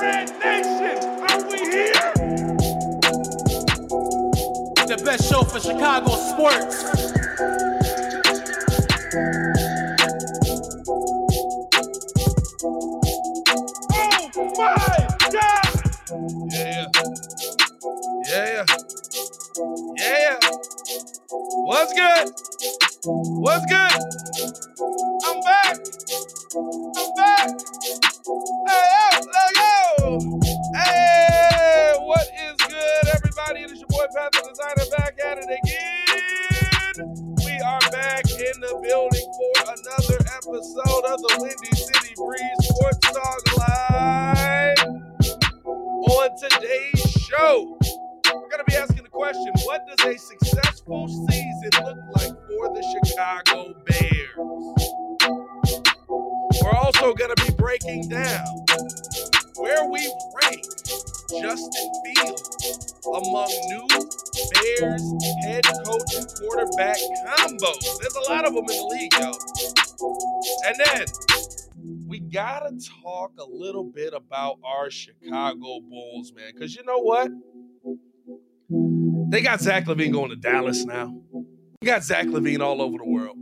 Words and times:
Red 0.00 0.28
Nation, 0.40 0.98
are 1.22 1.42
we 1.48 1.58
here? 1.70 2.12
The 4.88 5.00
best 5.04 5.30
show 5.30 5.44
for 5.44 5.60
Chicago 5.60 6.16
sports. 6.16 6.84
Oh 13.92 14.30
my 14.58 15.08
God! 15.30 16.50
Yeah, 16.50 16.86
yeah, 18.26 18.64
yeah. 19.96 20.38
What's 21.52 21.92
good? 21.94 22.30
What's 23.04 23.66
good? 23.66 24.02
I'm 25.24 25.40
back. 25.42 25.78
I'm 26.96 27.14
back. 27.16 27.50
Hey, 28.68 28.88
yo, 28.90 29.26
let's 29.26 29.52
go. 29.56 30.40
Hey, 30.74 31.94
what 32.00 32.26
is 32.42 32.56
good, 32.68 33.14
everybody? 33.14 33.60
It 33.62 33.72
is 33.72 33.80
your 33.80 33.88
boy 33.88 34.06
Pat 34.16 34.32
the 34.32 34.48
Designer 34.48 34.90
back 34.96 35.18
at 35.24 35.38
it 35.38 35.50
again. 35.62 37.36
We 37.44 37.60
are 37.60 37.80
back 37.92 38.24
in 38.30 38.60
the 38.60 38.80
building 38.82 39.32
for 39.36 39.62
another 39.62 40.18
episode 40.36 41.04
of 41.12 41.20
the 41.20 41.36
Windy 41.40 41.76
City 41.76 42.14
Breeze 42.16 42.72
a 50.04 50.16
successful 50.18 51.08
season 51.08 51.84
look 51.84 51.98
like 52.16 52.32
for 52.48 52.68
the 52.74 52.82
Chicago 53.04 53.74
Bears? 53.86 54.36
We're 56.62 56.78
also 56.78 57.12
going 57.14 57.34
to 57.34 57.44
be 57.46 57.52
breaking 57.54 58.08
down 58.08 58.46
where 59.56 59.86
we 59.90 60.00
rank 60.42 60.64
Justin 61.40 61.92
Fields 62.04 62.94
among 63.04 63.50
new 63.68 63.86
Bears 64.54 65.12
head 65.42 65.64
coach 65.84 66.14
and 66.14 66.26
quarterback 66.38 66.96
combos. 67.26 67.98
There's 68.00 68.16
a 68.26 68.30
lot 68.30 68.46
of 68.46 68.54
them 68.54 68.64
in 68.68 68.76
the 68.76 68.86
league, 68.90 69.12
yo. 69.18 69.32
And 70.66 70.76
then 70.84 71.06
we 72.08 72.20
got 72.20 72.60
to 72.60 72.78
talk 73.02 73.32
a 73.38 73.44
little 73.44 73.84
bit 73.84 74.14
about 74.14 74.58
our 74.64 74.90
Chicago 74.90 75.80
Bulls, 75.80 76.32
man, 76.34 76.52
because 76.54 76.74
you 76.74 76.84
know 76.84 76.98
what? 77.00 77.30
They 79.30 79.42
got 79.42 79.60
Zach 79.60 79.84
LaVine 79.84 80.12
going 80.12 80.30
to 80.30 80.36
Dallas 80.36 80.84
now. 80.84 81.14
We 81.32 81.86
got 81.86 82.02
Zach 82.02 82.26
LaVine 82.26 82.58
all 82.60 82.82
over 82.82 82.98
the 82.98 83.04
world. 83.04 83.36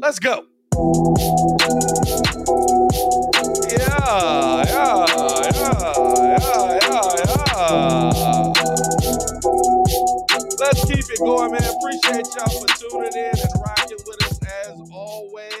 Let's 0.00 0.18
go. 0.18 0.46
Yeah, 3.68 4.64
yeah, 4.64 5.06
yeah, 5.44 5.84
yeah, 6.24 7.04
yeah. 7.18 8.52
Let's 10.58 10.84
keep 10.86 11.04
it 11.04 11.18
going, 11.18 11.52
man. 11.52 11.62
Appreciate 11.62 12.26
y'all 12.34 12.48
for 12.48 12.68
tuning 12.78 13.12
in 13.12 13.38
and 13.38 13.52
rocking 13.60 13.98
with 14.06 14.24
us 14.24 14.40
as 14.64 14.90
always. 14.90 15.60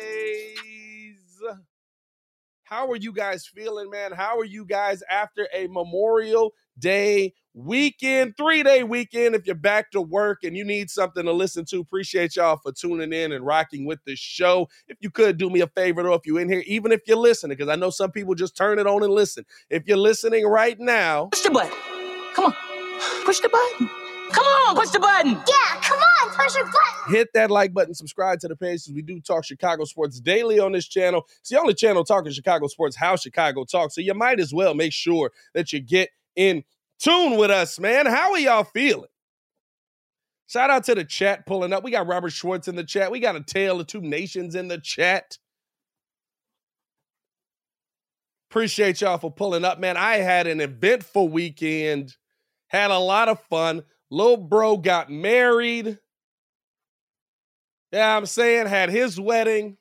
How 2.62 2.90
are 2.90 2.96
you 2.96 3.12
guys 3.12 3.46
feeling, 3.46 3.90
man? 3.90 4.12
How 4.12 4.38
are 4.38 4.44
you 4.44 4.64
guys 4.64 5.02
after 5.10 5.48
a 5.52 5.66
Memorial 5.66 6.54
Day 6.78 7.34
weekend, 7.54 8.36
three 8.36 8.62
day 8.62 8.82
weekend? 8.82 9.34
If 9.34 9.46
you're 9.46 9.54
back 9.54 9.90
to 9.92 10.00
work 10.00 10.44
and 10.44 10.56
you 10.56 10.64
need 10.64 10.90
something 10.90 11.24
to 11.24 11.32
listen 11.32 11.64
to, 11.66 11.80
appreciate 11.80 12.36
y'all 12.36 12.56
for 12.56 12.72
tuning 12.72 13.12
in 13.12 13.32
and 13.32 13.44
rocking 13.44 13.84
with 13.86 14.00
the 14.04 14.16
show. 14.16 14.68
If 14.88 14.98
you 15.00 15.10
could 15.10 15.36
do 15.36 15.50
me 15.50 15.60
a 15.60 15.66
favor, 15.66 16.02
though, 16.02 16.14
if 16.14 16.26
you're 16.26 16.40
in 16.40 16.48
here, 16.48 16.62
even 16.66 16.92
if 16.92 17.00
you're 17.06 17.16
listening, 17.16 17.56
because 17.56 17.70
I 17.70 17.76
know 17.76 17.90
some 17.90 18.12
people 18.12 18.34
just 18.34 18.56
turn 18.56 18.78
it 18.78 18.86
on 18.86 19.02
and 19.02 19.12
listen. 19.12 19.44
If 19.68 19.86
you're 19.86 19.96
listening 19.96 20.46
right 20.46 20.78
now, 20.78 21.26
Push 21.26 21.42
the 21.42 21.50
button. 21.50 21.72
Come 22.34 22.46
on. 22.46 22.54
Push 23.24 23.40
the 23.40 23.48
button. 23.48 23.90
Come 24.32 24.44
on, 24.44 24.76
push 24.76 24.90
the 24.90 25.00
button. 25.00 25.32
Yeah, 25.32 25.80
come 25.80 25.98
on, 25.98 26.30
push 26.30 26.54
your 26.54 26.64
button. 26.64 27.14
hit 27.14 27.28
that 27.34 27.50
like 27.50 27.72
button, 27.74 27.94
subscribe 27.94 28.38
to 28.40 28.48
the 28.48 28.54
page 28.54 28.84
because 28.84 28.94
we 28.94 29.02
do 29.02 29.20
talk 29.20 29.44
Chicago 29.44 29.84
sports 29.84 30.20
daily 30.20 30.60
on 30.60 30.72
this 30.72 30.86
channel. 30.86 31.26
It's 31.40 31.50
the 31.50 31.58
only 31.58 31.74
channel 31.74 32.04
talking 32.04 32.30
Chicago 32.30 32.68
sports, 32.68 32.94
how 32.96 33.16
Chicago 33.16 33.64
talks. 33.64 33.96
So 33.96 34.00
you 34.00 34.14
might 34.14 34.38
as 34.38 34.54
well 34.54 34.74
make 34.74 34.92
sure 34.92 35.32
that 35.54 35.72
you 35.72 35.80
get 35.80 36.10
in 36.36 36.62
tune 37.00 37.36
with 37.36 37.50
us, 37.50 37.78
man. 37.80 38.06
How 38.06 38.32
are 38.32 38.38
y'all 38.38 38.64
feeling? 38.64 39.08
Shout 40.46 40.70
out 40.70 40.84
to 40.84 40.94
the 40.94 41.04
chat 41.04 41.46
pulling 41.46 41.72
up. 41.72 41.84
We 41.84 41.92
got 41.92 42.08
Robert 42.08 42.30
Schwartz 42.32 42.66
in 42.66 42.74
the 42.74 42.84
chat. 42.84 43.12
We 43.12 43.20
got 43.20 43.36
a 43.36 43.42
tale 43.42 43.80
of 43.80 43.86
two 43.86 44.00
nations 44.00 44.54
in 44.54 44.68
the 44.68 44.78
chat. 44.78 45.38
Appreciate 48.50 49.00
y'all 49.00 49.18
for 49.18 49.30
pulling 49.30 49.64
up, 49.64 49.78
man. 49.78 49.96
I 49.96 50.16
had 50.16 50.48
an 50.48 50.60
eventful 50.60 51.28
weekend, 51.28 52.16
had 52.66 52.90
a 52.90 52.98
lot 52.98 53.28
of 53.28 53.40
fun. 53.44 53.84
Little 54.10 54.36
bro 54.36 54.76
got 54.76 55.08
married. 55.08 55.98
Yeah, 57.92 58.16
I'm 58.16 58.26
saying, 58.26 58.66
had 58.66 58.90
his 58.90 59.20
wedding. 59.20 59.76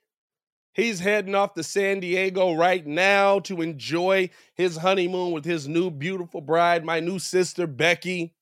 He's 0.79 1.01
heading 1.01 1.35
off 1.35 1.55
to 1.55 1.63
San 1.63 1.99
Diego 1.99 2.53
right 2.53 2.87
now 2.87 3.39
to 3.41 3.61
enjoy 3.61 4.29
his 4.53 4.77
honeymoon 4.77 5.33
with 5.33 5.43
his 5.43 5.67
new 5.67 5.91
beautiful 5.91 6.39
bride, 6.39 6.85
my 6.85 7.01
new 7.01 7.19
sister, 7.19 7.67
Becky. 7.67 8.33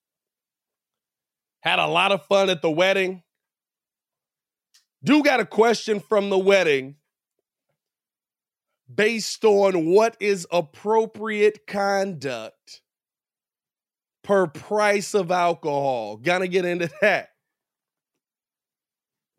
Had 1.61 1.79
a 1.79 1.87
lot 1.87 2.11
of 2.11 2.27
fun 2.27 2.51
at 2.51 2.61
the 2.61 2.69
wedding. 2.69 3.23
Do 5.03 5.23
got 5.23 5.39
a 5.39 5.47
question 5.47 5.99
from 5.99 6.29
the 6.29 6.37
wedding 6.37 6.97
based 8.93 9.43
on 9.43 9.87
what 9.87 10.15
is 10.19 10.45
appropriate 10.51 11.65
conduct 11.65 12.81
per 14.23 14.45
price 14.45 15.15
of 15.15 15.31
alcohol. 15.31 16.17
Gonna 16.17 16.47
get 16.47 16.65
into 16.65 16.91
that. 17.01 17.29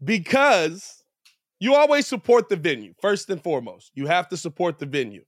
Because 0.02 0.97
you 1.60 1.74
always 1.74 2.06
support 2.06 2.48
the 2.48 2.56
venue, 2.56 2.94
first 3.00 3.30
and 3.30 3.42
foremost. 3.42 3.92
You 3.94 4.06
have 4.06 4.28
to 4.28 4.36
support 4.36 4.78
the 4.78 4.86
venue. 4.86 5.24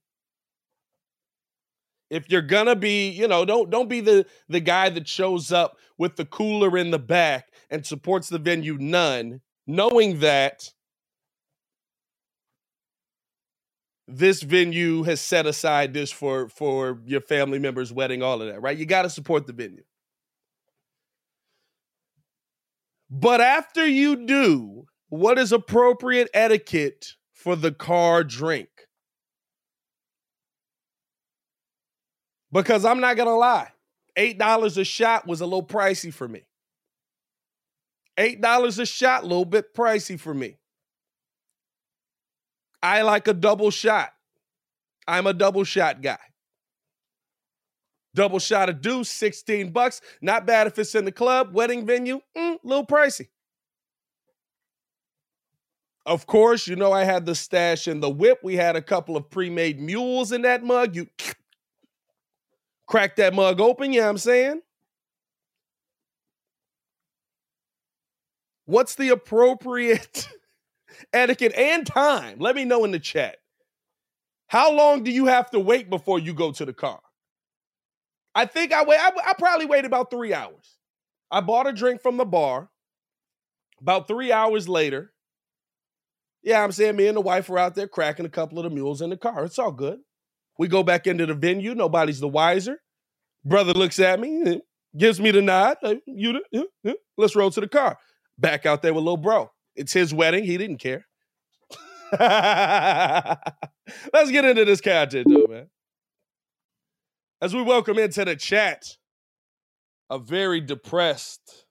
If 2.11 2.29
you're 2.31 2.43
gonna 2.43 2.75
be, 2.77 3.11
you 3.11 3.29
know, 3.29 3.45
don't 3.45 3.71
don't 3.71 3.89
be 3.89 4.01
the 4.01 4.27
the 4.49 4.61
guy 4.61 4.89
that 4.91 5.07
shows 5.07 5.53
up 5.53 5.77
with 5.99 6.17
the 6.17 6.25
cooler 6.25 6.77
in 6.77 6.91
the 6.91 6.99
back 6.99 7.53
and 7.71 7.87
supports 7.87 8.29
the 8.29 8.39
venue 8.39 8.77
none, 8.79 9.41
knowing 9.67 10.19
that 10.21 10.71
this 14.09 14.43
venue 14.43 15.05
has 15.05 15.21
set 15.21 15.47
aside 15.47 15.95
this 15.95 16.11
for 16.11 16.49
for 16.49 17.01
your 17.07 17.21
family 17.21 17.61
member's 17.61 17.93
wedding, 17.93 18.23
all 18.23 18.43
of 18.43 18.49
that, 18.49 18.61
right? 18.61 18.77
You 18.77 18.87
got 18.87 19.03
to 19.03 19.11
support 19.11 19.47
the 19.47 19.53
venue. 19.53 19.85
But 23.09 23.41
after 23.41 23.87
you 23.87 24.27
do, 24.27 24.87
what 25.11 25.39
is 25.39 25.53
appropriate 25.53 26.31
etiquette 26.33 27.15
for 27.35 27.57
the 27.57 27.73
car 27.73 28.25
drink? 28.25 28.69
Because 32.53 32.85
I'm 32.85 33.01
not 33.01 33.17
gonna 33.17 33.37
lie, 33.37 33.69
eight 34.17 34.39
dollars 34.39 34.79
a 34.79 34.85
shot 34.85 35.27
was 35.27 35.41
a 35.41 35.45
little 35.45 35.67
pricey 35.67 36.13
for 36.13 36.27
me. 36.27 36.43
Eight 38.17 38.41
dollars 38.41 38.79
a 38.79 38.87
shot, 38.87 39.23
a 39.23 39.27
little 39.27 39.45
bit 39.45 39.75
pricey 39.75 40.19
for 40.19 40.33
me. 40.33 40.57
I 42.83 43.03
like 43.03 43.29
a 43.29 43.35
double 43.35 43.71
shot. 43.71 44.13
I'm 45.07 45.27
a 45.27 45.35
double 45.35 45.65
shot 45.65 46.03
guy. 46.03 46.19
Double 48.15 48.39
shot 48.39 48.69
of 48.69 48.81
deuce, 48.81 49.09
16 49.09 49.71
bucks. 49.71 50.01
Not 50.21 50.47
bad 50.47 50.67
if 50.67 50.79
it's 50.79 50.95
in 50.95 51.05
the 51.05 51.13
club, 51.13 51.55
wedding 51.55 51.87
venue, 51.87 52.21
mm, 52.37 52.59
little 52.65 52.87
pricey. 52.87 53.29
Of 56.07 56.27
course, 56.27 56.67
you 56.67 56.77
know 56.77 56.93
I 56.93 57.05
had 57.05 57.27
the 57.27 57.35
stash 57.35 57.87
and 57.87 58.03
the 58.03 58.11
whip. 58.11 58.41
We 58.43 58.57
had 58.57 58.75
a 58.77 58.83
couple 58.83 59.17
of 59.17 59.29
pre-made 59.31 59.81
mules 59.81 60.33
in 60.33 60.43
that 60.43 60.65
mug. 60.65 60.97
You 60.97 61.09
crack 62.87 63.17
that 63.17 63.35
mug 63.35 63.61
open, 63.61 63.93
you 63.93 64.01
know 64.01 64.07
what 64.07 64.11
I'm 64.11 64.19
saying? 64.19 64.63
What's 68.67 68.95
the 68.95 69.11
appropriate 69.11 70.29
etiquette 71.13 71.53
and 71.55 71.87
time? 71.87 72.39
Let 72.39 72.57
me 72.57 72.65
know 72.65 72.85
in 72.85 72.93
the 72.93 72.99
chat. 73.01 73.37
How 74.47 74.73
long 74.73 75.05
do 75.05 75.11
you 75.11 75.27
have 75.27 75.51
to 75.51 75.61
wait 75.61 75.91
before 75.91 76.19
you 76.19 76.35
go 76.35 76.53
to 76.53 76.65
the 76.65 76.73
car? 76.73 77.01
I 78.35 78.47
think 78.47 78.73
I 78.73 78.85
wait. 78.85 78.99
I, 79.01 79.11
I 79.27 79.33
probably 79.39 79.67
waited 79.67 79.87
about 79.87 80.11
three 80.11 80.33
hours. 80.33 80.79
I 81.31 81.41
bought 81.41 81.67
a 81.67 81.73
drink 81.73 82.01
from 82.01 82.17
the 82.17 82.25
bar. 82.25 82.71
About 83.81 84.07
three 84.09 84.31
hours 84.31 84.69
later, 84.69 85.13
yeah, 86.43 86.63
I'm 86.63 86.73
saying 86.73 86.97
me 86.97 87.07
and 87.07 87.17
the 87.17 87.21
wife 87.21 87.49
were 87.49 87.59
out 87.59 87.75
there 87.75 87.89
cracking 87.89 88.27
a 88.27 88.31
couple 88.31 88.59
of 88.59 88.65
the 88.65 88.71
mules 88.71 89.03
in 89.03 89.11
the 89.11 89.17
car. 89.17 89.45
It's 89.45 89.59
all 89.59 89.73
good. 89.73 90.01
We 90.59 90.69
go 90.69 90.83
back 90.83 91.07
into 91.07 91.27
the 91.27 91.35
venue. 91.35 91.75
Nobody's 91.75 92.21
the 92.21 92.29
wiser. 92.29 92.81
Brother 93.45 93.73
looks 93.73 93.99
at 93.99 94.21
me, 94.21 94.43
eh, 94.47 94.59
gives 94.97 95.21
me 95.21 95.31
the 95.31 95.43
nod. 95.43 95.77
you, 96.07 96.41
let's 97.17 97.35
roll 97.35 97.51
to 97.51 97.61
the 97.61 97.69
car. 97.69 97.97
Back 98.39 98.67
out 98.67 98.83
there 98.83 98.93
with 98.93 99.05
little 99.05 99.17
bro. 99.17 99.51
It's 99.75 99.93
his 99.93 100.13
wedding. 100.13 100.45
He 100.45 100.59
didn't 100.59 100.79
care. 100.79 101.07
let's 104.13 104.31
get 104.31 104.45
into 104.45 104.65
this 104.65 104.81
content, 104.81 105.27
though, 105.29 105.47
man. 105.49 105.69
As 107.41 107.55
we 107.55 107.63
welcome 107.63 107.99
into 107.99 108.25
the 108.25 108.37
chat 108.37 108.83
a 110.11 110.19
very 110.19 110.61
depressed 110.61 111.65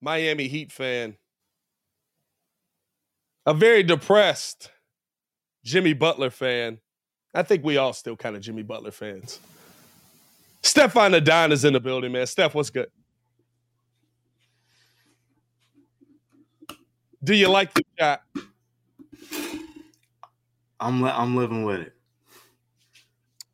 Miami 0.00 0.48
Heat 0.48 0.72
fan, 0.72 1.16
a 3.46 3.54
very 3.54 3.82
depressed 3.82 4.70
Jimmy 5.64 5.92
Butler 5.92 6.30
fan. 6.30 6.78
I 7.34 7.42
think 7.42 7.64
we 7.64 7.76
all 7.76 7.92
still 7.92 8.16
kind 8.16 8.36
of 8.36 8.42
Jimmy 8.42 8.62
Butler 8.62 8.90
fans. 8.90 9.38
Stefan 10.62 11.14
Adon 11.14 11.52
is 11.52 11.64
in 11.64 11.72
the 11.72 11.80
building, 11.80 12.12
man. 12.12 12.26
Steph, 12.26 12.54
what's 12.54 12.70
good? 12.70 12.90
Do 17.22 17.34
you 17.34 17.48
like 17.48 17.72
the 17.74 17.84
shot? 17.98 18.22
I'm 20.78 21.02
li- 21.02 21.12
I'm 21.14 21.36
living 21.36 21.64
with 21.64 21.80
it. 21.80 21.92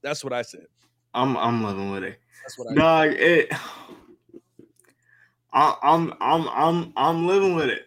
That's 0.02 0.22
what 0.22 0.32
I 0.32 0.42
said. 0.42 0.66
I'm 1.12 1.36
I'm 1.36 1.64
living 1.64 1.90
with 1.90 2.04
it. 2.04 2.20
That's 2.44 2.58
what 2.58 2.70
I 2.70 2.74
Dog, 2.74 3.16
it 3.18 3.52
I, 5.52 5.76
I'm 5.82 6.12
I'm 6.20 6.48
I'm 6.48 6.92
I'm 6.96 7.26
living 7.26 7.56
with 7.56 7.70
it. 7.70 7.86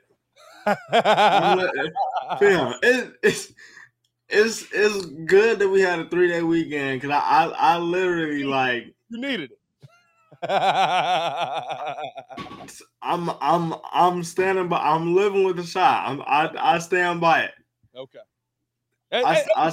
Fam, 2.40 2.76
it, 2.82 3.14
it's 3.24 3.54
it's 4.30 4.66
it's 4.74 5.06
good 5.06 5.60
that 5.60 5.70
we 5.70 5.82
had 5.82 6.00
a 6.00 6.10
three 6.10 6.28
day 6.28 6.44
weekend 6.44 7.02
because 7.02 7.16
I, 7.16 7.46
I 7.46 7.74
I 7.74 7.78
literally 7.78 8.44
like 8.44 8.94
you 9.10 9.20
needed 9.20 9.52
it. 9.52 9.60
I'm 13.02 13.30
I'm 13.42 13.74
I'm 13.92 14.24
standing 14.24 14.68
by. 14.70 14.80
I'm 14.80 15.16
living 15.16 15.44
with 15.44 15.58
the 15.58 15.64
shot. 15.64 16.08
I'm, 16.08 16.22
I 16.22 16.50
I 16.58 16.80
stand 16.80 17.20
by 17.22 17.42
it. 17.44 17.52
Okay. 17.96 18.20
I, 19.12 19.44
I, 19.56 19.72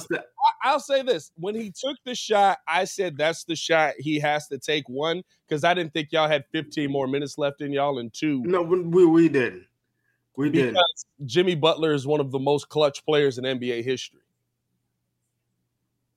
I, 0.64 0.72
will 0.72 0.80
say 0.80 1.02
this: 1.02 1.30
when 1.36 1.54
he 1.54 1.70
took 1.70 1.98
the 2.06 2.14
shot, 2.14 2.58
I 2.66 2.84
said 2.84 3.18
that's 3.18 3.44
the 3.44 3.54
shot 3.54 3.92
he 3.98 4.18
has 4.18 4.48
to 4.48 4.58
take. 4.58 4.88
One, 4.88 5.22
because 5.46 5.62
I 5.62 5.74
didn't 5.74 5.92
think 5.92 6.08
y'all 6.10 6.26
had 6.26 6.44
15 6.52 6.90
more 6.90 7.06
minutes 7.06 7.36
left 7.36 7.60
in 7.60 7.70
y'all, 7.70 7.98
and 7.98 8.10
two, 8.12 8.42
no, 8.44 8.62
we 8.62 9.04
we 9.04 9.28
didn't. 9.28 9.66
We 10.36 10.50
didn't. 10.50 10.78
Jimmy 11.24 11.54
Butler 11.54 11.92
is 11.92 12.06
one 12.06 12.20
of 12.20 12.30
the 12.30 12.38
most 12.38 12.68
clutch 12.68 13.04
players 13.04 13.38
in 13.38 13.44
NBA 13.44 13.84
history. 13.84 14.20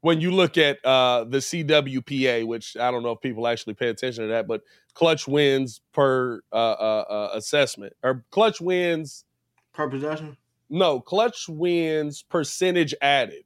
When 0.01 0.21
you 0.21 0.31
look 0.31 0.57
at 0.57 0.83
uh, 0.85 1.25
the 1.25 1.39
CWPA, 1.39 2.45
which 2.47 2.77
I 2.77 2.89
don't 2.91 3.03
know 3.03 3.11
if 3.11 3.21
people 3.21 3.47
actually 3.47 3.73
pay 3.73 3.89
attention 3.89 4.23
to 4.23 4.29
that, 4.29 4.47
but 4.47 4.61
clutch 4.93 5.27
wins 5.27 5.81
per 5.93 6.41
uh, 6.53 6.55
uh, 6.55 7.05
uh 7.09 7.29
assessment 7.33 7.93
or 8.03 8.23
clutch 8.31 8.61
wins 8.61 9.25
per 9.73 9.89
possession 9.89 10.37
no, 10.69 10.99
clutch 10.99 11.49
wins 11.49 12.21
percentage 12.21 12.93
added. 13.01 13.43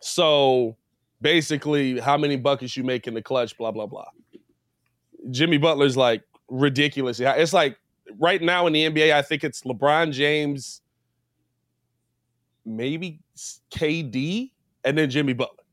So 0.00 0.76
basically, 1.20 2.00
how 2.00 2.16
many 2.16 2.36
buckets 2.36 2.76
you 2.76 2.84
make 2.84 3.06
in 3.06 3.14
the 3.14 3.22
clutch, 3.22 3.56
blah, 3.58 3.70
blah, 3.70 3.86
blah. 3.86 4.08
Jimmy 5.30 5.58
Butler's 5.58 5.96
like 5.96 6.22
ridiculous. 6.48 7.20
It's 7.20 7.52
like 7.52 7.76
right 8.18 8.40
now 8.40 8.66
in 8.66 8.72
the 8.72 8.88
NBA, 8.88 9.12
I 9.12 9.22
think 9.22 9.44
it's 9.44 9.62
LeBron 9.62 10.12
James, 10.12 10.82
maybe 12.64 13.20
KD, 13.70 14.50
and 14.84 14.98
then 14.98 15.10
Jimmy 15.10 15.32
Butler. 15.32 15.64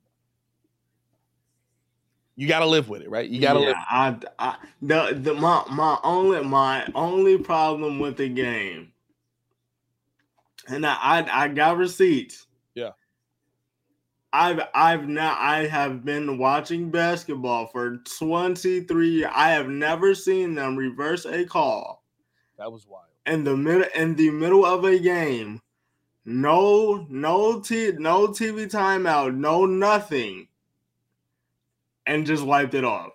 You 2.36 2.48
got 2.48 2.60
to 2.60 2.66
live 2.66 2.90
with 2.90 3.04
it, 3.04 3.10
right? 3.10 3.30
You 3.30 3.40
got 3.40 3.54
to 3.54 3.60
yeah, 3.60 3.66
live. 3.68 3.76
I, 3.90 4.16
I, 4.40 4.56
the, 4.82 5.20
the, 5.22 5.34
my, 5.36 5.64
my 5.70 6.00
only, 6.04 6.44
my 6.44 6.88
only 6.96 7.38
problem 7.38 8.00
with 8.00 8.18
the 8.18 8.28
game 8.28 8.94
and 10.68 10.86
I, 10.86 10.96
I, 11.02 11.44
I 11.44 11.48
got 11.50 11.78
receipts. 11.78 12.48
Yeah. 12.76 12.92
I've 14.32 14.62
I've 14.74 15.08
now 15.08 15.36
I 15.40 15.68
have 15.68 16.04
been 16.04 16.38
watching 16.38 16.90
basketball 16.90 17.68
for 17.68 17.98
23 18.18 19.10
years. 19.10 19.32
I 19.34 19.52
have 19.52 19.68
never 19.68 20.16
seen 20.16 20.56
them 20.56 20.76
reverse 20.76 21.26
a 21.26 21.46
call. 21.46 22.03
That 22.58 22.72
was 22.72 22.88
wild. 22.88 23.06
In 23.26 23.44
the 23.44 23.56
middle 23.58 23.88
in 23.96 24.16
the 24.16 24.30
middle 24.30 24.66
of 24.66 24.84
a 24.84 25.00
game. 25.00 25.62
No, 26.26 27.06
no 27.10 27.60
t 27.60 27.92
no 27.98 28.28
TV 28.30 28.70
timeout, 28.72 29.36
no 29.36 29.66
nothing. 29.66 30.48
And 32.06 32.26
just 32.26 32.44
wiped 32.44 32.74
it 32.74 32.86
off. 32.86 33.12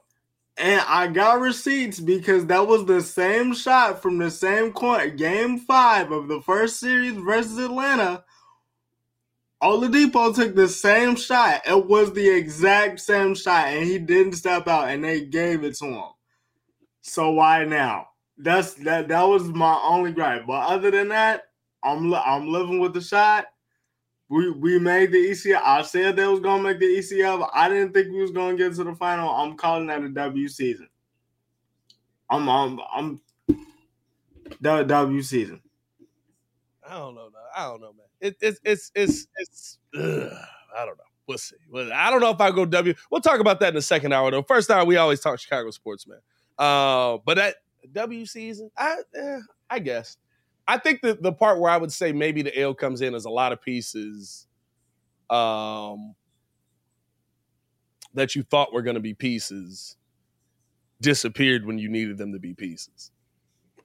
And 0.59 0.83
I 0.87 1.07
got 1.07 1.41
receipts 1.41 2.01
because 2.01 2.47
that 2.47 2.67
was 2.67 2.85
the 2.85 3.01
same 3.01 3.55
shot 3.55 4.03
from 4.03 4.19
the 4.19 4.31
same 4.31 4.73
court, 4.73 5.17
game 5.17 5.59
five 5.59 6.11
of 6.11 6.29
the 6.29 6.41
first 6.41 6.81
series 6.81 7.15
versus 7.15 7.59
Atlanta. 7.59 8.25
Oladipo 9.63 10.35
took 10.35 10.55
the 10.55 10.69
same 10.69 11.17
shot. 11.17 11.63
It 11.67 11.87
was 11.87 12.13
the 12.13 12.29
exact 12.29 13.01
same 13.01 13.35
shot, 13.35 13.69
and 13.69 13.85
he 13.85 13.99
didn't 13.99 14.35
step 14.35 14.69
out, 14.69 14.89
and 14.89 15.03
they 15.03 15.25
gave 15.25 15.65
it 15.65 15.77
to 15.77 15.87
him. 15.87 16.11
So 17.03 17.31
why 17.31 17.65
now? 17.65 18.08
That's 18.39 18.75
that. 18.75 19.09
That 19.09 19.23
was 19.23 19.45
my 19.49 19.81
only 19.83 20.13
gripe. 20.13 20.47
But 20.47 20.67
other 20.69 20.91
than 20.91 21.09
that, 21.09 21.45
I'm 21.83 22.13
I'm 22.15 22.49
living 22.49 22.79
with 22.79 22.95
the 22.95 23.01
shot 23.01 23.47
we 24.29 24.51
we 24.51 24.79
made 24.79 25.13
the 25.13 25.31
ECF. 25.31 25.61
I 25.65 25.83
said 25.83 26.17
they 26.17 26.27
was 26.27 26.41
gonna 26.41 26.63
make 26.63 26.79
the 26.79 26.87
ECF. 26.87 27.49
I 27.55 27.69
didn't 27.69 27.93
think 27.93 28.13
we 28.13 28.21
was 28.21 28.31
gonna 28.31 28.57
get 28.57 28.75
to 28.75 28.85
the 28.85 28.95
final. 28.95 29.31
I'm 29.31 29.57
calling 29.57 29.87
that 29.87 30.03
a 30.03 30.09
W 30.09 30.49
season. 30.49 30.89
I'm 32.31 32.49
I'm 32.49 32.79
I'm 32.95 33.21
the 34.61 34.83
W 34.83 35.23
season. 35.23 35.63
I 36.87 36.95
don't 36.95 37.15
know. 37.15 37.31
I 37.57 37.65
don't 37.65 37.81
know, 37.81 37.93
man. 37.93 38.07
It, 38.21 38.37
it's 38.41 38.61
it's 38.65 38.93
it's 38.95 39.27
it's. 39.37 39.79
Ugh, 39.97 40.31
I 40.77 40.85
don't 40.85 40.99
know. 40.99 41.05
We'll 41.27 41.39
see. 41.39 41.57
Well, 41.71 41.91
I 41.93 42.11
don't 42.11 42.21
know 42.21 42.31
if 42.31 42.41
I 42.41 42.51
go 42.51 42.65
W. 42.65 42.95
We'll 43.11 43.21
talk 43.21 43.41
about 43.41 43.61
that 43.61 43.69
in 43.69 43.75
the 43.75 43.83
second 43.83 44.13
hour, 44.13 44.31
though. 44.31 44.43
First 44.43 44.71
hour, 44.71 44.85
we 44.85 44.97
always 44.97 45.21
talk 45.21 45.39
Chicago 45.39 45.71
sports, 45.71 46.07
man. 46.07 46.19
Uh, 46.59 47.19
but 47.25 47.37
that 47.37 47.57
W 47.93 48.27
season, 48.27 48.71
I 48.77 48.97
eh, 49.15 49.39
I 49.71 49.79
guess. 49.79 50.17
I 50.67 50.79
think 50.79 51.01
the 51.01 51.15
the 51.15 51.33
part 51.33 51.61
where 51.61 51.71
I 51.71 51.77
would 51.77 51.93
say 51.93 52.13
maybe 52.13 52.43
the 52.43 52.57
L 52.59 52.75
comes 52.75 53.01
in 53.01 53.15
is 53.15 53.25
a 53.25 53.31
lot 53.31 53.53
of 53.53 53.63
pieces 53.63 54.47
um, 55.31 56.15
that 58.15 58.35
you 58.35 58.43
thought 58.43 58.73
were 58.73 58.83
going 58.83 58.95
to 58.95 59.01
be 59.01 59.15
pieces 59.15 59.97
disappeared 61.01 61.65
when 61.65 61.79
you 61.79 61.89
needed 61.89 62.19
them 62.19 62.33
to 62.33 62.39
be 62.39 62.55
pieces. 62.55 63.11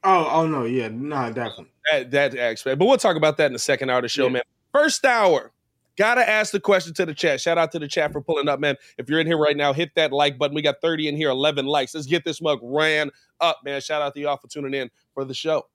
Oh, 0.04 0.28
oh 0.32 0.48
no, 0.48 0.66
yeah, 0.66 0.90
no, 0.92 1.32
definitely 1.32 1.72
that 1.92 2.12
that 2.12 2.38
aspect. 2.38 2.78
But 2.78 2.86
we'll 2.86 2.98
talk 2.98 3.16
about 3.16 3.38
that 3.38 3.48
in 3.48 3.54
the 3.54 3.60
second 3.60 3.90
hour 3.90 4.00
of 4.00 4.04
the 4.04 4.10
show, 4.10 4.26
yeah. 4.26 4.34
man. 4.34 4.42
First 4.74 5.06
hour, 5.06 5.52
Gotta 5.96 6.28
ask 6.28 6.52
the 6.52 6.60
question 6.60 6.94
to 6.96 7.06
the 7.06 7.14
chat. 7.14 7.40
Shout 7.40 7.58
out 7.58 7.72
to 7.74 7.80
the 7.80 7.88
chat 7.88 8.12
for 8.12 8.22
pulling 8.22 8.48
up, 8.48 8.60
man. 8.60 8.76
If 8.98 9.10
you're 9.10 9.20
in 9.20 9.28
here 9.28 9.38
right 9.38 9.56
now, 9.56 9.74
hit 9.74 9.94
that 9.96 10.12
like 10.12 10.40
button. 10.40 10.56
We 10.56 10.64
got 10.64 10.82
30 10.82 11.08
in 11.08 11.16
here, 11.16 11.30
11 11.30 11.68
likes. 11.68 11.94
Let's 11.94 12.08
get 12.08 12.26
this 12.26 12.42
mug 12.42 12.60
ran 12.64 13.12
up, 13.40 13.60
man. 13.64 13.80
Shout 13.80 14.02
out 14.02 14.16
to 14.16 14.20
y'all 14.20 14.38
for 14.38 14.48
tuning 14.48 14.74
in 14.74 14.90
for 15.14 15.24
the 15.24 15.36
show. 15.36 15.68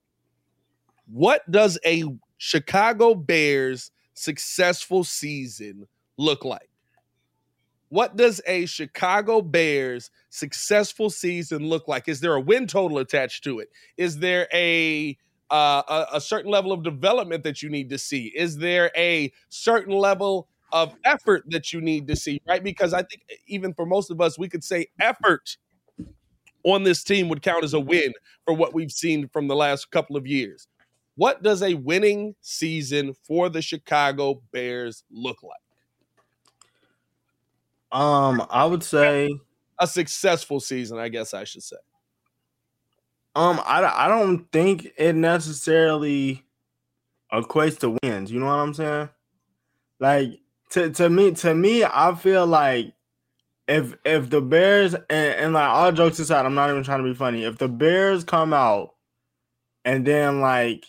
What 1.07 1.49
does 1.51 1.79
a 1.85 2.05
Chicago 2.37 3.15
Bears 3.15 3.93
successful 4.15 5.05
season 5.05 5.87
look 6.17 6.45
like? 6.45 6.69
What 7.91 8.17
does 8.17 8.41
a 8.47 8.67
Chicago 8.67 9.41
Bears 9.41 10.11
successful 10.29 11.11
season 11.11 11.67
look 11.67 11.89
like? 11.89 12.09
Is 12.09 12.21
there 12.21 12.35
a 12.35 12.41
win 12.41 12.67
total 12.67 12.99
attached 12.99 13.45
to 13.45 13.61
it? 13.61 13.71
Is 13.97 14.19
there 14.19 14.49
a 14.53 15.17
uh, 15.51 15.83
a, 15.89 16.17
a, 16.17 16.21
certain 16.21 16.51
level 16.51 16.73
of 16.73 16.83
development 16.83 17.43
that 17.45 17.63
you 17.63 17.71
need 17.71 17.89
to 17.91 17.99
see? 17.99 18.27
Is 18.35 18.57
there 18.59 18.91
a 18.97 19.33
certain 19.49 19.95
level 19.95 20.49
of 20.73 20.95
effort 21.05 21.45
that 21.49 21.73
you 21.73 21.81
need 21.81 22.07
to 22.09 22.17
see? 22.17 22.41
Right? 22.47 22.63
Because 22.63 22.93
I 22.93 23.03
think 23.03 23.23
even 23.47 23.73
for 23.73 23.87
most 23.87 24.11
of 24.11 24.21
us, 24.21 24.39
we 24.39 24.49
could 24.49 24.63
say 24.63 24.89
effort 25.01 25.57
on 26.65 26.83
this 26.83 27.03
team 27.03 27.29
would 27.29 27.43
count 27.43 27.65
as 27.65 27.75
a 27.75 27.81
win 27.81 28.13
for 28.45 28.55
what 28.55 28.75
we've 28.75 28.93
seen 28.93 29.29
from 29.29 29.49
the 29.49 29.57
last 29.57 29.91
couple 29.91 30.17
of 30.17 30.27
years. 30.27 30.69
What 31.15 31.43
does 31.43 31.63
a 31.63 31.75
winning 31.75 32.35
season 32.41 33.15
for 33.25 33.49
the 33.49 33.63
Chicago 33.63 34.43
Bears 34.53 35.03
look 35.11 35.43
like? 35.43 35.53
Um, 37.91 38.47
I 38.51 38.65
would 38.67 38.85
say 38.85 39.31
a 39.79 39.87
successful 39.87 40.61
season, 40.61 40.99
I 40.99 41.09
guess 41.09 41.35
I 41.35 41.45
should 41.45 41.63
say. 41.63 41.77
Um, 43.35 43.61
I, 43.65 43.85
I 43.85 44.09
don't 44.09 44.51
think 44.53 44.89
it 44.97 45.15
necessarily 45.15 46.45
equates 47.33 47.79
to 47.81 47.97
wins. 48.03 48.31
You 48.33 48.41
know 48.41 48.47
what 48.47 48.53
I'm 48.53 48.75
saying? 48.75 49.09
Like 50.01 50.41
to 50.71 50.91
to 50.91 51.09
me 51.09 51.33
to 51.33 51.55
me, 51.55 51.85
I 51.85 52.15
feel 52.15 52.47
like 52.47 52.95
if 53.67 53.95
if 54.05 54.31
the 54.31 54.41
Bears 54.41 54.95
and, 54.95 55.07
and 55.11 55.53
like 55.53 55.69
all 55.69 55.93
jokes 55.93 56.19
aside, 56.19 56.47
I'm 56.47 56.55
not 56.55 56.71
even 56.71 56.83
trying 56.83 57.03
to 57.03 57.09
be 57.09 57.15
funny. 57.15 57.45
If 57.45 57.59
the 57.59 57.69
Bears 57.69 58.25
come 58.25 58.53
out 58.53 58.95
and 59.85 60.07
then 60.07 60.41
like 60.41 60.87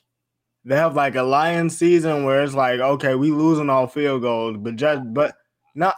they 0.65 0.75
have 0.75 0.95
like 0.95 1.15
a 1.15 1.23
lion 1.23 1.69
season 1.69 2.23
where 2.23 2.43
it's 2.43 2.53
like, 2.53 2.79
okay, 2.79 3.15
we 3.15 3.31
losing 3.31 3.69
all 3.69 3.87
field 3.87 4.21
goals, 4.21 4.57
but 4.57 4.75
just 4.75 5.01
but 5.13 5.35
not 5.75 5.95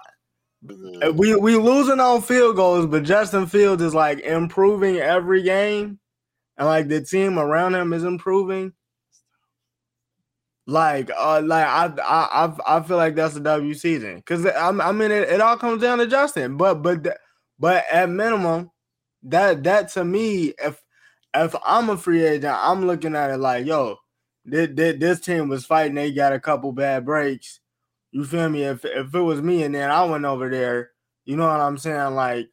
we 1.13 1.35
we 1.35 1.55
losing 1.55 1.99
on 1.99 2.21
field 2.21 2.55
goals, 2.55 2.85
but 2.85 3.03
Justin 3.03 3.47
Fields 3.47 3.81
is 3.81 3.95
like 3.95 4.19
improving 4.19 4.97
every 4.97 5.41
game, 5.41 5.99
and 6.61 6.67
like 6.67 6.87
the 6.87 7.01
team 7.01 7.39
around 7.39 7.73
him 7.73 7.91
is 7.91 8.03
improving. 8.03 8.73
Like, 10.67 11.09
uh, 11.17 11.41
like 11.43 11.65
I, 11.65 11.91
I, 12.05 12.53
I, 12.77 12.83
feel 12.83 12.97
like 12.97 13.15
that's 13.15 13.35
a 13.35 13.39
W 13.39 13.73
season 13.73 14.17
because 14.17 14.45
I, 14.45 14.69
I 14.69 14.91
mean 14.91 15.09
it, 15.09 15.27
it 15.27 15.41
all 15.41 15.57
comes 15.57 15.81
down 15.81 15.97
to 15.97 16.07
Justin, 16.07 16.55
but 16.57 16.75
but 16.75 17.17
but 17.59 17.83
at 17.91 18.09
minimum, 18.09 18.69
that 19.23 19.63
that 19.63 19.89
to 19.93 20.05
me, 20.05 20.53
if 20.63 20.81
if 21.33 21.55
I'm 21.65 21.89
a 21.89 21.97
free 21.97 22.23
agent, 22.23 22.55
I'm 22.57 22.85
looking 22.85 23.15
at 23.15 23.31
it 23.31 23.37
like, 23.37 23.65
yo, 23.65 23.97
this, 24.45 24.69
this 24.73 25.19
team 25.19 25.49
was 25.49 25.65
fighting, 25.65 25.95
they 25.95 26.13
got 26.13 26.31
a 26.31 26.39
couple 26.39 26.71
bad 26.71 27.05
breaks 27.05 27.59
you 28.11 28.25
feel 28.25 28.49
me? 28.49 28.63
If 28.63 28.85
if 28.85 29.13
it 29.13 29.19
was 29.19 29.41
me 29.41 29.63
and 29.63 29.73
then 29.73 29.89
I 29.89 30.03
went 30.03 30.25
over 30.25 30.49
there, 30.49 30.91
you 31.25 31.37
know 31.37 31.47
what 31.47 31.61
I'm 31.61 31.77
saying? 31.77 32.13
Like, 32.13 32.49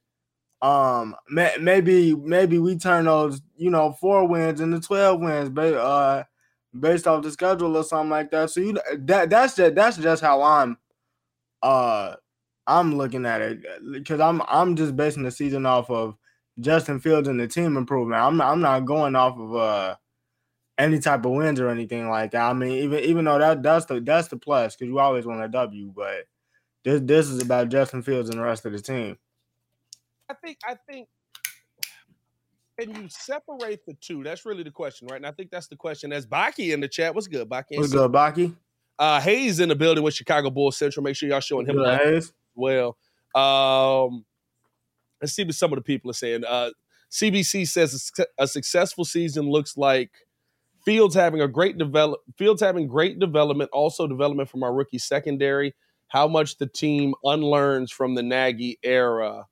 um, 0.61 1.15
may, 1.31 1.55
maybe 1.61 2.15
maybe 2.15 2.59
we 2.59 2.77
turn 2.77 3.05
those 3.05 3.41
you 3.57 3.71
know 3.71 3.93
four 3.93 4.27
wins 4.27 4.61
into 4.61 4.81
twelve 4.81 5.21
wins, 5.21 5.49
but 5.49 5.75
uh, 5.75 6.25
based 6.79 7.07
off 7.07 7.23
the 7.23 7.31
schedule 7.31 7.77
or 7.77 7.85
something 7.85 8.11
like 8.11 8.31
that. 8.31 8.51
So 8.51 8.61
you 8.61 8.79
that 8.99 9.31
that's 9.31 9.57
just 9.57 9.75
that's 9.75 9.97
just 9.97 10.23
how 10.23 10.43
I'm 10.43 10.77
uh 11.63 12.15
I'm 12.67 12.97
looking 12.97 13.27
at 13.27 13.41
it 13.41 13.61
because 13.93 14.21
I'm 14.21 14.43
I'm 14.49 14.77
just 14.77 14.97
basing 14.97 15.23
the 15.23 15.31
season 15.31 15.67
off 15.67 15.91
of 15.91 16.17
Justin 16.61 17.01
Fields 17.01 17.29
and 17.29 17.41
the 17.41 17.47
team 17.49 17.77
improvement. 17.77 18.21
I'm 18.21 18.37
not, 18.37 18.53
I'm 18.53 18.61
not 18.61 18.85
going 18.85 19.17
off 19.17 19.39
of 19.39 19.55
uh 19.55 19.97
any 20.79 20.99
type 21.01 21.25
of 21.25 21.33
wins 21.33 21.61
or 21.61 21.71
anything 21.71 22.09
like 22.09 22.33
that. 22.33 22.43
I 22.43 22.53
mean, 22.53 22.73
even 22.73 23.01
even 23.01 23.25
though 23.25 23.39
that 23.39 23.63
that's 23.63 23.87
the 23.87 24.01
that's 24.01 24.29
the 24.29 24.37
plus 24.37 24.77
because 24.77 24.89
you 24.89 24.99
always 24.99 25.27
want 25.27 25.43
a 25.43 25.49
W, 25.49 25.93
but 25.95 26.27
this 26.85 27.01
this 27.05 27.29
is 27.29 27.43
about 27.43 27.69
Justin 27.71 28.03
Fields 28.03 28.31
and 28.31 28.39
the 28.39 28.45
rest 28.45 28.67
of 28.67 28.73
the 28.73 28.81
team. 28.81 29.19
I 30.31 30.35
think 30.35 30.59
I 30.67 30.77
think 30.91 31.09
can 32.79 32.95
you 32.95 33.09
separate 33.09 33.85
the 33.87 33.95
two? 33.95 34.23
That's 34.23 34.47
really 34.47 34.63
the 34.63 34.71
question, 34.71 35.09
right? 35.09 35.17
And 35.17 35.27
I 35.27 35.33
think 35.33 35.51
that's 35.51 35.67
the 35.67 35.77
question. 35.77 36.13
As 36.13 36.27
Baki 36.27 36.73
in 36.73 36.81
the 36.81 36.89
chat, 36.89 37.15
what's 37.15 37.27
good, 37.27 37.49
Baki? 37.49 37.77
What's 37.77 37.93
good, 37.93 38.13
Baki? 38.13 38.55
Uh, 38.99 39.21
Hayes 39.21 39.59
in 39.61 39.69
the 39.69 39.75
building 39.75 40.05
with 40.05 40.15
Chicago 40.15 40.51
Bulls 40.51 40.77
Central. 40.77 41.03
Make 41.03 41.17
sure 41.17 41.29
y'all 41.29 41.41
showing 41.41 41.67
him 41.67 41.79
Hayes. 41.79 42.33
well. 42.55 42.97
Um, 43.35 44.25
let's 45.21 45.33
see 45.33 45.45
what 45.45 45.55
some 45.55 45.73
of 45.73 45.77
the 45.77 45.83
people 45.83 46.11
are 46.11 46.15
saying. 46.15 46.45
Uh, 46.45 46.71
CBC 47.11 47.67
says 47.67 48.13
a 48.39 48.47
successful 48.47 49.05
season 49.05 49.49
looks 49.49 49.77
like 49.77 50.11
Fields 50.85 51.15
having 51.15 51.41
a 51.41 51.49
great 51.49 51.79
develop 51.79 52.21
Fields 52.37 52.61
having 52.61 52.87
great 52.87 53.19
development, 53.19 53.71
also 53.73 54.07
development 54.07 54.49
from 54.49 54.63
our 54.63 54.73
rookie 54.73 54.99
secondary. 54.99 55.75
How 56.09 56.29
much 56.29 56.59
the 56.59 56.67
team 56.67 57.15
unlearns 57.25 57.91
from 57.93 58.15
the 58.15 58.23
Nagy 58.23 58.79
era. 58.83 59.47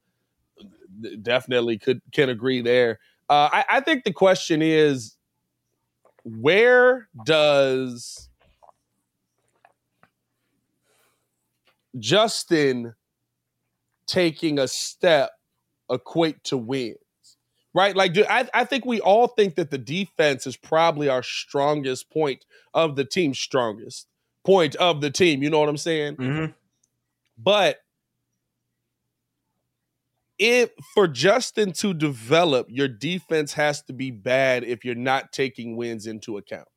Definitely 1.22 1.78
could 1.78 2.00
can 2.12 2.28
agree 2.28 2.60
there. 2.60 2.98
Uh, 3.28 3.48
I, 3.52 3.64
I 3.68 3.80
think 3.80 4.04
the 4.04 4.12
question 4.12 4.62
is, 4.62 5.16
where 6.24 7.08
does 7.24 8.28
Justin 11.98 12.94
taking 14.06 14.58
a 14.58 14.68
step 14.68 15.30
equate 15.90 16.42
to 16.44 16.56
win? 16.56 16.94
right? 17.76 17.94
Like, 17.94 18.14
dude, 18.14 18.26
I, 18.30 18.48
I 18.54 18.64
think 18.64 18.86
we 18.86 19.02
all 19.02 19.28
think 19.28 19.56
that 19.56 19.70
the 19.70 19.76
defense 19.76 20.46
is 20.46 20.56
probably 20.56 21.10
our 21.10 21.22
strongest 21.22 22.10
point 22.10 22.46
of 22.72 22.96
the 22.96 23.04
team, 23.04 23.34
strongest 23.34 24.08
point 24.44 24.74
of 24.76 25.02
the 25.02 25.10
team. 25.10 25.42
You 25.42 25.50
know 25.50 25.60
what 25.60 25.68
I'm 25.68 25.76
saying? 25.76 26.16
Mm-hmm. 26.16 26.52
But 27.36 27.80
if 30.38 30.70
for 30.94 31.08
Justin 31.08 31.72
to 31.72 31.94
develop, 31.94 32.66
your 32.70 32.88
defense 32.88 33.54
has 33.54 33.82
to 33.82 33.92
be 33.92 34.10
bad 34.10 34.64
if 34.64 34.84
you're 34.84 34.94
not 34.94 35.32
taking 35.32 35.76
wins 35.76 36.06
into 36.06 36.36
account. 36.36 36.68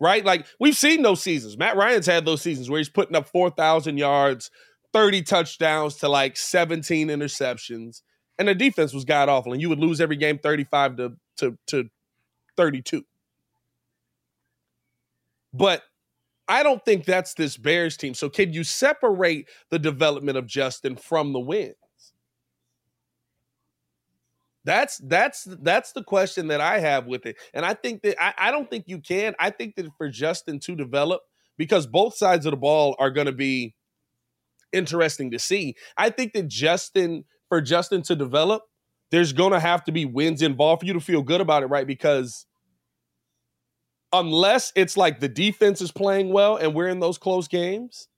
Right? 0.00 0.24
Like 0.24 0.46
we've 0.60 0.76
seen 0.76 1.02
those 1.02 1.22
seasons. 1.22 1.58
Matt 1.58 1.76
Ryan's 1.76 2.06
had 2.06 2.24
those 2.24 2.42
seasons 2.42 2.70
where 2.70 2.78
he's 2.78 2.88
putting 2.88 3.16
up 3.16 3.28
4,000 3.28 3.98
yards, 3.98 4.50
30 4.92 5.22
touchdowns 5.22 5.96
to 5.96 6.08
like 6.08 6.36
17 6.36 7.08
interceptions 7.08 8.02
and 8.38 8.46
the 8.46 8.54
defense 8.54 8.94
was 8.94 9.04
god 9.04 9.28
awful, 9.28 9.52
and 9.52 9.60
you 9.60 9.68
would 9.68 9.80
lose 9.80 10.00
every 10.00 10.16
game 10.16 10.38
35 10.38 10.96
to, 10.96 11.12
to, 11.38 11.58
to 11.66 11.90
32. 12.56 13.04
But 15.52 15.82
I 16.46 16.62
don't 16.62 16.84
think 16.84 17.04
that's 17.04 17.34
this 17.34 17.56
Bears 17.56 17.96
team. 17.96 18.14
So 18.14 18.28
can 18.28 18.52
you 18.52 18.64
separate 18.64 19.48
the 19.70 19.78
development 19.78 20.38
of 20.38 20.46
Justin 20.46 20.96
from 20.96 21.32
the 21.32 21.40
wins? 21.40 21.74
That's 24.68 24.98
that's 24.98 25.48
that's 25.62 25.92
the 25.92 26.04
question 26.04 26.48
that 26.48 26.60
I 26.60 26.78
have 26.80 27.06
with 27.06 27.24
it. 27.24 27.36
And 27.54 27.64
I 27.64 27.72
think 27.72 28.02
that 28.02 28.22
I, 28.22 28.34
I 28.36 28.50
don't 28.50 28.68
think 28.68 28.84
you 28.86 29.00
can. 29.00 29.34
I 29.38 29.48
think 29.48 29.76
that 29.76 29.86
for 29.96 30.10
Justin 30.10 30.60
to 30.60 30.76
develop, 30.76 31.22
because 31.56 31.86
both 31.86 32.14
sides 32.14 32.44
of 32.44 32.50
the 32.50 32.58
ball 32.58 32.94
are 32.98 33.10
going 33.10 33.28
to 33.28 33.32
be 33.32 33.74
interesting 34.74 35.30
to 35.30 35.38
see. 35.38 35.74
I 35.96 36.10
think 36.10 36.34
that 36.34 36.48
Justin 36.48 37.24
for 37.48 37.62
Justin 37.62 38.02
to 38.02 38.14
develop, 38.14 38.64
there's 39.10 39.32
going 39.32 39.52
to 39.52 39.60
have 39.60 39.84
to 39.84 39.92
be 39.92 40.04
wins 40.04 40.42
involved 40.42 40.80
for 40.80 40.86
you 40.86 40.92
to 40.92 41.00
feel 41.00 41.22
good 41.22 41.40
about 41.40 41.62
it, 41.62 41.68
right? 41.68 41.86
Because 41.86 42.44
unless 44.12 44.70
it's 44.76 44.98
like 44.98 45.20
the 45.20 45.30
defense 45.30 45.80
is 45.80 45.92
playing 45.92 46.30
well 46.30 46.56
and 46.58 46.74
we're 46.74 46.88
in 46.88 47.00
those 47.00 47.16
close 47.16 47.48
games 47.48 48.08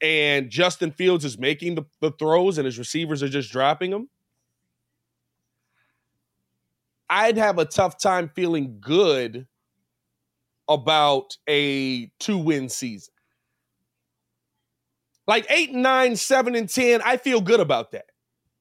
and 0.00 0.48
Justin 0.48 0.90
Fields 0.90 1.26
is 1.26 1.38
making 1.38 1.74
the, 1.74 1.84
the 2.00 2.12
throws 2.12 2.56
and 2.56 2.64
his 2.64 2.78
receivers 2.78 3.22
are 3.22 3.28
just 3.28 3.52
dropping 3.52 3.90
them, 3.90 4.08
I'd 7.10 7.36
have 7.36 7.58
a 7.58 7.64
tough 7.64 7.98
time 7.98 8.30
feeling 8.34 8.78
good 8.80 9.46
about 10.68 11.36
a 11.48 12.10
two 12.20 12.38
win 12.38 12.68
season. 12.68 13.14
Like 15.26 15.46
eight, 15.50 15.72
nine, 15.72 16.16
seven, 16.16 16.54
and 16.54 16.68
10, 16.68 17.02
I 17.02 17.18
feel 17.18 17.40
good 17.40 17.60
about 17.60 17.92
that 17.92 18.06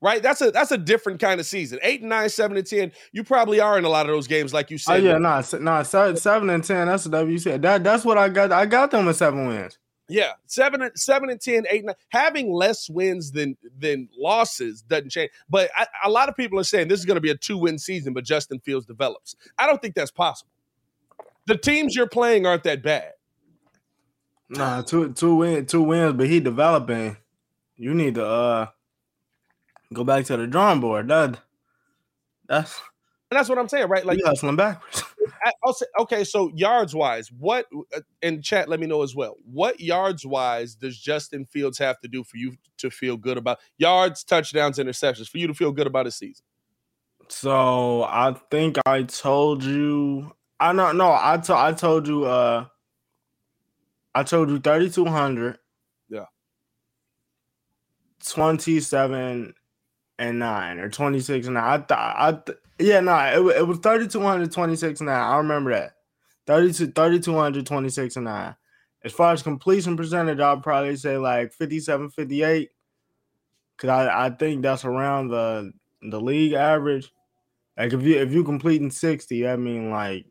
right? 0.01 0.21
That's 0.21 0.41
a 0.41 0.51
that's 0.51 0.71
a 0.71 0.77
different 0.77 1.19
kind 1.19 1.39
of 1.39 1.45
season. 1.45 1.79
Eight 1.81 2.01
and 2.01 2.09
nine, 2.09 2.29
seven 2.29 2.57
and 2.57 2.65
ten. 2.65 2.91
You 3.11 3.23
probably 3.23 3.59
are 3.59 3.77
in 3.77 3.85
a 3.85 3.89
lot 3.89 4.05
of 4.05 4.15
those 4.15 4.27
games, 4.27 4.53
like 4.53 4.69
you 4.69 4.75
oh, 4.75 4.77
said. 4.77 5.01
Oh 5.01 5.03
yeah, 5.03 5.17
nah, 5.17 5.41
nah, 5.59 5.83
seven, 5.83 6.17
seven 6.17 6.49
and 6.49 6.63
ten. 6.63 6.87
That's 6.87 7.07
what 7.07 7.27
you 7.27 7.37
said. 7.37 7.61
That 7.61 7.83
that's 7.83 8.05
what 8.05 8.17
I 8.17 8.29
got. 8.29 8.51
I 8.51 8.65
got 8.65 8.91
them 8.91 9.05
with 9.05 9.17
seven 9.17 9.47
wins. 9.47 9.77
Yeah, 10.09 10.33
seven, 10.45 10.89
seven 10.95 11.29
and 11.29 11.41
ten, 11.41 11.65
eight, 11.69 11.83
nine. 11.83 11.95
Having 12.09 12.53
less 12.53 12.89
wins 12.89 13.31
than 13.31 13.57
than 13.77 14.07
losses 14.17 14.81
doesn't 14.81 15.09
change. 15.09 15.31
But 15.49 15.69
I, 15.75 15.87
a 16.05 16.09
lot 16.09 16.29
of 16.29 16.35
people 16.37 16.59
are 16.59 16.63
saying 16.63 16.87
this 16.87 16.99
is 16.99 17.05
going 17.05 17.15
to 17.15 17.21
be 17.21 17.29
a 17.29 17.35
two 17.35 17.57
win 17.57 17.77
season, 17.77 18.13
but 18.13 18.23
Justin 18.23 18.59
Fields 18.59 18.85
develops. 18.85 19.35
I 19.57 19.67
don't 19.67 19.81
think 19.81 19.95
that's 19.95 20.11
possible. 20.11 20.51
The 21.45 21.57
teams 21.57 21.95
you're 21.95 22.07
playing 22.07 22.45
aren't 22.45 22.63
that 22.63 22.81
bad. 22.81 23.13
Nah, 24.49 24.81
two 24.81 25.11
two 25.11 25.35
win 25.35 25.65
two 25.65 25.83
wins, 25.83 26.13
but 26.13 26.27
he 26.27 26.39
developing. 26.39 27.17
You 27.75 27.93
need 27.93 28.15
to 28.15 28.25
uh 28.25 28.67
go 29.93 30.03
back 30.03 30.25
to 30.25 30.37
the 30.37 30.47
drawing 30.47 30.79
board. 30.79 31.09
That 31.09 31.39
that's 32.47 32.79
and 33.29 33.37
that's 33.37 33.49
what 33.49 33.57
I'm 33.57 33.67
saying, 33.67 33.89
right? 33.89 34.05
Like 34.05 34.19
you 34.19 34.25
hustling 34.25 34.55
backwards. 34.55 35.03
I, 35.43 35.51
will 35.63 35.73
say, 35.73 35.85
okay, 35.99 36.23
so 36.23 36.51
yards 36.55 36.95
wise, 36.95 37.31
what 37.31 37.65
uh, 37.95 38.01
in 38.21 38.41
chat? 38.41 38.69
Let 38.69 38.79
me 38.79 38.87
know 38.87 39.03
as 39.03 39.15
well. 39.15 39.35
What 39.45 39.79
yards 39.79 40.25
wise 40.25 40.75
does 40.75 40.97
Justin 40.97 41.45
Fields 41.45 41.77
have 41.77 41.99
to 42.01 42.07
do 42.07 42.23
for 42.23 42.37
you 42.37 42.55
to 42.77 42.89
feel 42.89 43.17
good 43.17 43.37
about 43.37 43.59
yards, 43.77 44.23
touchdowns, 44.23 44.77
interceptions 44.77 45.29
for 45.29 45.37
you 45.37 45.47
to 45.47 45.53
feel 45.53 45.71
good 45.71 45.87
about 45.87 46.05
his 46.05 46.15
season? 46.15 46.43
So 47.29 48.03
I 48.03 48.35
think 48.49 48.77
I 48.85 49.03
told 49.03 49.63
you. 49.63 50.31
I 50.59 50.67
don't 50.67 50.77
know. 50.77 50.91
No, 50.91 51.11
I 51.11 51.37
told. 51.37 51.59
I 51.59 51.73
told 51.73 52.07
you. 52.07 52.25
Uh, 52.25 52.65
I 54.15 54.23
told 54.23 54.49
you 54.49 54.59
thirty 54.59 54.89
two 54.89 55.05
hundred. 55.05 55.59
Yeah. 56.09 56.25
Twenty 58.25 58.79
seven 58.79 59.53
and 60.17 60.39
nine 60.39 60.79
or 60.79 60.89
twenty 60.89 61.19
six 61.19 61.47
and 61.47 61.55
nine. 61.55 61.63
I 61.63 61.77
thought. 61.83 62.15
I 62.17 62.31
th- 62.31 62.57
yeah, 62.79 62.99
no, 62.99 63.49
it, 63.49 63.57
it 63.57 63.67
was 63.67 63.79
thirty 63.79 64.07
two 64.07 64.21
hundred 64.21 64.51
twenty 64.51 64.75
six 64.75 64.99
and 64.99 65.07
nine. 65.07 65.19
I 65.19 65.37
remember 65.37 65.71
that. 65.71 65.93
32, 66.47 66.91
3200, 66.93 67.65
26 67.65 68.15
and 68.15 68.25
9. 68.25 68.55
As 69.03 69.11
far 69.11 69.33
as 69.33 69.43
completion 69.43 69.95
percentage, 69.95 70.39
I'll 70.39 70.59
probably 70.59 70.95
say 70.95 71.17
like 71.17 71.53
57, 71.53 72.09
58. 72.09 72.69
Cause 73.77 73.89
I, 73.89 74.25
I 74.25 74.29
think 74.31 74.63
that's 74.63 74.85
around 74.85 75.27
the 75.27 75.71
the 76.01 76.19
league 76.19 76.53
average. 76.53 77.11
Like 77.77 77.93
if 77.93 78.01
you 78.01 78.17
if 78.17 78.31
you 78.31 78.43
completing 78.43 78.89
60, 78.89 79.47
I 79.47 79.55
mean 79.55 79.91
like 79.91 80.25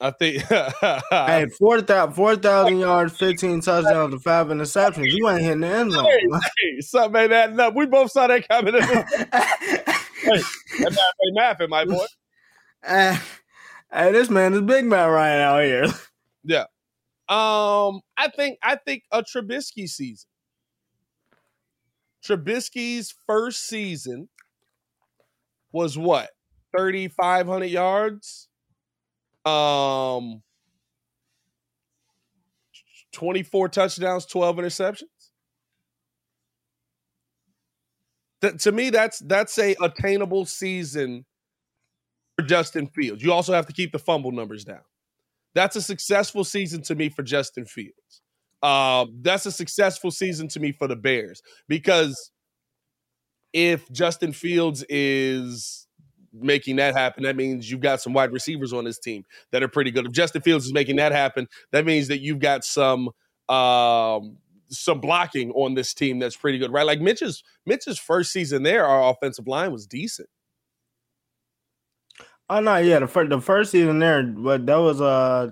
I 0.00 0.10
think 0.10 0.42
hey, 1.10 1.46
4,000 1.58 2.14
4, 2.14 2.70
yards, 2.70 3.16
15 3.16 3.60
touchdowns, 3.60 4.12
and 4.12 4.22
five 4.22 4.48
interceptions. 4.48 5.10
You 5.10 5.28
ain't 5.28 5.42
hitting 5.42 5.60
the 5.60 5.68
end 5.68 5.92
zone. 5.92 6.04
Hey, 6.04 6.26
hey, 6.32 6.80
something 6.80 7.22
ain't 7.22 7.32
adding 7.32 7.60
up. 7.60 7.74
We 7.74 7.86
both 7.86 8.10
saw 8.10 8.26
that 8.26 8.48
coming. 8.48 8.74
hey, 8.82 8.88
that 10.80 10.90
math 10.90 11.16
ain't 11.24 11.38
mathing, 11.38 11.68
my 11.68 11.84
boy. 11.84 12.04
Uh, 12.84 13.16
hey, 13.92 14.12
this 14.12 14.28
man 14.28 14.54
is 14.54 14.62
big 14.62 14.84
man 14.84 15.10
right 15.10 15.40
out 15.40 15.62
here. 15.62 15.86
Yeah. 16.42 16.64
Um, 17.28 18.00
I 18.16 18.28
think 18.34 18.58
I 18.62 18.76
think 18.76 19.04
a 19.12 19.22
Trubisky 19.22 19.88
season. 19.88 20.28
Trubisky's 22.22 23.14
first 23.26 23.66
season 23.66 24.28
was 25.72 25.96
what? 25.96 26.30
3,500 26.76 27.66
yards? 27.66 28.48
Um, 29.44 30.42
24 33.12 33.68
touchdowns, 33.68 34.26
12 34.26 34.56
interceptions. 34.56 35.02
That, 38.40 38.58
to 38.60 38.72
me, 38.72 38.90
that's 38.90 39.20
that's 39.20 39.58
a 39.58 39.74
attainable 39.80 40.44
season 40.44 41.24
for 42.36 42.44
Justin 42.44 42.88
Fields. 42.88 43.22
You 43.22 43.32
also 43.32 43.54
have 43.54 43.66
to 43.66 43.72
keep 43.72 43.92
the 43.92 43.98
fumble 43.98 44.32
numbers 44.32 44.64
down. 44.64 44.82
That's 45.54 45.76
a 45.76 45.82
successful 45.82 46.44
season 46.44 46.82
to 46.82 46.94
me 46.94 47.08
for 47.08 47.22
Justin 47.22 47.64
Fields. 47.64 48.22
Uh, 48.62 49.06
that's 49.20 49.46
a 49.46 49.52
successful 49.52 50.10
season 50.10 50.48
to 50.48 50.60
me 50.60 50.72
for 50.72 50.88
the 50.88 50.96
Bears 50.96 51.42
because 51.68 52.30
if 53.52 53.90
Justin 53.92 54.32
Fields 54.32 54.84
is 54.88 55.83
making 56.34 56.76
that 56.76 56.94
happen, 56.94 57.22
that 57.24 57.36
means 57.36 57.70
you've 57.70 57.80
got 57.80 58.00
some 58.00 58.12
wide 58.12 58.32
receivers 58.32 58.72
on 58.72 58.84
this 58.84 58.98
team 58.98 59.24
that 59.52 59.62
are 59.62 59.68
pretty 59.68 59.90
good. 59.90 60.06
If 60.06 60.12
Justin 60.12 60.42
Fields 60.42 60.66
is 60.66 60.72
making 60.72 60.96
that 60.96 61.12
happen, 61.12 61.48
that 61.72 61.84
means 61.84 62.08
that 62.08 62.20
you've 62.20 62.40
got 62.40 62.64
some 62.64 63.10
um, 63.48 64.38
some 64.68 65.00
blocking 65.00 65.50
on 65.52 65.74
this 65.74 65.94
team 65.94 66.18
that's 66.18 66.36
pretty 66.36 66.58
good, 66.58 66.72
right? 66.72 66.86
Like 66.86 67.00
Mitch's 67.00 67.42
Mitch's 67.66 67.98
first 67.98 68.32
season 68.32 68.62
there, 68.62 68.86
our 68.86 69.10
offensive 69.10 69.46
line 69.46 69.72
was 69.72 69.86
decent. 69.86 70.28
Oh 72.50 72.60
no, 72.60 72.76
yeah, 72.76 72.98
the 72.98 73.06
first 73.06 73.30
the 73.30 73.40
first 73.40 73.70
season 73.70 73.98
there, 73.98 74.22
but 74.22 74.66
that 74.66 74.76
was 74.76 75.00
uh 75.00 75.50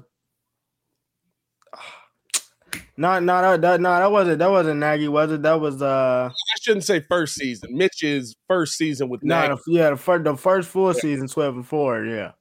not 2.97 3.23
not 3.23 3.61
that 3.61 3.81
no, 3.81 3.91
that 3.91 4.11
wasn't 4.11 4.39
that 4.39 4.51
wasn't 4.51 4.81
Nagy, 4.81 5.09
was 5.09 5.33
it? 5.33 5.43
That 5.43 5.61
was 5.61 5.81
uh 5.81 6.29
I 6.31 6.59
shouldn't 6.61 6.85
say 6.85 7.01
first 7.01 7.35
season. 7.35 7.77
Mitch's 7.77 8.35
first 8.49 8.77
season 8.77 9.09
with 9.09 9.23
no, 9.23 9.41
Nagy. 9.41 9.55
The, 9.67 9.73
yeah, 9.73 9.91
the 9.91 9.97
first 9.97 10.25
the 10.25 10.37
first 10.37 10.69
full 10.69 10.93
yeah. 10.93 11.01
season, 11.01 11.29
twelve 11.29 11.57
and 11.57 11.67
four, 11.67 12.05
yeah. 12.05 12.33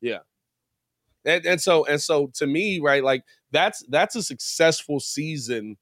Yeah. 0.00 0.18
And, 1.24 1.46
and 1.46 1.60
so 1.60 1.86
and 1.86 2.00
so 2.00 2.30
to 2.34 2.46
me, 2.46 2.80
right, 2.80 3.04
like 3.04 3.24
that's 3.52 3.84
that's 3.88 4.16
a 4.16 4.22
successful 4.22 5.00
season 5.00 5.76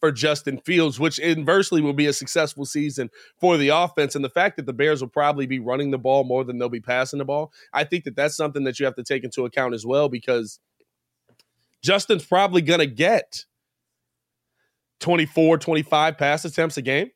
for 0.00 0.12
Justin 0.12 0.58
Fields, 0.58 0.98
which 0.98 1.18
inversely 1.18 1.82
will 1.82 1.92
be 1.92 2.06
a 2.06 2.12
successful 2.12 2.64
season 2.64 3.10
for 3.38 3.56
the 3.56 3.68
offense. 3.68 4.14
And 4.14 4.24
the 4.24 4.30
fact 4.30 4.56
that 4.56 4.66
the 4.66 4.72
Bears 4.72 5.00
will 5.00 5.08
probably 5.08 5.46
be 5.46 5.58
running 5.58 5.90
the 5.90 5.98
ball 5.98 6.24
more 6.24 6.42
than 6.42 6.58
they'll 6.58 6.68
be 6.68 6.80
passing 6.80 7.18
the 7.18 7.24
ball, 7.24 7.52
I 7.72 7.84
think 7.84 8.04
that 8.04 8.16
that's 8.16 8.36
something 8.36 8.64
that 8.64 8.80
you 8.80 8.86
have 8.86 8.96
to 8.96 9.04
take 9.04 9.24
into 9.24 9.44
account 9.44 9.74
as 9.74 9.84
well 9.84 10.08
because 10.08 10.58
Justin's 11.82 12.24
probably 12.24 12.62
going 12.62 12.80
to 12.80 12.86
get 12.86 13.44
24, 15.00 15.58
25 15.58 16.18
pass 16.18 16.44
attempts 16.44 16.76
a 16.76 16.82
game. 16.82 17.10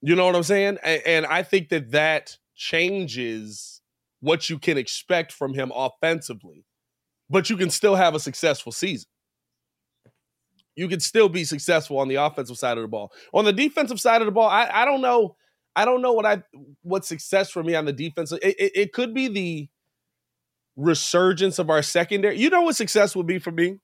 You 0.00 0.14
know 0.14 0.26
what 0.26 0.36
I'm 0.36 0.42
saying? 0.42 0.78
And, 0.82 1.02
and 1.04 1.26
I 1.26 1.42
think 1.42 1.68
that 1.70 1.90
that 1.90 2.36
changes 2.54 3.80
what 4.20 4.48
you 4.48 4.58
can 4.58 4.78
expect 4.78 5.32
from 5.32 5.54
him 5.54 5.72
offensively, 5.74 6.64
but 7.28 7.50
you 7.50 7.56
can 7.56 7.70
still 7.70 7.96
have 7.96 8.14
a 8.14 8.20
successful 8.20 8.72
season 8.72 9.08
you 10.78 10.86
can 10.86 11.00
still 11.00 11.28
be 11.28 11.42
successful 11.42 11.98
on 11.98 12.06
the 12.06 12.14
offensive 12.14 12.56
side 12.56 12.78
of 12.78 12.82
the 12.82 12.88
ball. 12.88 13.12
On 13.34 13.44
the 13.44 13.52
defensive 13.52 13.98
side 13.98 14.22
of 14.22 14.26
the 14.26 14.32
ball, 14.32 14.48
I, 14.48 14.70
I 14.72 14.84
don't 14.84 15.00
know. 15.00 15.34
I 15.74 15.84
don't 15.84 16.00
know 16.02 16.12
what 16.12 16.24
I 16.24 16.44
what 16.82 17.04
success 17.04 17.50
for 17.50 17.64
me 17.64 17.74
on 17.74 17.84
the 17.84 17.92
defense. 17.92 18.30
It, 18.30 18.40
it, 18.42 18.72
it 18.74 18.92
could 18.92 19.12
be 19.12 19.26
the 19.26 19.68
resurgence 20.78 21.58
of 21.58 21.68
our 21.68 21.82
secondary. 21.82 22.38
You 22.38 22.48
know 22.48 22.62
what 22.62 22.76
success 22.76 23.14
would 23.14 23.26
be 23.26 23.38
for 23.38 23.50
me? 23.50 23.78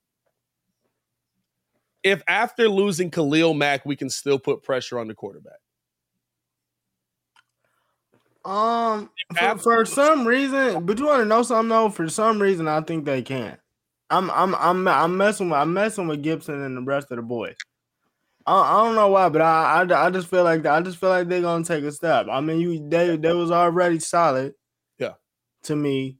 If 2.02 2.22
after 2.28 2.68
losing 2.68 3.10
Khalil 3.10 3.54
Mack, 3.54 3.84
we 3.84 3.96
can 3.96 4.08
still 4.08 4.38
put 4.38 4.62
pressure 4.62 4.98
on 4.98 5.08
the 5.08 5.14
quarterback. 5.14 5.58
Um, 8.44 9.10
for, 9.34 9.58
for, 9.58 9.84
some 9.86 10.26
reason, 10.26 10.84
but 10.84 10.98
you 10.98 11.06
want 11.06 11.22
to 11.22 11.24
know 11.24 11.42
something 11.42 11.70
though? 11.70 11.88
For 11.88 12.08
some 12.10 12.40
reason, 12.40 12.68
I 12.68 12.82
think 12.82 13.06
they 13.06 13.22
can. 13.22 13.56
I'm 14.10 14.30
I'm 14.30 14.54
I'm 14.56 14.86
I'm 14.86 15.16
messing 15.16 15.48
with 15.48 15.58
I'm 15.58 15.72
messing 15.72 16.06
with 16.06 16.22
Gipson 16.22 16.64
and 16.64 16.76
the 16.76 16.82
rest 16.82 17.10
of 17.10 17.16
the 17.16 17.22
boys. 17.22 17.56
I, 18.46 18.52
I 18.52 18.84
don't 18.84 18.96
know 18.96 19.08
why, 19.08 19.30
but 19.30 19.40
I, 19.40 19.86
I, 19.88 20.06
I 20.06 20.10
just 20.10 20.28
feel 20.28 20.44
like 20.44 20.66
I 20.66 20.82
just 20.82 20.98
feel 20.98 21.08
like 21.08 21.26
they're 21.26 21.40
gonna 21.40 21.64
take 21.64 21.84
a 21.84 21.90
step. 21.92 22.26
I 22.30 22.42
mean, 22.42 22.60
you 22.60 22.86
they 22.86 23.16
they 23.16 23.32
was 23.32 23.50
already 23.50 23.98
solid. 23.98 24.52
Yeah. 24.98 25.14
To 25.64 25.76
me, 25.76 26.18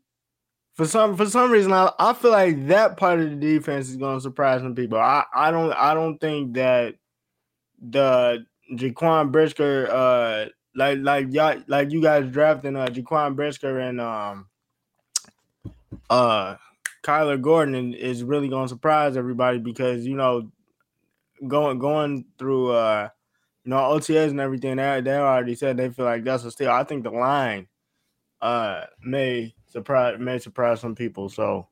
for 0.74 0.86
some 0.86 1.16
for 1.16 1.26
some 1.26 1.50
reason, 1.50 1.72
I, 1.72 1.92
I 1.98 2.12
feel 2.12 2.32
like 2.32 2.66
that 2.66 2.96
part 2.96 3.20
of 3.20 3.30
the 3.30 3.36
defense 3.36 3.88
is 3.88 3.96
gonna 3.96 4.20
surprise 4.20 4.60
some 4.60 4.74
people. 4.74 4.98
I, 4.98 5.24
I 5.32 5.50
don't 5.50 5.72
I 5.72 5.94
don't 5.94 6.18
think 6.18 6.54
that 6.54 6.96
the 7.80 8.44
Jaquan 8.72 9.30
Brisker 9.30 9.88
uh 9.90 10.46
like 10.74 10.98
like 11.00 11.32
y'all 11.32 11.62
like 11.68 11.92
you 11.92 12.02
guys 12.02 12.28
drafting 12.30 12.76
uh 12.76 12.86
Jaquan 12.86 13.36
Brisker 13.36 13.78
and 13.78 14.00
um 14.00 14.48
uh 16.10 16.56
Kyler 17.04 17.40
Gordon 17.40 17.94
is 17.94 18.24
really 18.24 18.48
going 18.48 18.64
to 18.64 18.68
surprise 18.68 19.16
everybody 19.16 19.58
because 19.58 20.04
you 20.06 20.16
know 20.16 20.50
going 21.46 21.78
going 21.78 22.24
through 22.36 22.72
uh 22.72 23.08
you 23.64 23.70
know 23.70 23.76
OTAs 23.76 24.30
and 24.30 24.40
everything 24.40 24.76
they 24.76 25.00
they 25.02 25.16
already 25.16 25.54
said 25.54 25.76
they 25.76 25.90
feel 25.90 26.04
like 26.04 26.24
that's 26.24 26.44
a 26.44 26.50
steal. 26.50 26.70
I 26.70 26.82
think 26.82 27.04
the 27.04 27.10
line 27.10 27.68
uh 28.40 28.86
may 29.04 29.54
surprise 29.74 30.16
may 30.18 30.38
surprise 30.38 30.80
some 30.80 30.94
people. 30.94 31.28
So 31.28 31.68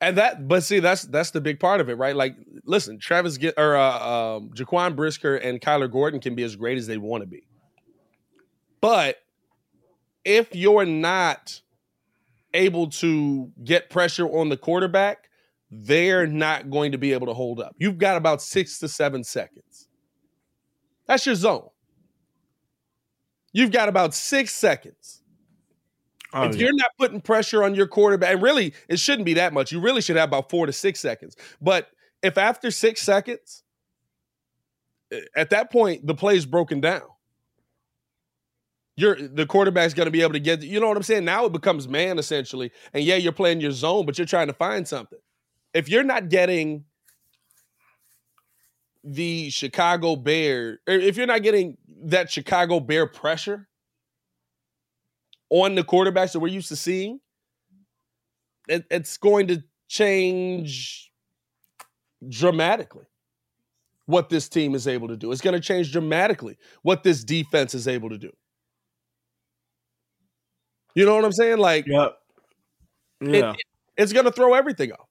and 0.00 0.18
that 0.18 0.48
but 0.48 0.64
see 0.64 0.80
that's 0.80 1.02
that's 1.02 1.30
the 1.30 1.40
big 1.40 1.60
part 1.60 1.80
of 1.80 1.88
it, 1.88 1.94
right? 1.94 2.14
Like 2.14 2.36
listen, 2.64 2.98
Travis 2.98 3.38
get 3.38 3.54
or 3.56 3.76
uh 3.76 3.98
um 3.98 4.50
Jaquan 4.50 4.96
Brisker 4.96 5.36
and 5.36 5.60
Kyler 5.60 5.90
Gordon 5.90 6.20
can 6.20 6.34
be 6.34 6.42
as 6.42 6.56
great 6.56 6.76
as 6.76 6.86
they 6.86 6.98
want 6.98 7.22
to 7.22 7.26
be. 7.26 7.46
But 8.80 9.16
if 10.24 10.54
you're 10.54 10.84
not 10.84 11.60
able 12.52 12.88
to 12.88 13.50
get 13.62 13.88
pressure 13.90 14.26
on 14.26 14.48
the 14.48 14.56
quarterback, 14.56 15.28
they're 15.70 16.26
not 16.26 16.70
going 16.70 16.92
to 16.92 16.98
be 16.98 17.12
able 17.12 17.26
to 17.26 17.34
hold 17.34 17.60
up. 17.60 17.74
You've 17.78 17.98
got 17.98 18.16
about 18.16 18.42
six 18.42 18.78
to 18.80 18.88
seven 18.88 19.24
seconds. 19.24 19.88
That's 21.06 21.26
your 21.26 21.34
zone. 21.34 21.68
You've 23.52 23.70
got 23.70 23.88
about 23.88 24.14
six 24.14 24.52
seconds. 24.52 25.22
Oh, 26.34 26.44
if 26.44 26.56
yeah. 26.56 26.66
you're 26.66 26.74
not 26.76 26.90
putting 26.98 27.20
pressure 27.22 27.64
on 27.64 27.74
your 27.76 27.86
quarterback, 27.88 28.34
and 28.34 28.42
really, 28.42 28.74
it 28.88 28.98
shouldn't 29.00 29.26
be 29.26 29.34
that 29.34 29.54
much. 29.54 29.72
You 29.72 29.80
really 29.80 30.02
should 30.02 30.16
have 30.16 30.30
about 30.30 30.50
four 30.50 30.66
to 30.66 30.72
six 30.72 31.00
seconds. 31.00 31.36
But 31.62 31.88
if 32.22 32.38
after 32.38 32.70
six 32.72 33.02
seconds, 33.02 33.64
eh, 35.12 35.20
at 35.36 35.50
that 35.50 35.72
point, 35.72 36.06
the 36.06 36.14
play 36.14 36.36
is 36.36 36.46
broken 36.46 36.80
down. 36.80 37.02
you're 38.96 39.16
the 39.16 39.46
quarterback's 39.46 39.94
going 39.94 40.06
to 40.06 40.10
be 40.12 40.22
able 40.22 40.34
to 40.34 40.40
get. 40.40 40.62
You 40.62 40.80
know 40.80 40.88
what 40.88 40.96
I'm 40.96 41.02
saying? 41.02 41.24
Now 41.24 41.46
it 41.46 41.52
becomes 41.52 41.88
man 41.88 42.18
essentially, 42.18 42.72
and 42.92 43.04
yeah, 43.04 43.16
you're 43.16 43.32
playing 43.32 43.60
your 43.60 43.72
zone, 43.72 44.06
but 44.06 44.18
you're 44.18 44.26
trying 44.26 44.48
to 44.48 44.52
find 44.52 44.86
something. 44.86 45.18
If 45.72 45.88
you're 45.88 46.04
not 46.04 46.28
getting 46.28 46.84
the 49.02 49.50
Chicago 49.50 50.16
Bear, 50.16 50.80
if 50.86 51.16
you're 51.16 51.26
not 51.26 51.42
getting 51.42 51.76
that 52.04 52.30
Chicago 52.30 52.80
Bear 52.80 53.06
pressure 53.06 53.68
on 55.50 55.74
the 55.74 55.84
quarterbacks 55.84 56.32
that 56.32 56.40
we're 56.40 56.48
used 56.48 56.68
to 56.68 56.76
seeing, 56.76 57.20
it, 58.68 58.84
it's 58.90 59.16
going 59.18 59.48
to 59.48 59.62
change 59.88 61.10
dramatically 62.28 63.04
what 64.06 64.28
this 64.28 64.48
team 64.48 64.74
is 64.74 64.86
able 64.86 65.08
to 65.08 65.16
do. 65.16 65.32
It's 65.32 65.40
going 65.40 65.54
to 65.54 65.60
change 65.60 65.92
dramatically 65.92 66.56
what 66.82 67.02
this 67.02 67.24
defense 67.24 67.74
is 67.74 67.88
able 67.88 68.10
to 68.10 68.18
do. 68.18 68.30
You 70.94 71.04
know 71.04 71.14
what 71.14 71.24
I'm 71.24 71.32
saying? 71.32 71.58
Like, 71.58 71.86
yep. 71.86 72.16
yeah, 73.20 73.52
it, 73.52 73.56
it's 73.96 74.12
going 74.12 74.26
to 74.26 74.32
throw 74.32 74.54
everything 74.54 74.92
off. 74.92 75.08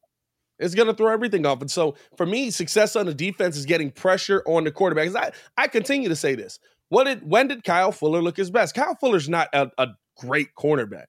It's 0.59 0.75
going 0.75 0.87
to 0.87 0.93
throw 0.93 1.11
everything 1.11 1.45
off. 1.45 1.61
And 1.61 1.69
so 1.69 1.95
for 2.15 2.25
me, 2.25 2.51
success 2.51 2.95
on 2.95 3.05
the 3.05 3.13
defense 3.13 3.57
is 3.57 3.65
getting 3.65 3.91
pressure 3.91 4.43
on 4.45 4.63
the 4.63 4.71
quarterbacks. 4.71 5.15
I, 5.15 5.31
I 5.57 5.67
continue 5.67 6.09
to 6.09 6.15
say 6.15 6.35
this. 6.35 6.59
What 6.89 7.05
did 7.05 7.27
when 7.27 7.47
did 7.47 7.63
Kyle 7.63 7.91
Fuller 7.91 8.21
look 8.21 8.37
his 8.37 8.51
best? 8.51 8.75
Kyle 8.75 8.95
Fuller's 8.95 9.27
not 9.27 9.49
a, 9.51 9.71
a 9.77 9.87
great 10.17 10.49
cornerback. 10.55 11.05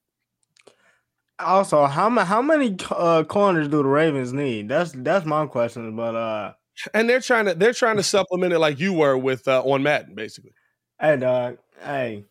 Also, 1.38 1.86
how 1.86 2.10
how 2.10 2.40
many 2.40 2.76
uh, 2.90 3.24
corners 3.24 3.68
do 3.68 3.78
the 3.78 3.88
Ravens 3.88 4.32
need? 4.32 4.68
That's 4.68 4.92
that's 4.92 5.26
my 5.26 5.46
question. 5.46 5.96
But 5.96 6.14
uh, 6.14 6.52
and 6.92 7.08
they're 7.08 7.20
trying 7.20 7.46
to 7.46 7.54
they're 7.54 7.72
trying 7.72 7.96
to 7.96 8.02
supplement 8.02 8.52
it 8.52 8.58
like 8.58 8.78
you 8.78 8.92
were 8.92 9.16
with 9.16 9.48
uh, 9.48 9.62
on 9.62 9.82
Madden, 9.82 10.14
basically. 10.14 10.52
Hey, 11.00 11.16
dog. 11.16 11.58
Hey, 11.82 12.24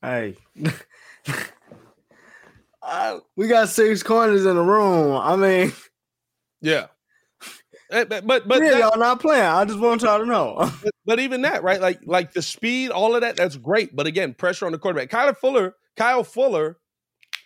hey. 0.00 0.36
uh, 2.82 3.18
we 3.36 3.48
got 3.48 3.68
six 3.68 4.02
corners 4.02 4.46
in 4.46 4.56
the 4.56 4.62
room. 4.62 5.16
I 5.16 5.36
mean, 5.36 5.72
yeah. 6.60 6.86
Eh, 7.90 8.04
but 8.04 8.26
but, 8.26 8.46
but 8.46 8.62
yeah, 8.62 8.70
that, 8.70 8.78
y'all 8.78 8.98
not 8.98 9.20
playing. 9.20 9.42
I 9.42 9.64
just 9.64 9.78
want 9.78 10.02
y'all 10.02 10.20
to 10.20 10.26
know. 10.26 10.56
but, 10.82 10.92
but, 11.04 11.20
even 11.20 11.42
that, 11.42 11.62
right? 11.62 11.80
Like 11.80 12.00
like 12.04 12.32
the 12.32 12.42
speed, 12.42 12.90
all 12.90 13.14
of 13.14 13.22
that, 13.22 13.36
that's 13.36 13.56
great. 13.56 13.94
But 13.94 14.06
again, 14.06 14.32
pressure 14.32 14.66
on 14.66 14.72
the 14.72 14.78
quarterback. 14.78 15.10
Kyle 15.10 15.34
Fuller, 15.34 15.74
Kyle 16.00 16.24
Fuller, 16.24 16.78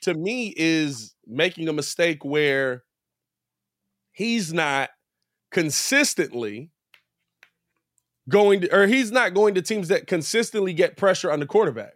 to 0.02 0.14
me 0.14 0.54
is 0.56 1.16
making 1.26 1.68
a 1.68 1.72
mistake 1.72 2.24
where 2.24 2.84
he's 4.12 4.52
not 4.52 4.90
consistently 5.50 6.70
going 8.28 8.60
to, 8.60 8.72
or 8.72 8.86
he's 8.86 9.10
not 9.10 9.34
going 9.34 9.56
to 9.56 9.62
teams 9.62 9.88
that 9.88 10.06
consistently 10.06 10.72
get 10.72 10.96
pressure 10.96 11.32
on 11.32 11.40
the 11.40 11.46
quarterback. 11.46 11.94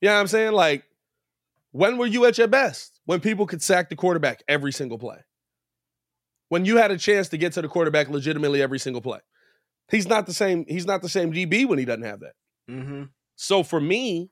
You 0.00 0.10
know 0.10 0.14
what 0.14 0.20
I'm 0.20 0.26
saying? 0.28 0.52
Like, 0.52 0.84
when 1.72 1.98
were 1.98 2.06
you 2.06 2.24
at 2.26 2.38
your 2.38 2.46
best? 2.46 3.00
When 3.04 3.18
people 3.18 3.48
could 3.48 3.62
sack 3.62 3.88
the 3.88 3.96
quarterback 3.96 4.44
every 4.46 4.70
single 4.70 4.96
play. 4.96 5.18
When 6.50 6.64
you 6.64 6.76
had 6.76 6.92
a 6.92 6.98
chance 6.98 7.28
to 7.30 7.36
get 7.36 7.54
to 7.54 7.62
the 7.62 7.68
quarterback 7.68 8.08
legitimately 8.08 8.62
every 8.62 8.78
single 8.78 9.02
play. 9.02 9.18
He's 9.90 10.06
not 10.06 10.26
the 10.26 10.32
same, 10.32 10.66
he's 10.68 10.86
not 10.86 11.02
the 11.02 11.08
same 11.08 11.32
DB 11.32 11.66
when 11.66 11.80
he 11.80 11.84
doesn't 11.84 12.04
have 12.04 12.20
that. 12.20 12.34
Mm-hmm. 12.70 13.02
So 13.34 13.64
for 13.64 13.80
me, 13.80 14.30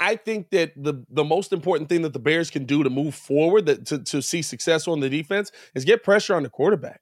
I 0.00 0.16
think 0.16 0.50
that 0.50 0.72
the 0.76 1.04
the 1.10 1.24
most 1.24 1.52
important 1.52 1.88
thing 1.88 2.02
that 2.02 2.12
the 2.12 2.18
Bears 2.18 2.50
can 2.50 2.64
do 2.64 2.82
to 2.82 2.90
move 2.90 3.14
forward, 3.14 3.66
that 3.66 3.86
to, 3.86 3.98
to 3.98 4.22
see 4.22 4.42
success 4.42 4.86
on 4.86 5.00
the 5.00 5.10
defense, 5.10 5.50
is 5.74 5.84
get 5.84 6.04
pressure 6.04 6.34
on 6.34 6.42
the 6.42 6.50
quarterback. 6.50 7.00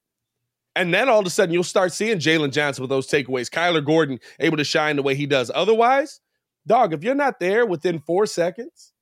And 0.74 0.92
then 0.92 1.08
all 1.08 1.20
of 1.20 1.26
a 1.26 1.30
sudden 1.30 1.52
you'll 1.52 1.64
start 1.64 1.92
seeing 1.92 2.18
Jaylon 2.18 2.52
Johnson 2.52 2.82
with 2.82 2.90
those 2.90 3.06
takeaways, 3.06 3.48
Kyler 3.50 3.84
Gordon 3.84 4.20
able 4.40 4.58
to 4.58 4.64
shine 4.64 4.96
the 4.96 5.02
way 5.02 5.14
he 5.14 5.26
does. 5.26 5.50
Otherwise, 5.54 6.20
dog, 6.66 6.92
if 6.92 7.02
you're 7.02 7.14
not 7.14 7.40
there 7.40 7.64
within 7.64 7.98
four 7.98 8.26
seconds, 8.26 8.92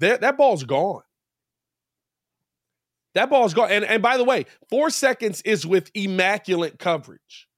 that, 0.00 0.20
that 0.20 0.36
ball's 0.36 0.64
gone. 0.64 1.02
That 3.14 3.30
ball's 3.30 3.54
gone. 3.54 3.70
And, 3.70 3.84
and 3.84 4.02
by 4.02 4.16
the 4.16 4.24
way, 4.24 4.46
four 4.68 4.90
seconds 4.90 5.40
is 5.42 5.66
with 5.66 5.90
immaculate 5.94 6.78
coverage. 6.78 7.48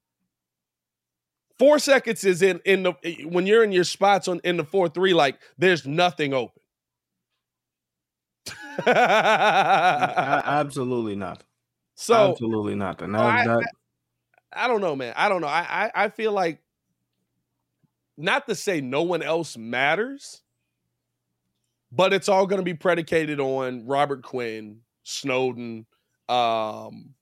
Four 1.59 1.79
seconds 1.79 2.25
is 2.25 2.43
in 2.43 2.61
in 2.65 2.83
the 2.83 2.95
when 3.27 3.47
you're 3.47 3.63
in 3.63 3.73
your 3.73 3.85
spots 3.85 4.29
on 4.29 4.41
in 4.45 4.57
the 4.57 4.65
four 4.65 4.89
three, 4.89 5.15
like 5.15 5.39
there's 5.57 5.87
nothing 5.87 6.35
open. 6.35 6.61
Absolutely 8.87 11.15
not. 11.15 11.45
So 11.95 12.31
absolutely 12.31 12.75
not. 12.75 13.09
No, 13.09 13.21
I, 13.21 13.47
I, 13.47 13.61
I, 14.53 14.67
don't 14.67 14.81
know, 14.81 14.97
man. 14.97 15.15
I 15.17 15.29
don't 15.29 15.41
know. 15.41 15.47
I, 15.47 15.91
I 15.95 16.05
I 16.05 16.09
feel 16.09 16.33
like 16.33 16.59
not 18.17 18.49
to 18.49 18.57
say 18.57 18.81
no 18.81 19.03
one 19.03 19.23
else 19.23 19.57
matters, 19.57 20.43
but 21.93 22.13
it's 22.13 22.29
all 22.29 22.47
going 22.47 22.59
to 22.59 22.65
be 22.65 22.75
predicated 22.75 23.39
on 23.39 23.87
Robert 23.87 24.23
Quinn, 24.23 24.81
Snowden, 25.05 25.87
um, 26.29 27.15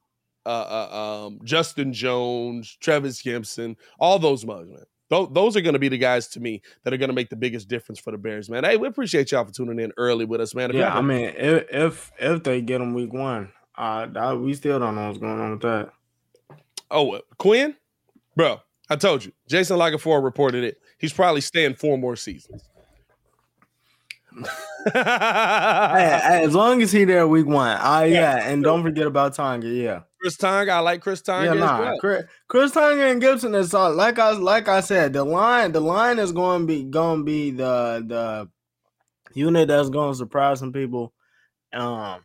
uh, 0.47 0.49
uh, 0.49 1.27
um, 1.27 1.41
Justin 1.45 1.93
Jones, 1.93 2.77
Trevis 2.81 3.23
Gipson, 3.23 3.77
all 3.99 4.19
those 4.19 4.45
mugs, 4.45 4.71
man. 4.71 4.85
Th- 5.11 5.29
those 5.31 5.57
are 5.57 5.61
going 5.61 5.75
to 5.75 5.79
be 5.79 5.89
the 5.89 5.99
guys 5.99 6.29
to 6.29 6.41
me 6.41 6.63
that 6.83 6.93
are 6.93 6.97
going 6.97 7.11
to 7.11 7.15
make 7.15 7.29
the 7.29 7.37
biggest 7.37 7.69
difference 7.69 7.99
for 7.99 8.11
the 8.11 8.19
Bears, 8.19 8.49
man. 8.49 8.65
Hey, 8.65 8.77
we 8.77 8.89
appreciate 8.89 9.31
y'all 9.31 9.45
for 9.45 9.53
tuning 9.53 9.79
in 9.79 9.93
early 9.97 10.25
with 10.25 10.41
us, 10.41 10.55
man. 10.55 10.71
If 10.71 10.77
yeah, 10.77 10.97
I 10.97 11.01
mean, 11.03 11.33
if, 11.37 11.65
if 11.71 12.13
if 12.19 12.43
they 12.43 12.63
get 12.63 12.79
them 12.79 12.95
week 12.95 13.13
one, 13.13 13.53
uh, 13.77 14.37
we 14.39 14.55
still 14.55 14.79
don't 14.79 14.95
know 14.95 15.09
what's 15.09 15.19
going 15.19 15.41
on 15.41 15.51
with 15.53 15.63
that. 15.63 15.91
Oh, 16.91 17.13
uh, 17.13 17.21
Quinn, 17.39 17.77
bro, 18.37 18.61
I 18.89 18.97
told 18.97 19.25
you, 19.25 19.33
Jason 19.49 19.77
La 19.77 19.91
Canfora 19.91 20.23
reported 20.23 20.65
it. 20.65 20.79
He's 20.99 21.13
probably 21.13 21.41
staying 21.41 21.75
four 21.75 21.99
more 21.99 22.17
seasons 22.17 22.63
hey, 24.37 24.91
hey, 24.95 26.43
as 26.45 26.55
long 26.55 26.83
as 26.83 26.93
he 26.93 27.05
there 27.05 27.27
week 27.27 27.47
one. 27.47 27.77
Ah, 27.81 27.99
uh, 27.99 28.03
yeah, 28.03 28.37
yeah, 28.37 28.49
and 28.49 28.63
don't 28.63 28.83
forget 28.83 29.07
about 29.07 29.35
Tonga. 29.35 29.69
Yeah, 29.69 30.01
Chris 30.23 30.37
Tonga. 30.37 30.73
I 30.73 30.79
like 30.79 31.01
Chris 31.01 31.21
Tonga. 31.21 31.47
Yeah, 31.47 31.55
nah, 31.55 31.81
well. 31.81 31.99
Chris, 31.99 32.25
Chris 32.47 32.71
Tonga 32.71 33.07
and 33.07 33.21
Gipson 33.21 33.57
is 33.57 33.75
uh, 33.75 33.91
like 33.91 34.21
I 34.21 34.31
like 34.31 34.69
I 34.69 34.81
said. 34.81 35.13
The 35.13 35.25
line, 35.25 35.73
the 35.73 35.81
line 35.81 36.21
is 36.21 36.31
going 36.31 36.63
to 36.63 36.67
be 36.67 36.85
going 36.85 37.19
to 37.21 37.25
be 37.25 37.51
the 37.51 38.05
the 38.07 38.49
unit 39.35 39.67
that's 39.67 39.91
going 39.91 40.13
to 40.13 40.17
surprise 40.17 40.61
some 40.61 40.73
people. 40.73 41.13
Um, 41.73 42.21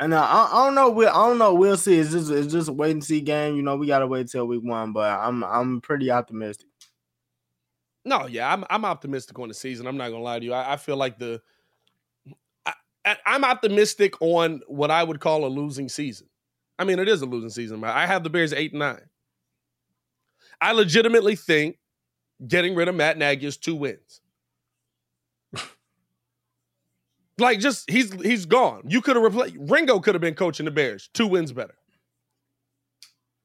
and 0.00 0.12
uh, 0.12 0.26
I, 0.28 0.48
I 0.52 0.64
don't 0.66 0.74
know. 0.74 0.90
We 0.90 1.06
I 1.06 1.12
don't 1.12 1.38
know. 1.38 1.54
We'll 1.54 1.76
see. 1.76 1.98
It's 1.98 2.10
just 2.10 2.32
it's 2.32 2.52
just 2.52 2.68
a 2.68 2.72
wait 2.72 2.90
and 2.90 3.04
see 3.04 3.20
game. 3.20 3.54
You 3.54 3.62
know, 3.62 3.76
we 3.76 3.86
gotta 3.86 4.08
wait 4.08 4.26
till 4.26 4.46
week 4.46 4.64
one. 4.64 4.92
But 4.92 5.20
I'm 5.20 5.44
I'm 5.44 5.80
pretty 5.80 6.10
optimistic. 6.10 6.66
No, 8.04 8.26
yeah, 8.26 8.52
I'm 8.52 8.64
I'm 8.68 8.84
optimistic 8.84 9.38
on 9.38 9.46
the 9.46 9.54
season. 9.54 9.86
I'm 9.86 9.96
not 9.96 10.10
gonna 10.10 10.24
lie 10.24 10.40
to 10.40 10.44
you. 10.44 10.52
I, 10.52 10.72
I 10.72 10.76
feel 10.78 10.96
like 10.96 11.20
the 11.20 11.40
I, 13.04 13.16
am 13.26 13.44
optimistic 13.44 14.20
on 14.20 14.62
what 14.66 14.90
I 14.90 15.04
would 15.04 15.20
call 15.20 15.44
a 15.44 15.48
losing 15.48 15.88
season. 15.88 16.26
I 16.80 16.84
mean, 16.84 16.98
it 16.98 17.08
is 17.08 17.20
a 17.20 17.26
losing 17.26 17.50
season, 17.50 17.78
but 17.82 17.90
I 17.90 18.06
have 18.06 18.24
the 18.24 18.30
Bears 18.30 18.54
eight 18.54 18.72
and 18.72 18.78
nine. 18.78 19.02
I 20.62 20.72
legitimately 20.72 21.36
think 21.36 21.76
getting 22.48 22.74
rid 22.74 22.88
of 22.88 22.94
Matt 22.94 23.18
Nagy 23.18 23.46
is 23.46 23.58
two 23.58 23.74
wins. 23.76 24.22
like, 27.38 27.60
just 27.60 27.90
he's 27.90 28.10
he's 28.22 28.46
gone. 28.46 28.84
You 28.88 29.02
could 29.02 29.16
have 29.16 29.22
replaced 29.22 29.56
Ringo. 29.58 30.00
Could 30.00 30.14
have 30.14 30.22
been 30.22 30.34
coaching 30.34 30.64
the 30.64 30.70
Bears. 30.70 31.10
Two 31.12 31.26
wins 31.26 31.52
better. 31.52 31.74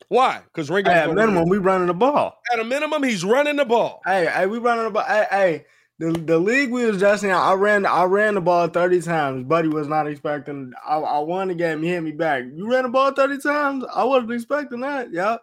Why? 0.08 0.42
Because 0.46 0.70
Ringo. 0.70 0.92
At 0.92 1.10
a 1.10 1.14
minimum, 1.14 1.50
we 1.50 1.58
running 1.58 1.88
the 1.88 1.94
ball. 1.94 2.40
At 2.54 2.60
a 2.60 2.64
minimum, 2.64 3.04
he's 3.04 3.26
running 3.26 3.58
the 3.58 3.66
ball. 3.66 4.00
Hey, 4.06 4.28
hey, 4.28 4.46
we 4.46 4.60
running 4.60 4.86
the 4.86 4.92
ball. 4.92 5.04
Hey, 5.04 5.26
hey, 5.30 5.66
the, 5.98 6.12
the 6.12 6.38
league 6.38 6.72
we 6.72 6.86
was 6.86 7.00
just 7.00 7.24
in, 7.24 7.32
I 7.32 7.54
ran 7.54 7.86
I 7.86 8.04
ran 8.04 8.36
the 8.36 8.42
ball 8.42 8.68
30 8.68 9.02
times. 9.02 9.44
Buddy 9.46 9.70
was 9.70 9.88
not 9.88 10.08
expecting. 10.08 10.74
I, 10.86 10.98
I 10.98 11.20
won 11.20 11.48
the 11.48 11.56
game. 11.56 11.82
He 11.82 11.90
hit 11.90 12.04
me 12.04 12.12
back. 12.12 12.44
You 12.54 12.70
ran 12.70 12.84
the 12.84 12.90
ball 12.90 13.14
30 13.14 13.38
times? 13.40 13.86
I 13.94 14.04
wasn't 14.04 14.34
expecting 14.34 14.82
that. 14.82 15.12
Yeah. 15.14 15.38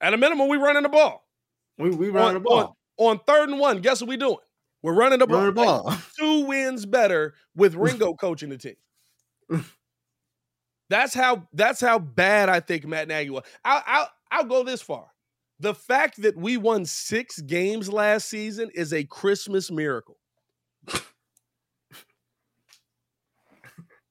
At 0.00 0.14
a 0.14 0.16
minimum, 0.16 0.48
we 0.48 0.58
running 0.58 0.84
the 0.84 0.88
ball. 0.88 1.26
We 1.78 1.90
we 1.90 2.08
running 2.08 2.28
on, 2.28 2.34
the 2.34 2.40
ball. 2.40 2.76
On, 2.98 3.16
on, 3.16 3.20
third 3.26 3.48
and 3.48 3.58
one, 3.58 3.80
guess 3.80 4.00
what 4.00 4.08
we 4.08 4.16
doing? 4.16 4.36
We're 4.82 4.94
running 4.94 5.18
the 5.18 5.26
ball. 5.26 5.38
Running 5.38 5.54
the 5.54 5.62
ball. 5.62 5.84
Like 5.86 5.98
two 6.18 6.46
wins 6.46 6.86
better 6.86 7.34
with 7.56 7.74
Ringo 7.74 8.14
coaching 8.14 8.50
the 8.50 8.58
team. 8.58 8.76
That's 10.88 11.12
how 11.12 11.48
that's 11.52 11.80
how 11.80 11.98
bad 11.98 12.48
I 12.48 12.60
think 12.60 12.86
Matt 12.86 13.08
Nagy 13.08 13.30
was. 13.30 13.42
I'll, 13.64 13.82
I'll 13.84 14.08
I'll 14.30 14.44
go 14.44 14.62
this 14.62 14.80
far. 14.80 15.06
The 15.58 15.74
fact 15.74 16.20
that 16.22 16.36
we 16.36 16.56
won 16.56 16.84
six 16.84 17.40
games 17.40 17.88
last 17.88 18.28
season 18.28 18.70
is 18.74 18.92
a 18.92 19.04
Christmas 19.04 19.70
miracle. 19.70 20.18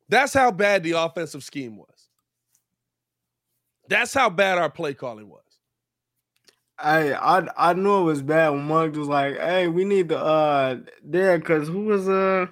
That's 0.10 0.34
how 0.34 0.52
bad 0.52 0.84
the 0.84 0.92
offensive 0.92 1.44
scheme 1.44 1.78
was. 1.78 2.08
That's 3.88 4.14
how 4.14 4.30
bad 4.30 4.58
our 4.58 4.70
play 4.70 4.94
calling 4.94 5.30
was. 5.30 5.42
I 6.78 7.14
I 7.14 7.48
I 7.70 7.74
knew 7.74 8.02
it 8.02 8.04
was 8.04 8.22
bad 8.22 8.50
when 8.50 8.68
Muggs 8.68 8.98
was 8.98 9.08
like, 9.08 9.38
"Hey, 9.38 9.68
we 9.68 9.86
need 9.86 10.10
the 10.10 10.18
uh 10.18 10.78
there 11.04 11.38
because 11.40 11.68
who 11.68 11.86
was 11.86 12.10
uh 12.10 12.48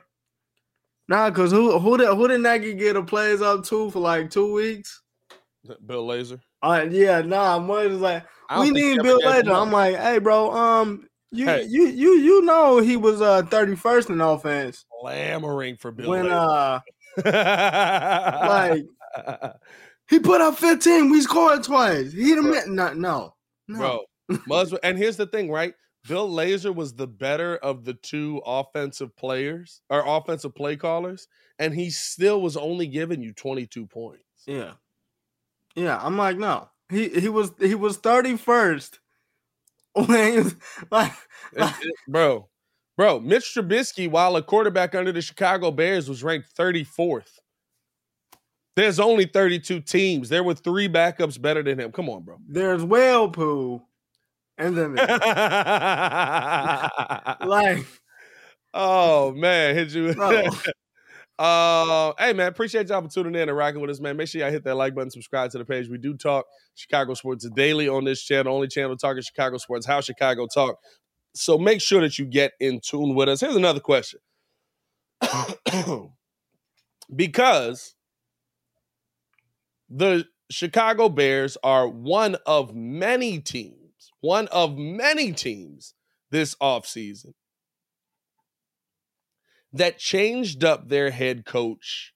Nah, 1.09 1.29
cause 1.31 1.51
who 1.51 1.77
who 1.79 1.97
did 1.97 2.07
who 2.07 2.27
did 2.27 2.41
Nagy 2.41 2.73
get 2.73 2.95
a 2.95 3.03
plays 3.03 3.41
up 3.41 3.65
to 3.65 3.91
for 3.91 3.99
like 3.99 4.29
two 4.29 4.53
weeks? 4.53 5.01
Bill 5.85 6.07
Lazor. 6.07 6.39
Uh, 6.63 6.87
yeah, 6.89 7.21
nah, 7.21 7.59
more 7.59 7.87
just 7.87 7.99
like 7.99 8.25
we 8.57 8.71
need 8.71 9.01
Bill 9.01 9.19
Lazor. 9.19 9.61
I'm 9.61 9.71
like, 9.71 9.97
hey, 9.97 10.19
bro, 10.19 10.51
um, 10.53 11.07
you 11.29 11.45
hey. 11.45 11.65
you 11.67 11.87
you 11.87 12.13
you 12.13 12.41
know 12.43 12.77
he 12.77 12.95
was 12.95 13.21
uh 13.21 13.41
31st 13.43 14.11
in 14.11 14.21
offense. 14.21 14.85
Clamoring 15.01 15.75
for 15.75 15.91
Bill 15.91 16.09
when 16.09 16.31
uh 16.31 16.79
like 17.25 18.85
he 20.09 20.19
put 20.19 20.41
up 20.41 20.57
15, 20.57 21.09
we 21.09 21.21
scored 21.21 21.63
twice. 21.63 22.13
He 22.13 22.23
didn't 22.35 22.73
no, 22.73 22.93
no, 22.93 23.33
no. 23.67 24.05
Bro, 24.47 24.77
and 24.83 24.97
here's 24.97 25.17
the 25.17 25.27
thing, 25.27 25.51
right? 25.51 25.73
Bill 26.07 26.29
Lazor 26.29 26.73
was 26.73 26.93
the 26.93 27.07
better 27.07 27.57
of 27.57 27.85
the 27.85 27.93
two 27.93 28.41
offensive 28.45 29.15
players 29.15 29.81
or 29.89 30.03
offensive 30.05 30.55
play 30.55 30.75
callers, 30.75 31.27
and 31.59 31.73
he 31.73 31.89
still 31.89 32.41
was 32.41 32.57
only 32.57 32.87
giving 32.87 33.21
you 33.21 33.33
22 33.33 33.85
points. 33.87 34.23
Yeah. 34.45 34.73
Yeah, 35.75 35.99
I'm 36.01 36.17
like, 36.17 36.37
no. 36.37 36.69
He 36.89 37.09
he 37.09 37.29
was 37.29 37.51
he 37.59 37.75
was 37.75 37.97
31st. 37.97 38.99
When 39.93 40.51
like, 40.91 41.13
like 41.55 41.75
bro, 42.07 42.49
bro, 42.97 43.19
Mitch 43.19 43.53
Trubisky, 43.55 44.09
while 44.09 44.35
a 44.35 44.43
quarterback 44.43 44.95
under 44.95 45.11
the 45.11 45.21
Chicago 45.21 45.71
Bears, 45.71 46.09
was 46.09 46.23
ranked 46.23 46.55
34th. 46.55 47.39
There's 48.75 48.99
only 48.99 49.25
32 49.25 49.81
teams. 49.81 50.29
There 50.29 50.43
were 50.43 50.55
three 50.55 50.89
backups 50.89 51.39
better 51.39 51.61
than 51.61 51.79
him. 51.79 51.91
Come 51.91 52.09
on, 52.09 52.23
bro. 52.23 52.37
There's 52.47 52.83
whale 52.83 53.29
poo. 53.29 53.81
And 54.57 54.77
then 54.77 54.95
like 57.47 57.85
Oh 58.73 59.31
man, 59.33 59.75
hit 59.75 59.89
you. 59.89 60.13
Uh 61.39 62.13
hey 62.19 62.33
man, 62.33 62.47
appreciate 62.47 62.89
y'all 62.89 63.01
for 63.01 63.07
tuning 63.07 63.35
in 63.35 63.49
and 63.49 63.57
rocking 63.57 63.81
with 63.81 63.89
us, 63.89 63.99
man. 63.99 64.17
Make 64.17 64.27
sure 64.27 64.41
y'all 64.41 64.51
hit 64.51 64.63
that 64.65 64.75
like 64.75 64.93
button, 64.93 65.09
subscribe 65.09 65.51
to 65.51 65.57
the 65.57 65.65
page. 65.65 65.89
We 65.89 65.97
do 65.97 66.15
talk 66.15 66.45
Chicago 66.75 67.13
sports 67.15 67.47
daily 67.55 67.87
on 67.87 68.03
this 68.03 68.21
channel, 68.21 68.53
only 68.53 68.67
channel 68.67 68.95
talking 68.95 69.23
Chicago 69.23 69.57
sports, 69.57 69.85
how 69.85 70.01
Chicago 70.01 70.47
talk. 70.53 70.77
So 71.35 71.57
make 71.57 71.81
sure 71.81 72.01
that 72.01 72.19
you 72.19 72.25
get 72.25 72.53
in 72.59 72.79
tune 72.79 73.15
with 73.15 73.29
us. 73.29 73.41
Here's 73.41 73.55
another 73.55 73.79
question. 73.79 74.19
because 77.15 77.95
the 79.89 80.25
Chicago 80.51 81.09
Bears 81.09 81.57
are 81.63 81.87
one 81.87 82.35
of 82.45 82.75
many 82.75 83.39
teams, 83.39 84.11
one 84.21 84.47
of 84.49 84.77
many 84.77 85.31
teams 85.31 85.95
this 86.29 86.53
offseason 86.55 87.33
that 89.73 89.97
changed 89.97 90.63
up 90.63 90.87
their 90.87 91.09
head 91.09 91.45
coach. 91.45 92.13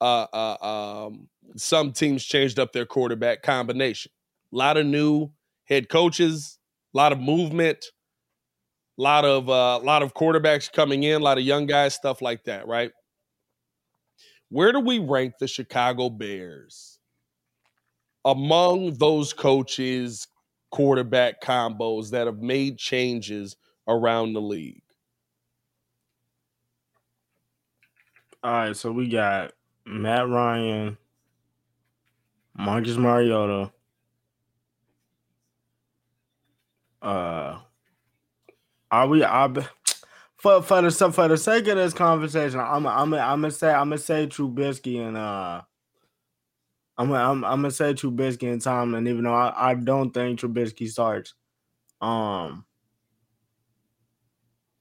Uh, 0.00 0.26
uh, 0.32 1.06
um, 1.06 1.28
some 1.56 1.92
teams 1.92 2.24
changed 2.24 2.58
up 2.58 2.72
their 2.72 2.86
quarterback 2.86 3.42
combination. 3.42 4.10
A 4.52 4.56
lot 4.56 4.76
of 4.78 4.86
new 4.86 5.30
head 5.66 5.88
coaches, 5.88 6.58
a 6.94 6.96
lot 6.96 7.12
of 7.12 7.20
movement, 7.20 7.84
a 8.98 9.02
lot 9.02 9.24
of 9.24 9.48
a 9.48 9.52
uh, 9.52 9.78
lot 9.80 10.02
of 10.02 10.14
quarterbacks 10.14 10.72
coming 10.72 11.02
in, 11.02 11.20
a 11.20 11.24
lot 11.24 11.38
of 11.38 11.44
young 11.44 11.66
guys, 11.66 11.94
stuff 11.94 12.22
like 12.22 12.44
that, 12.44 12.66
right? 12.66 12.92
Where 14.48 14.72
do 14.72 14.80
we 14.80 14.98
rank 14.98 15.34
the 15.38 15.46
Chicago 15.46 16.08
Bears 16.10 16.98
among 18.24 18.94
those 18.94 19.32
coaches, 19.32 20.26
quarterback 20.70 21.40
combos 21.42 22.10
that 22.10 22.26
have 22.26 22.38
made 22.38 22.78
changes 22.78 23.56
around 23.86 24.32
the 24.32 24.40
league? 24.40 24.82
All 28.42 28.52
right, 28.52 28.76
so 28.76 28.90
we 28.92 29.08
got 29.08 29.52
Matt 29.84 30.28
Ryan, 30.28 30.96
Marcus 32.56 32.96
Mariota, 32.96 33.70
uh, 37.02 37.58
are 38.90 39.06
we? 39.08 39.24
I 39.24 39.48
for 40.36 40.62
for 40.62 40.82
the 40.82 40.90
for 41.12 41.28
the 41.28 41.36
sake 41.36 41.66
of 41.68 41.76
this 41.76 41.92
conversation, 41.94 42.60
I'm 42.60 42.86
I'm 42.86 43.12
I'm 43.14 43.40
gonna 43.42 43.50
say 43.50 43.70
I'm 43.70 43.88
gonna 43.90 43.98
say 43.98 44.26
Trubisky 44.26 45.00
and 45.06 45.16
uh. 45.16 45.62
I'm 46.98 47.10
I'm 47.12 47.44
I'm 47.44 47.62
gonna 47.62 47.70
say 47.70 47.94
Trubisky 47.94 48.52
and 48.52 48.60
Tomlin, 48.60 49.06
even 49.08 49.24
though 49.24 49.32
I, 49.32 49.70
I 49.70 49.74
don't 49.74 50.10
think 50.12 50.38
Trubisky 50.40 50.86
starts. 50.86 51.32
Um. 52.02 52.66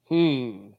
Hmm. 0.09 0.71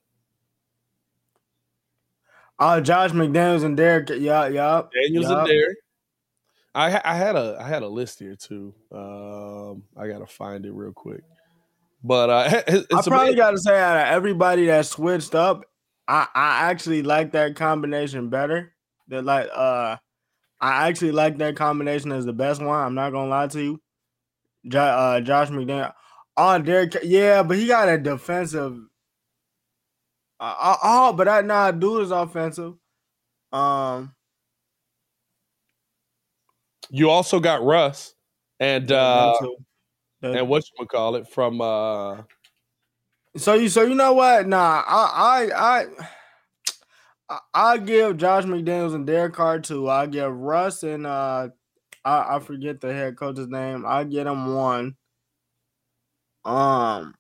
Uh, 2.61 2.81
Josh 2.81 3.11
McDaniels 3.11 3.65
and 3.65 3.77
Derek. 3.77 4.11
Yeah, 4.11 4.47
yeah. 4.47 4.83
Daniels 4.93 5.31
and 5.31 5.47
Derek. 5.47 5.79
I 6.75 7.01
I 7.05 7.15
had 7.15 7.35
a 7.35 7.59
I 7.61 7.67
had 7.67 7.83
a 7.83 7.89
list 7.89 8.19
here 8.19 8.37
too. 8.37 8.75
Um, 8.93 9.83
I 9.97 10.07
gotta 10.07 10.27
find 10.27 10.65
it 10.65 10.73
real 10.73 10.93
quick. 10.93 11.23
But 12.05 12.31
uh, 12.31 12.63
I 12.95 13.03
probably 13.03 13.35
got 13.35 13.51
to 13.53 13.59
say 13.59 13.79
out 13.79 13.97
of 13.97 14.07
everybody 14.15 14.67
that 14.67 14.87
switched 14.87 15.35
up, 15.35 15.65
I 16.07 16.29
I 16.35 16.71
actually 16.71 17.03
like 17.03 17.33
that 17.33 17.57
combination 17.57 18.29
better. 18.29 18.73
That 19.09 19.25
like 19.25 19.49
uh 19.53 19.97
I 20.61 20.89
actually 20.89 21.13
like 21.13 21.39
that 21.39 21.57
combination 21.57 22.13
as 22.13 22.27
the 22.27 22.33
best 22.33 22.61
one. 22.61 22.79
I'm 22.79 22.95
not 22.95 23.11
gonna 23.11 23.31
lie 23.31 23.47
to 23.49 23.63
you. 23.63 23.81
Jo- 24.69 24.81
uh, 24.81 25.21
Josh 25.21 25.49
McDaniel. 25.49 25.95
Oh, 26.37 26.59
Derek. 26.59 26.97
Yeah, 27.03 27.43
but 27.43 27.57
he 27.57 27.67
got 27.67 27.89
a 27.89 27.99
defensive. 27.99 28.79
Uh, 30.41 30.77
oh, 30.83 31.13
but 31.13 31.25
that 31.25 31.45
nah, 31.45 31.71
dude 31.71 32.03
is 32.03 32.11
offensive. 32.11 32.75
Um. 33.53 34.15
You 36.89 37.11
also 37.11 37.39
got 37.39 37.63
Russ 37.63 38.15
and 38.59 38.91
uh 38.91 39.33
and 40.23 40.49
what 40.49 40.65
you 40.79 40.87
call 40.87 41.15
it 41.17 41.29
from 41.29 41.61
uh. 41.61 42.23
So 43.37 43.55
you 43.55 43.69
so 43.69 43.83
you 43.83 43.95
know 43.95 44.15
what? 44.15 44.49
Nah, 44.49 44.83
I 44.87 45.51
I 45.53 45.81
I. 45.83 45.87
I 47.55 47.79
give 47.79 48.17
Josh 48.17 48.43
McDaniels 48.43 48.93
and 48.93 49.07
Derek 49.07 49.35
Carr 49.35 49.61
two. 49.61 49.89
I 49.89 50.07
give 50.07 50.35
Russ 50.35 50.83
and 50.83 51.07
uh, 51.07 51.51
I, 52.05 52.37
I 52.37 52.39
forget 52.41 52.81
the 52.81 52.93
head 52.93 53.17
coach's 53.17 53.47
name. 53.47 53.85
I 53.87 54.03
get 54.03 54.27
him 54.27 54.53
one. 54.53 54.97
Um, 56.45 57.15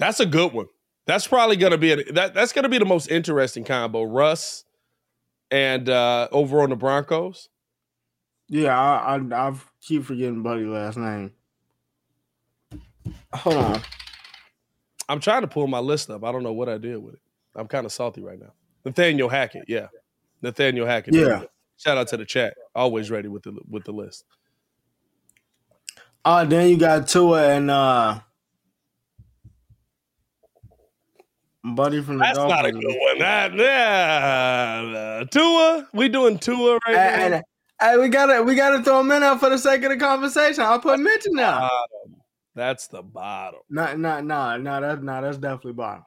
that's 0.00 0.18
a 0.18 0.26
good 0.26 0.52
one. 0.52 0.66
That's 1.06 1.26
probably 1.26 1.56
gonna 1.56 1.78
be 1.78 1.92
a, 1.92 2.12
that. 2.12 2.34
That's 2.34 2.52
gonna 2.52 2.68
be 2.68 2.78
the 2.78 2.84
most 2.84 3.10
interesting 3.10 3.64
combo. 3.64 4.02
Russ 4.02 4.64
and 5.50 5.88
uh 5.88 6.28
over 6.32 6.62
on 6.62 6.70
the 6.70 6.76
Broncos. 6.76 7.48
Yeah, 8.48 8.78
I 8.78 9.16
I, 9.16 9.48
I 9.48 9.54
keep 9.80 10.04
forgetting 10.04 10.42
Buddy 10.42 10.64
last 10.64 10.96
name. 10.96 11.32
Hold 13.32 13.56
on. 13.56 13.82
I'm 15.08 15.20
trying 15.20 15.42
to 15.42 15.48
pull 15.48 15.66
my 15.66 15.78
list 15.80 16.10
up. 16.10 16.24
I 16.24 16.32
don't 16.32 16.42
know 16.42 16.52
what 16.52 16.68
I 16.68 16.78
did 16.78 16.96
with 16.98 17.14
it. 17.14 17.20
I'm 17.54 17.66
kind 17.66 17.84
of 17.84 17.92
salty 17.92 18.22
right 18.22 18.38
now. 18.38 18.52
Nathaniel 18.84 19.28
Hackett, 19.28 19.64
yeah. 19.68 19.88
Nathaniel 20.42 20.86
Hackett. 20.86 21.14
Yeah. 21.14 21.42
Shout 21.76 21.98
out 21.98 22.08
to 22.08 22.16
the 22.16 22.24
chat. 22.24 22.54
Always 22.74 23.10
ready 23.10 23.28
with 23.28 23.42
the 23.42 23.58
with 23.68 23.84
the 23.84 23.92
list. 23.92 24.24
Uh 26.24 26.44
then 26.44 26.68
you 26.68 26.76
got 26.76 27.08
Tua 27.08 27.48
and 27.56 27.70
uh 27.70 28.20
Buddy 31.62 32.02
from 32.02 32.16
the 32.16 32.24
That's 32.24 32.38
Dolphins. 32.38 32.56
not 32.56 32.66
a 32.66 32.72
good 32.72 32.96
one. 32.98 33.18
That, 33.18 33.54
yeah. 33.54 35.24
Tua, 35.30 35.88
we 35.92 36.08
doing 36.08 36.38
Tua 36.38 36.78
right 36.86 36.96
and, 36.96 37.32
now. 37.32 37.42
Hey, 37.80 37.96
we 37.96 38.08
gotta 38.08 38.42
we 38.42 38.54
gotta 38.54 38.82
throw 38.82 39.00
him 39.00 39.10
in 39.10 39.20
there 39.20 39.38
for 39.38 39.50
the 39.50 39.58
sake 39.58 39.82
of 39.82 39.90
the 39.90 39.96
conversation. 39.96 40.62
I'll 40.62 40.80
put 40.80 41.00
Mitch 41.00 41.26
in 41.26 41.34
there. 41.34 41.68
That's 42.54 42.88
the 42.88 43.02
bottom. 43.02 43.60
No, 43.68 43.94
no, 43.94 44.20
no, 44.20 44.56
no. 44.56 44.80
That's 44.80 45.02
no. 45.02 45.22
That's 45.22 45.38
definitely 45.38 45.72
bottom. 45.74 46.04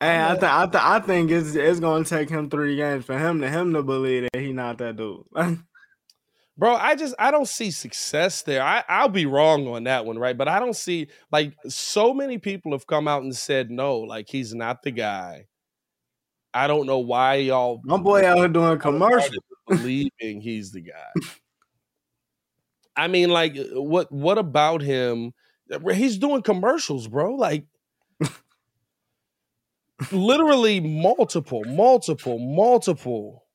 And 0.00 0.22
I 0.22 0.32
think 0.32 0.44
I, 0.44 0.66
th- 0.66 0.84
I 0.84 1.00
think 1.00 1.30
it's 1.30 1.54
it's 1.54 1.80
gonna 1.80 2.04
take 2.04 2.28
him 2.28 2.50
three 2.50 2.76
games 2.76 3.04
for 3.04 3.18
him 3.18 3.40
to 3.40 3.48
him 3.48 3.72
to 3.72 3.82
believe 3.82 4.28
that 4.32 4.40
he 4.40 4.52
not 4.52 4.78
that 4.78 4.96
dude. 4.96 5.24
Bro, 6.58 6.76
I 6.76 6.94
just 6.94 7.14
I 7.18 7.30
don't 7.30 7.48
see 7.48 7.70
success 7.70 8.42
there. 8.42 8.62
I, 8.62 8.82
I'll 8.88 9.10
be 9.10 9.26
wrong 9.26 9.66
on 9.68 9.84
that 9.84 10.06
one, 10.06 10.18
right? 10.18 10.36
But 10.36 10.48
I 10.48 10.58
don't 10.58 10.76
see 10.76 11.08
like 11.30 11.54
so 11.68 12.14
many 12.14 12.38
people 12.38 12.72
have 12.72 12.86
come 12.86 13.06
out 13.06 13.22
and 13.22 13.36
said 13.36 13.70
no, 13.70 13.98
like 13.98 14.28
he's 14.28 14.54
not 14.54 14.82
the 14.82 14.90
guy. 14.90 15.46
I 16.54 16.66
don't 16.66 16.86
know 16.86 17.00
why 17.00 17.34
y'all 17.34 17.82
my 17.84 17.98
boy 17.98 18.26
out 18.26 18.38
here 18.38 18.48
doing 18.48 18.78
commercials 18.80 19.38
believing 19.68 20.40
he's 20.40 20.72
the 20.72 20.80
guy. 20.80 21.20
I 22.96 23.08
mean, 23.08 23.28
like, 23.28 23.56
what 23.72 24.10
what 24.10 24.38
about 24.38 24.80
him? 24.80 25.34
He's 25.92 26.16
doing 26.16 26.40
commercials, 26.40 27.08
bro. 27.08 27.34
Like, 27.34 27.66
literally 30.10 30.80
multiple, 30.80 31.64
multiple, 31.64 32.38
multiple 32.38 33.45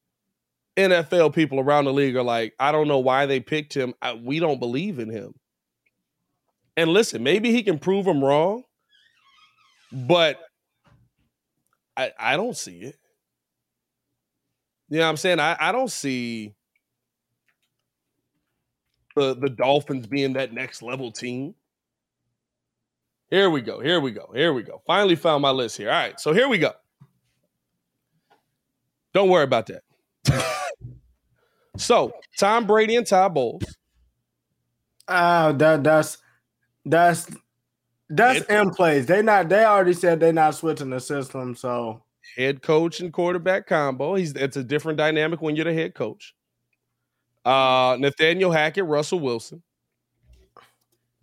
NFL 0.78 1.34
people 1.34 1.60
around 1.60 1.86
the 1.86 1.94
league 1.94 2.16
are 2.16 2.24
like, 2.24 2.54
I 2.60 2.72
don't 2.72 2.88
know 2.88 3.00
why 3.00 3.26
they 3.26 3.40
picked 3.40 3.74
him. 3.74 3.94
I, 4.02 4.14
we 4.14 4.40
don't 4.40 4.60
believe 4.60 5.00
in 5.00 5.10
him. 5.10 5.34
And 6.78 6.90
listen, 6.90 7.24
maybe 7.24 7.52
he 7.52 7.64
can 7.64 7.80
prove 7.80 8.06
them 8.06 8.24
wrong, 8.24 8.64
but 9.92 10.40
I, 11.98 12.12
I 12.18 12.38
don't 12.38 12.56
see 12.56 12.80
it. 12.80 12.96
You 14.90 14.98
know 14.98 15.04
what 15.04 15.10
I'm 15.10 15.18
saying? 15.18 15.40
I, 15.40 15.56
I 15.60 15.72
don't 15.72 15.92
see 15.92 16.54
the 19.16 19.36
the 19.36 19.50
Dolphins 19.50 20.08
being 20.08 20.34
that 20.34 20.54
next 20.54 20.82
level 20.82 21.12
team. 21.12 21.56
Here 23.30 23.50
we 23.50 23.62
go. 23.62 23.80
Here 23.80 24.02
we 24.02 24.12
go. 24.12 24.30
Here 24.34 24.54
we 24.54 24.64
go. 24.64 24.82
Finally 24.86 25.16
found 25.16 25.42
my 25.42 25.52
list 25.52 25.78
here. 25.78 25.90
All 25.90 25.96
right. 25.96 26.20
So 26.20 26.34
here 26.34 26.50
we 26.50 26.58
go. 26.58 26.74
Don't 29.14 29.30
worry 29.30 29.44
about 29.44 29.68
that. 29.68 30.58
so 31.78 32.12
Tom 32.38 32.68
Brady 32.68 32.96
and 32.96 33.06
Todd 33.08 33.34
Bowles. 33.34 33.64
Uh 35.08 35.52
that 35.54 35.84
that's 35.84 36.18
that's 36.86 37.30
that's 38.10 38.42
in 38.46 38.70
place. 38.72 39.06
They 39.06 39.22
not 39.22 39.50
they 39.50 39.64
already 39.64 39.94
said 39.94 40.20
they're 40.20 40.34
not 40.34 40.56
switching 40.56 40.90
the 40.90 41.00
system. 41.00 41.56
So 41.56 42.04
head 42.38 42.62
coach 42.62 43.00
and 43.00 43.12
quarterback 43.12 43.68
combo. 43.68 44.16
He's 44.16 44.34
it's 44.34 44.58
a 44.58 44.64
different 44.64 44.98
dynamic 44.98 45.42
when 45.42 45.56
you're 45.56 45.66
the 45.66 45.74
head 45.74 45.96
coach. 45.96 46.34
Uh 47.46 47.98
Nathaniel 48.00 48.52
Hackett, 48.52 48.86
Russell 48.86 49.20
Wilson. 49.20 49.64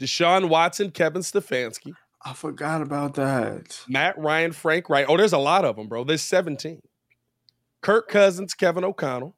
Deshaun 0.01 0.49
Watson, 0.49 0.91
Kevin 0.91 1.23
Stefanski. 1.23 1.93
I 2.25 2.33
forgot 2.33 2.83
about 2.83 3.15
that. 3.15 3.81
Matt 3.89 4.19
Ryan, 4.19 4.53
Frank 4.53 4.89
Reich. 4.91 5.07
Oh, 5.09 5.17
there's 5.17 5.33
a 5.33 5.39
lot 5.39 5.65
of 5.65 5.77
them, 5.77 5.89
bro. 5.89 6.05
There's 6.05 6.23
17. 6.23 6.81
Kirk 7.81 8.09
Cousins, 8.09 8.55
Kevin 8.55 8.85
O'Connell. 8.85 9.35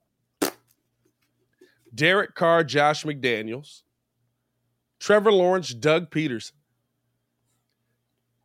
Derek 1.95 2.35
Carr, 2.35 2.65
Josh 2.65 3.05
McDaniels. 3.05 3.83
Trevor 5.01 5.33
Lawrence, 5.33 5.73
Doug 5.73 6.11
Pederson, 6.11 6.53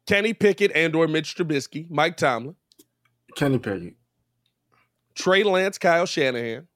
Kenny 0.07 0.33
Pickett 0.33 0.71
and 0.73 0.95
or 0.95 1.07
Mitch 1.07 1.35
Trubisky, 1.35 1.89
Mike 1.89 2.15
Tomlin. 2.15 2.55
Kenny 3.35 3.59
Pickett. 3.59 3.95
Trey 5.15 5.43
Lance, 5.43 5.77
Kyle 5.77 6.05
Shanahan. 6.05 6.67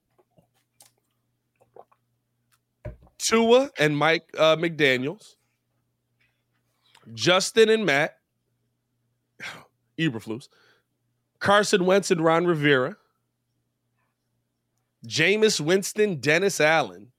Tua 3.18 3.70
and 3.78 3.96
Mike 3.96 4.24
uh, 4.38 4.56
McDaniels. 4.56 5.36
Justin 7.14 7.68
and 7.68 7.86
Matt. 7.86 8.16
Eberflus. 9.98 10.48
Carson 11.38 11.86
Wentz 11.86 12.10
and 12.10 12.22
Ron 12.22 12.46
Rivera. 12.46 12.96
Jameis 15.06 15.60
Winston, 15.60 16.20
Dennis 16.20 16.60
Allen. 16.60 17.12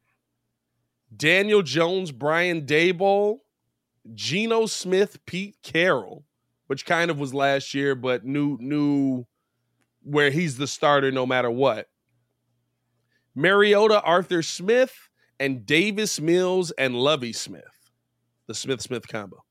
Daniel 1.15 1.62
Jones, 1.62 2.12
Brian 2.12 2.65
Daboll, 2.65 3.39
Geno 4.13 4.65
Smith, 4.65 5.24
Pete 5.26 5.58
Carroll, 5.62 6.24
which 6.67 6.86
kind 6.86 7.12
of 7.12 7.20
was 7.20 7.34
last 7.34 7.74
year, 7.74 7.96
but 7.96 8.26
new 8.26 8.58
new 8.60 9.26
where 10.04 10.32
he's 10.32 10.58
the 10.58 10.67
starter 10.67 11.12
no 11.12 11.26
matter 11.26 11.52
what. 11.52 11.88
Mariota, 13.36 14.02
Arthur 14.02 14.41
Smith, 14.41 15.10
and 15.39 15.65
Davis 15.65 16.20
Mills 16.20 16.72
and 16.72 16.96
Lovie 16.96 17.34
Smith, 17.34 17.91
the 18.48 18.56
Smith 18.56 18.82
Smith 18.82 19.08
combo. 19.08 19.44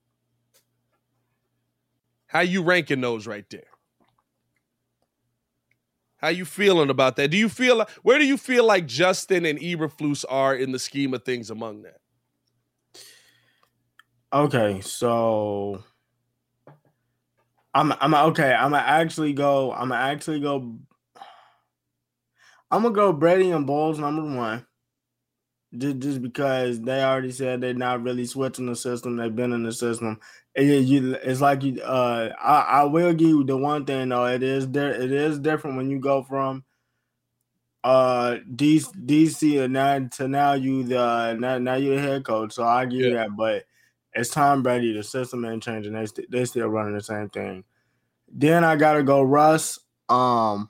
How 2.27 2.41
you 2.41 2.63
ranking 2.63 3.01
those 3.01 3.27
right 3.27 3.49
there? 3.51 3.65
How 6.21 6.29
you 6.29 6.45
feeling 6.45 6.91
about 6.91 7.17
that? 7.17 7.29
Do 7.29 7.37
you 7.37 7.49
feel 7.49 7.77
like 7.77 7.91
where 8.03 8.19
do 8.19 8.27
you 8.27 8.37
feel 8.37 8.65
like 8.67 8.87
Justin 8.87 9.47
and 9.47 9.59
Eberflus 9.59 10.25
are 10.29 10.55
in 10.55 10.73
the 10.73 10.79
scheme 10.79 11.15
of 11.15 11.25
things 11.25 11.51
among 11.51 11.83
that? 11.83 11.97
Okay, 14.33 14.81
so 14.83 15.83
I'm 17.75 17.93
I'm 18.01 18.15
okay. 18.15 18.53
I'm 18.53 18.73
gonna 18.73 18.85
actually 18.87 19.33
go. 19.33 19.73
I'm 19.73 19.89
gonna 19.89 20.03
actually 20.03 20.41
go. 20.41 20.79
I'm 22.71 22.83
gonna 22.83 22.95
go 22.95 23.13
Brady 23.13 23.51
and 23.51 23.67
Bowles 23.67 23.99
number 23.99 24.23
one. 24.23 24.67
Just, 25.77 25.99
just 26.01 26.23
because 26.23 26.81
they 26.81 27.03
already 27.03 27.31
said 27.31 27.61
they're 27.61 27.75
not 27.75 28.03
really 28.03 28.27
switching 28.27 28.67
the 28.67 28.75
system, 28.75 29.17
they've 29.17 29.35
been 29.35 29.53
in 29.53 29.63
the 29.63 29.73
system. 29.73 30.19
It, 30.55 30.85
you, 30.85 31.15
it's 31.15 31.41
like 31.41 31.63
you. 31.63 31.81
Uh, 31.81 32.33
I, 32.41 32.61
I 32.61 32.85
will 32.85 33.13
give 33.13 33.29
you 33.29 33.45
the 33.45 33.57
one 33.57 33.85
thing 33.85 34.09
though. 34.09 34.27
It 34.27 34.43
is 34.43 34.69
there. 34.69 34.91
It 34.91 35.13
is 35.13 35.39
different 35.39 35.77
when 35.77 35.91
you 35.91 36.01
go 36.01 36.23
from 36.23 36.65
uh 37.83 38.37
DC, 38.55 38.89
DC 39.07 39.65
and 39.65 39.73
now 39.73 39.99
to 39.99 40.29
now 40.29 40.53
you 40.53 40.83
the 40.83 41.35
now, 41.39 41.57
now 41.59 41.75
you're 41.75 41.97
the 41.97 42.03
head 42.03 42.25
coach. 42.25 42.53
So 42.53 42.65
I 42.65 42.85
give 42.85 43.01
yeah. 43.01 43.07
you 43.07 43.15
that, 43.15 43.37
but 43.37 43.65
it's 44.13 44.31
Tom 44.31 44.63
Brady. 44.63 44.93
The 44.93 45.03
system 45.03 45.45
ain't 45.45 45.63
changing. 45.63 45.93
They 45.93 46.07
st- 46.07 46.31
they 46.31 46.45
still 46.45 46.69
running 46.69 46.95
the 46.95 47.03
same 47.03 47.31
thing. 47.31 47.65
Then 48.29 48.65
I 48.65 48.77
gotta 48.77 49.03
go 49.03 49.23
Russ. 49.23 49.79
Um, 50.09 50.69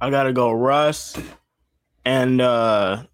I 0.00 0.10
gotta 0.10 0.32
go 0.32 0.52
Russ, 0.52 1.16
and 2.04 2.40
uh, 2.40 3.04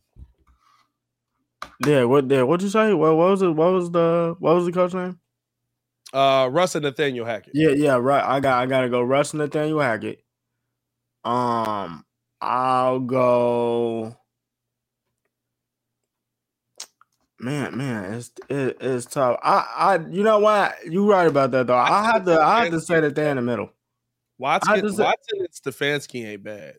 yeah, 1.87 2.05
what 2.05 2.29
there? 2.29 2.47
What 2.47 2.61
you 2.63 2.69
say? 2.69 2.93
What, 2.93 3.17
what 3.17 3.31
was 3.31 3.43
it? 3.43 3.49
What 3.49 3.73
was 3.73 3.91
the 3.91 4.37
what 4.39 4.55
was 4.55 4.67
the 4.67 4.73
coach 4.73 4.95
name? 4.95 5.19
Uh, 6.13 6.49
Russ 6.53 6.75
and 6.75 6.85
Nathaniel 6.85 7.27
Hackett. 7.27 7.55
Yeah, 7.55 7.71
yeah, 7.71 7.97
right. 7.97 8.25
I 8.25 8.41
got 8.41 8.63
I 8.63 8.67
gotta 8.67 8.89
go 8.89 9.03
Russ 9.03 9.33
and 9.33 9.41
Nathaniel 9.41 9.81
Hackett. 9.81 10.23
Um, 11.25 12.05
I'll 12.41 13.01
go. 13.01 14.17
Man, 17.41 17.77
man, 17.77 18.15
it's 18.15 18.31
it, 18.49 18.77
it's 18.81 19.07
tough. 19.07 19.39
I, 19.43 19.67
I, 19.77 19.99
you 20.09 20.23
know 20.23 20.39
what? 20.39 20.77
You 20.87 21.11
right 21.11 21.27
about 21.27 21.51
that 21.51 21.67
though. 21.67 21.77
I 21.77 22.05
have 22.13 22.25
to, 22.27 22.41
I 22.41 22.65
have 22.65 22.73
to 22.73 22.81
say 22.81 23.01
that 23.01 23.15
they're 23.15 23.31
in 23.31 23.37
the 23.37 23.43
middle. 23.43 23.71
Watson, 24.39 24.83
Watson 24.83 25.39
and 25.41 25.49
Stefanski 25.51 26.27
ain't 26.27 26.43
bad. 26.43 26.77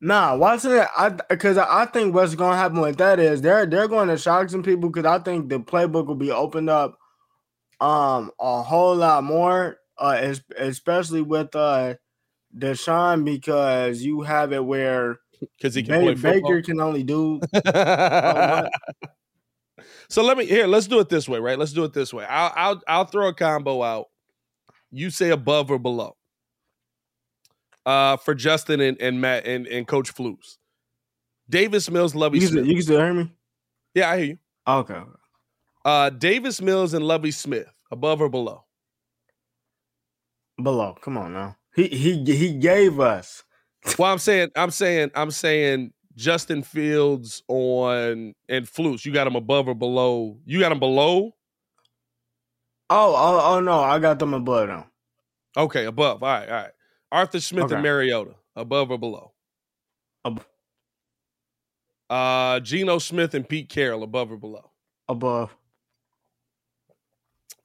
Nah, 0.00 0.36
Watson, 0.36 0.84
I 0.96 1.10
because 1.28 1.56
I 1.56 1.86
think 1.86 2.14
what's 2.14 2.34
going 2.34 2.52
to 2.52 2.56
happen 2.56 2.80
with 2.80 2.98
that 2.98 3.18
is 3.18 3.40
they're 3.40 3.66
they're 3.66 3.88
going 3.88 4.08
to 4.08 4.18
shock 4.18 4.50
some 4.50 4.62
people 4.62 4.90
because 4.90 5.06
I 5.06 5.22
think 5.22 5.48
the 5.48 5.58
playbook 5.58 6.06
will 6.06 6.14
be 6.14 6.30
opened 6.30 6.68
up, 6.68 6.98
um, 7.80 8.30
a 8.38 8.62
whole 8.62 8.94
lot 8.94 9.24
more, 9.24 9.78
uh, 9.98 10.34
especially 10.58 11.22
with 11.22 11.56
uh, 11.56 11.94
Deshaun 12.56 13.24
because 13.24 14.02
you 14.02 14.20
have 14.20 14.52
it 14.52 14.64
where 14.64 15.20
because 15.40 15.74
he 15.74 15.82
can 15.82 16.04
Baker, 16.04 16.20
Baker 16.20 16.62
can 16.62 16.80
only 16.80 17.02
do. 17.02 17.40
So 20.08 20.22
let 20.22 20.36
me 20.36 20.46
here. 20.46 20.66
Let's 20.66 20.86
do 20.86 21.00
it 21.00 21.08
this 21.08 21.28
way, 21.28 21.38
right? 21.38 21.58
Let's 21.58 21.72
do 21.72 21.84
it 21.84 21.92
this 21.92 22.12
way. 22.14 22.24
I'll 22.24 22.52
I'll 22.54 22.82
I'll 22.86 23.04
throw 23.04 23.28
a 23.28 23.34
combo 23.34 23.82
out. 23.82 24.06
You 24.90 25.10
say 25.10 25.30
above 25.30 25.70
or 25.70 25.78
below. 25.78 26.15
Uh, 27.86 28.16
for 28.16 28.34
Justin 28.34 28.80
and, 28.80 29.00
and 29.00 29.20
Matt 29.20 29.46
and, 29.46 29.66
and 29.68 29.86
Coach 29.86 30.12
Flus. 30.12 30.58
Davis 31.48 31.88
Mills, 31.88 32.14
Lovie 32.14 32.40
you 32.40 32.48
Smith. 32.48 32.66
You 32.66 32.74
can 32.74 32.82
still 32.82 33.00
hear 33.00 33.14
me? 33.14 33.30
Yeah, 33.94 34.10
I 34.10 34.16
hear 34.16 34.26
you. 34.26 34.38
Okay. 34.66 35.00
Uh, 35.84 36.10
Davis 36.10 36.60
Mills 36.60 36.94
and 36.94 37.04
Lovie 37.04 37.30
Smith, 37.30 37.72
above 37.92 38.20
or 38.20 38.28
below? 38.28 38.64
Below. 40.60 40.96
Come 41.00 41.16
on 41.16 41.32
now. 41.32 41.56
He 41.76 41.86
he 41.88 42.24
he 42.24 42.54
gave 42.54 43.00
us. 43.00 43.44
Well, 44.00 44.10
I'm 44.10 44.18
saying, 44.18 44.50
I'm 44.56 44.72
saying, 44.72 45.12
I'm 45.14 45.30
saying 45.30 45.92
Justin 46.16 46.64
Fields 46.64 47.44
on 47.46 48.34
and 48.48 48.66
Flus. 48.66 49.04
You 49.04 49.12
got 49.12 49.28
him 49.28 49.36
above 49.36 49.68
or 49.68 49.74
below? 49.74 50.40
You 50.44 50.58
got 50.58 50.72
him 50.72 50.80
below? 50.80 51.36
Oh, 52.90 53.14
oh, 53.14 53.40
oh 53.44 53.60
no, 53.60 53.78
I 53.80 54.00
got 54.00 54.18
them 54.18 54.34
above 54.34 54.66
them. 54.66 54.84
Okay, 55.56 55.84
above. 55.84 56.24
All 56.24 56.28
right, 56.28 56.48
all 56.48 56.54
right. 56.54 56.70
Arthur 57.16 57.40
Smith 57.40 57.64
okay. 57.64 57.74
and 57.74 57.82
Mariota, 57.82 58.34
above 58.54 58.90
or 58.90 58.98
below? 58.98 59.32
Ab- 60.24 60.44
uh 62.10 62.60
Geno 62.60 62.98
Smith 62.98 63.34
and 63.34 63.48
Pete 63.48 63.68
Carroll, 63.68 64.02
above 64.02 64.30
or 64.30 64.36
below? 64.36 64.70
Above. 65.08 65.56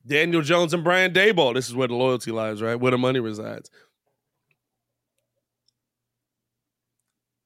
Daniel 0.05 0.41
Jones 0.41 0.73
and 0.73 0.83
Brian 0.83 1.13
Daboll. 1.13 1.53
This 1.53 1.67
is 1.67 1.75
where 1.75 1.87
the 1.87 1.95
loyalty 1.95 2.31
lies, 2.31 2.61
right? 2.61 2.75
Where 2.75 2.91
the 2.91 2.97
money 2.97 3.19
resides. 3.19 3.69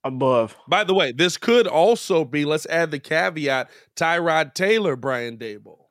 above. 0.06 0.56
By 0.68 0.84
the 0.84 0.94
way, 0.94 1.12
this 1.12 1.36
could 1.36 1.68
also 1.68 2.24
be, 2.24 2.46
let's 2.46 2.68
add 2.68 2.92
the 2.92 3.00
caveat, 3.00 3.70
Tyrod 3.96 4.54
Taylor, 4.54 4.96
Brian 4.96 5.38
Daboll. 5.38 5.88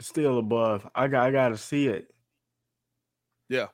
Still 0.00 0.38
above. 0.38 0.88
I 0.94 1.06
got 1.06 1.26
I 1.26 1.30
gotta 1.30 1.56
see 1.56 1.86
it. 1.86 2.12
Yeah. 3.48 3.66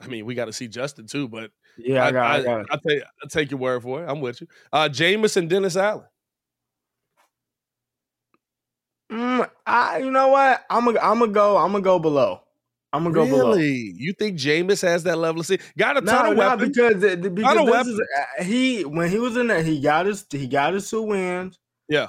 I 0.00 0.06
mean, 0.06 0.24
we 0.24 0.34
got 0.34 0.46
to 0.46 0.52
see 0.52 0.68
Justin 0.68 1.06
too, 1.06 1.28
but 1.28 1.50
yeah, 1.76 2.04
I, 2.04 2.12
got, 2.12 2.30
I, 2.30 2.34
I, 2.34 2.42
got 2.42 2.66
I'll, 2.70 2.80
take, 2.80 3.02
I'll 3.22 3.28
take 3.28 3.50
your 3.50 3.60
word 3.60 3.82
for 3.82 4.02
it. 4.02 4.08
I'm 4.08 4.20
with 4.20 4.40
you. 4.40 4.46
Uh 4.72 4.88
Jameis 4.88 5.36
and 5.36 5.48
Dennis 5.48 5.76
Allen. 5.76 6.06
Mm, 9.10 9.50
I, 9.66 9.98
you 9.98 10.10
know 10.10 10.28
what? 10.28 10.64
I'm 10.70 10.84
gonna 10.84 11.00
I'm 11.00 11.18
gonna 11.18 11.32
go. 11.32 11.56
I'm 11.56 11.72
gonna 11.72 11.82
go 11.82 11.98
below. 11.98 12.42
I'm 12.92 13.02
gonna 13.04 13.14
really? 13.14 13.30
go 13.30 13.36
below. 13.36 13.56
You 13.56 14.12
think 14.12 14.38
Jameis 14.38 14.82
has 14.82 15.02
that 15.04 15.18
level 15.18 15.40
of 15.40 15.46
see? 15.46 15.58
Got 15.76 15.96
a 15.96 16.00
ton 16.02 16.24
no, 16.26 16.32
of 16.32 16.38
weapons 16.38 16.76
because 16.76 17.18
because 17.18 17.66
this 17.66 17.86
is, 17.88 18.00
uh, 18.00 18.44
he 18.44 18.84
when 18.84 19.10
he 19.10 19.18
was 19.18 19.36
in 19.36 19.48
there 19.48 19.62
he 19.62 19.80
got 19.80 20.06
his 20.06 20.24
he 20.30 20.46
got 20.46 20.74
his 20.74 20.88
two 20.88 21.02
wins. 21.02 21.58
Yeah. 21.88 22.08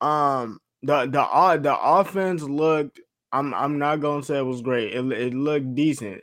Um. 0.00 0.60
The 0.82 1.06
the 1.06 1.22
uh, 1.22 1.56
the 1.56 1.76
offense 1.76 2.42
looked. 2.42 3.00
I'm 3.32 3.54
I'm 3.54 3.78
not 3.78 4.00
gonna 4.00 4.22
say 4.22 4.38
it 4.38 4.42
was 4.42 4.62
great. 4.62 4.92
It 4.92 5.10
it 5.12 5.34
looked 5.34 5.74
decent, 5.74 6.22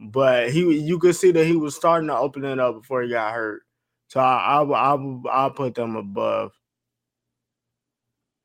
but 0.00 0.50
he 0.50 0.60
you 0.80 0.98
could 0.98 1.14
see 1.14 1.30
that 1.30 1.44
he 1.44 1.56
was 1.56 1.76
starting 1.76 2.08
to 2.08 2.16
open 2.16 2.44
it 2.44 2.58
up 2.58 2.80
before 2.80 3.02
he 3.02 3.10
got 3.10 3.34
hurt. 3.34 3.62
So 4.08 4.18
I 4.18 4.62
I 4.62 4.62
I 4.62 5.20
I'll 5.30 5.50
put 5.50 5.74
them 5.74 5.94
above. 5.94 6.52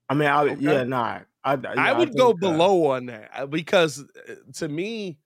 I 0.10 0.14
mean, 0.14 0.28
I 0.28 0.42
okay. 0.44 0.56
yeah, 0.60 0.84
nah. 0.84 1.20
I, 1.44 1.54
yeah, 1.54 1.74
I 1.78 1.94
would 1.94 2.10
I 2.10 2.14
go 2.14 2.34
below 2.34 2.88
on 2.88 3.06
that 3.06 3.30
uh, 3.34 3.46
because 3.46 4.04
uh, 4.04 4.34
to 4.56 4.68
me, 4.68 5.18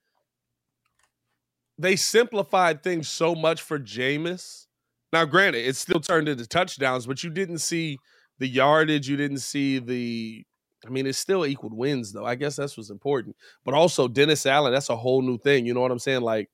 they 1.77 1.95
simplified 1.95 2.83
things 2.83 3.07
so 3.07 3.33
much 3.33 3.61
for 3.61 3.79
Jameis. 3.79 4.67
Now, 5.11 5.25
granted, 5.25 5.65
it 5.65 5.75
still 5.75 5.99
turned 5.99 6.29
into 6.29 6.45
touchdowns, 6.45 7.07
but 7.07 7.23
you 7.23 7.29
didn't 7.29 7.59
see 7.59 7.97
the 8.37 8.47
yardage. 8.47 9.09
You 9.09 9.17
didn't 9.17 9.39
see 9.39 9.79
the. 9.79 10.45
I 10.85 10.89
mean, 10.89 11.05
it's 11.05 11.17
still 11.17 11.45
equal 11.45 11.75
wins, 11.75 12.13
though. 12.13 12.25
I 12.25 12.35
guess 12.35 12.55
that's 12.55 12.77
what's 12.77 12.89
important. 12.89 13.35
But 13.65 13.73
also, 13.73 14.07
Dennis 14.07 14.45
Allen, 14.45 14.71
that's 14.71 14.89
a 14.89 14.95
whole 14.95 15.21
new 15.21 15.37
thing. 15.37 15.65
You 15.65 15.73
know 15.73 15.81
what 15.81 15.91
I'm 15.91 15.99
saying? 15.99 16.21
Like, 16.21 16.49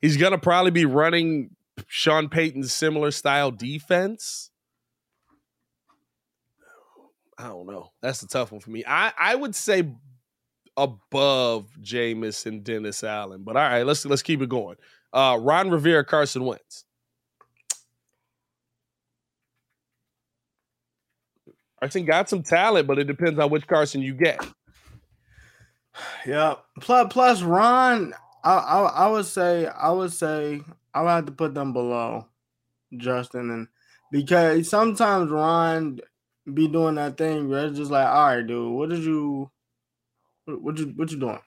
he's 0.00 0.16
gonna 0.16 0.38
probably 0.38 0.70
be 0.70 0.84
running 0.84 1.50
Sean 1.88 2.28
Payton's 2.28 2.72
similar 2.72 3.10
style 3.10 3.50
defense. 3.50 4.50
I 7.38 7.48
don't 7.48 7.66
know. 7.66 7.90
That's 8.00 8.22
a 8.22 8.28
tough 8.28 8.52
one 8.52 8.60
for 8.60 8.70
me. 8.70 8.84
I 8.86 9.12
I 9.18 9.34
would 9.34 9.54
say 9.54 9.90
above 10.76 11.68
Jameis 11.80 12.46
and 12.46 12.62
Dennis 12.62 13.02
Allen, 13.02 13.42
but 13.42 13.56
all 13.56 13.62
right, 13.62 13.84
let's 13.84 14.04
let's 14.04 14.22
keep 14.22 14.40
it 14.42 14.48
going. 14.48 14.76
Uh, 15.12 15.38
Ron 15.40 15.70
Rivera, 15.70 16.04
Carson 16.04 16.44
Wentz. 16.44 16.84
Carson 21.82 22.04
got 22.04 22.28
some 22.30 22.44
talent, 22.44 22.86
but 22.86 23.00
it 23.00 23.08
depends 23.08 23.40
on 23.40 23.50
which 23.50 23.66
Carson 23.66 24.02
you 24.02 24.14
get. 24.14 24.46
Yeah. 26.24 26.54
Plus, 26.80 27.12
plus 27.12 27.42
Ron, 27.42 28.14
I, 28.44 28.52
I, 28.52 28.80
I 28.82 29.08
would 29.08 29.26
say, 29.26 29.66
I 29.66 29.90
would 29.90 30.12
say, 30.12 30.60
I 30.94 31.02
would 31.02 31.08
have 31.08 31.26
to 31.26 31.32
put 31.32 31.54
them 31.54 31.72
below 31.72 32.28
Justin, 32.96 33.50
and 33.50 33.68
because 34.12 34.68
sometimes 34.68 35.32
Ron 35.32 35.98
be 36.54 36.68
doing 36.68 36.94
that 36.94 37.18
thing 37.18 37.48
where 37.48 37.66
it's 37.66 37.78
just 37.78 37.90
like, 37.90 38.06
all 38.06 38.26
right, 38.28 38.46
dude, 38.46 38.72
what 38.72 38.88
did 38.88 39.00
you, 39.00 39.50
what, 40.44 40.78
you, 40.78 40.92
what 40.94 41.10
you 41.10 41.18
doing? 41.18 41.40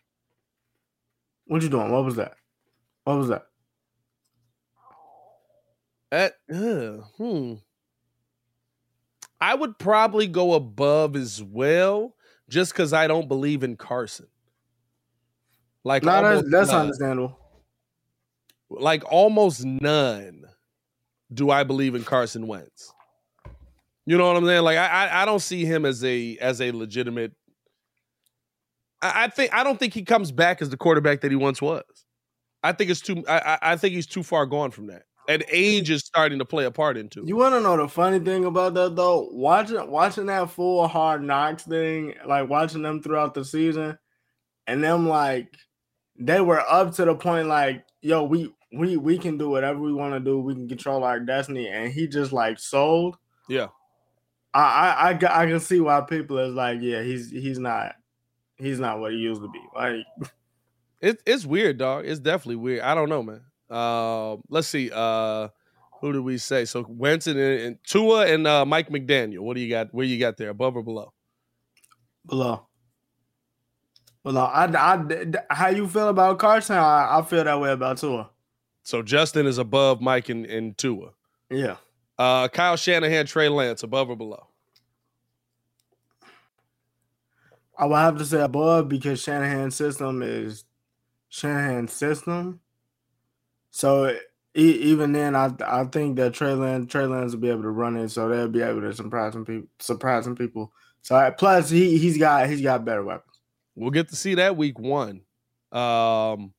What 1.46 1.62
you 1.62 1.70
doing? 1.70 1.92
What 1.94 2.04
was 2.04 2.18
that? 2.18 2.34
What 3.06 3.20
was 3.20 3.30
that? 3.30 3.46
At, 6.12 6.34
uh, 6.54 7.04
hmm. 7.18 7.54
I 9.42 9.56
would 9.56 9.78
probably 9.78 10.28
go 10.28 10.54
above 10.54 11.16
as 11.16 11.44
well, 11.44 12.16
just 12.50 12.72
because 12.72 12.94
I 12.94 13.08
don't 13.08 13.28
believe 13.28 13.64
in 13.64 13.76
Carson. 13.76 14.28
Like, 15.84 16.04
no, 16.04 16.22
that's, 16.22 16.50
that's 16.50 16.70
understandable. 16.72 17.38
Like 18.70 19.04
almost 19.12 19.64
none 19.64 20.46
do 21.34 21.52
I 21.52 21.64
believe 21.64 21.96
in 21.96 22.04
Carson 22.04 22.48
Wentz. 22.48 22.92
You 24.06 24.18
know 24.18 24.28
what 24.28 24.38
I'm 24.38 24.46
saying? 24.46 24.64
Like 24.64 24.78
I, 24.78 25.22
I 25.22 25.26
don't 25.26 25.40
see 25.40 25.66
him 25.66 25.86
as 25.86 26.04
a 26.04 26.38
as 26.38 26.62
a 26.62 26.72
legitimate. 26.72 27.34
I, 29.02 29.26
I 29.26 29.28
think 29.28 29.54
I 29.54 29.64
don't 29.64 29.80
think 29.80 29.94
he 29.94 30.04
comes 30.04 30.32
back 30.32 30.62
as 30.62 30.70
the 30.70 30.78
quarterback 30.78 31.22
that 31.22 31.32
he 31.32 31.38
once 31.38 31.62
was. 31.62 31.84
I 32.64 32.72
think 32.72 32.90
it's 32.90 33.02
too. 33.02 33.24
I, 33.28 33.60
I 33.62 33.76
think 33.78 33.94
he's 33.94 34.08
too 34.08 34.24
far 34.24 34.46
gone 34.46 34.72
from 34.72 34.88
that 34.88 35.04
and 35.28 35.44
age 35.50 35.90
is 35.90 36.02
starting 36.02 36.40
to 36.40 36.46
play 36.46 36.66
a 36.66 36.72
part 36.72 36.98
into 36.98 37.22
it. 37.22 37.28
You 37.28 37.36
want 37.36 37.56
to 37.56 37.62
know 37.62 37.78
the 37.78 37.88
funny 37.88 38.20
thing 38.20 38.46
about 38.46 38.74
that 38.76 38.96
though? 38.96 39.30
Watching 39.32 39.90
watching 39.90 40.28
that 40.28 40.50
full 40.50 40.88
hard 40.88 41.24
knocks 41.24 41.64
thing, 41.64 42.14
like 42.26 42.50
watching 42.50 42.82
them 42.82 43.02
throughout 43.02 43.34
the 43.34 43.44
season, 43.44 43.98
and 44.68 44.84
them 44.84 45.08
like 45.08 45.56
they 46.18 46.42
were 46.42 46.62
up 46.62 46.94
to 46.96 47.06
the 47.06 47.16
point 47.16 47.48
like, 47.48 47.86
yo, 48.02 48.24
we 48.24 48.54
we 48.72 48.98
we 48.98 49.18
can 49.18 49.38
do 49.38 49.50
whatever 49.50 49.80
we 49.80 49.94
want 49.94 50.14
to 50.14 50.20
do. 50.20 50.40
We 50.40 50.54
can 50.54 50.68
control 50.68 51.04
our 51.04 51.20
destiny, 51.20 51.68
and 51.68 51.92
he 51.92 52.08
just 52.08 52.32
like 52.32 52.60
sold. 52.60 53.18
Yeah, 53.48 53.68
I 54.54 54.62
I 54.62 55.12
I, 55.12 55.44
I 55.44 55.46
can 55.48 55.60
see 55.60 55.80
why 55.80 56.02
people 56.02 56.38
is 56.40 56.54
like, 56.54 56.80
yeah, 56.82 57.02
he's 57.02 57.30
he's 57.30 57.60
not 57.60 57.96
he's 58.58 58.80
not 58.80 59.00
what 59.00 59.12
he 59.12 59.18
used 59.18 59.42
to 59.42 59.50
be. 59.50 59.62
Like, 59.76 60.06
it's 61.02 61.22
it's 61.26 61.46
weird, 61.46 61.78
dog. 61.78 62.06
It's 62.06 62.20
definitely 62.20 62.58
weird. 62.58 62.82
I 62.82 62.96
don't 62.96 63.10
know, 63.10 63.24
man. 63.24 63.42
Uh, 63.70 64.38
let's 64.49 64.68
see. 64.68 64.91
Uh, 64.93 65.49
who 66.01 66.13
did 66.13 66.22
we 66.22 66.38
say? 66.38 66.66
So 66.66 66.86
Winston 66.88 67.38
and, 67.38 67.61
and 67.61 67.78
Tua 67.84 68.28
and 68.28 68.45
uh, 68.45 68.66
Mike 68.66 68.89
McDaniel. 68.89 69.39
What 69.39 69.55
do 69.55 69.61
you 69.61 69.70
got? 69.70 69.93
Where 69.93 70.05
you 70.05 70.20
got 70.20 70.38
there? 70.38 70.49
Above 70.49 70.76
or 70.76 70.84
below? 70.84 71.13
Below. 72.26 72.68
Below. 74.24 74.43
I, 74.43 74.66
I, 74.66 75.26
how 75.49 75.70
you 75.70 75.88
feel 75.88 76.09
about 76.09 76.39
Carson? 76.39 76.78
I, 76.78 77.20
I 77.20 77.22
feel 77.24 77.43
that 77.43 77.59
way 77.59 77.72
about 77.72 77.97
Tua. 77.97 78.30
So 78.84 79.01
Justin 79.01 79.45
is 79.45 79.57
above 79.57 80.01
Mike 80.01 80.30
and, 80.30 80.45
and 80.45 80.78
Tua. 80.78 81.11
Yeah. 81.49 81.78
Uh, 82.18 82.47
Kyle 82.47 82.76
Shanahan, 82.76 83.26
Trey 83.26 83.49
Lance, 83.49 83.84
above 83.84 84.09
or 84.09 84.16
below? 84.16 84.47
I 87.78 87.86
would 87.86 87.95
have 87.95 88.18
to 88.20 88.26
say 88.26 88.41
above 88.41 88.88
because 88.88 89.22
Shanahan's 89.22 89.76
system 89.76 90.22
is 90.22 90.63
Shanahan's 91.30 91.91
system 91.91 92.61
so 93.76 94.16
even 94.54 95.12
then, 95.12 95.36
I 95.36 95.52
I 95.68 95.84
think 95.84 96.16
that 96.16 96.34
Trey 96.34 96.54
Lance 96.54 96.90
Trey 96.90 97.06
Lance 97.08 97.34
will 97.34 97.42
be 97.42 97.50
able 97.50 97.64
to 97.64 97.70
run 97.72 97.98
it, 97.98 98.08
so 98.08 98.30
they'll 98.30 98.48
be 98.48 98.62
able 98.62 98.80
to 98.80 98.94
surprise 98.94 99.34
some 99.34 99.44
people. 99.44 99.68
Surprise 99.80 100.24
some 100.24 100.38
people. 100.38 100.72
So 101.02 101.30
plus 101.38 101.70
he 101.70 101.98
he's 101.98 102.18
got 102.18 102.48
he's 102.48 102.62
got 102.62 102.86
better 102.86 103.04
weapons. 103.04 103.38
We'll 103.76 103.92
get 103.92 104.08
to 104.10 104.16
see 104.16 104.36
that 104.36 104.56
week 104.56 104.80
one. 104.80 105.24
Um, 105.74 106.54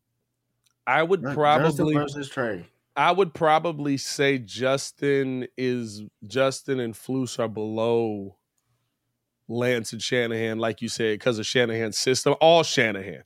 I 0.86 1.02
would 1.02 1.22
probably 1.22 1.94
Justin 1.94 1.94
versus 1.94 2.28
Trey. 2.28 2.66
I 2.94 3.12
would 3.12 3.32
probably 3.32 3.96
say 3.96 4.36
Justin 4.36 5.48
is 5.56 6.02
Justin 6.26 6.80
and 6.80 6.92
Flus 6.92 7.38
are 7.38 7.48
below 7.48 8.36
Lance 9.48 9.94
and 9.94 10.02
Shanahan, 10.02 10.58
like 10.58 10.82
you 10.82 10.90
said, 10.90 11.14
because 11.14 11.38
of 11.38 11.46
Shanahan's 11.46 11.96
system. 11.96 12.34
All 12.42 12.62
Shanahan, 12.62 13.24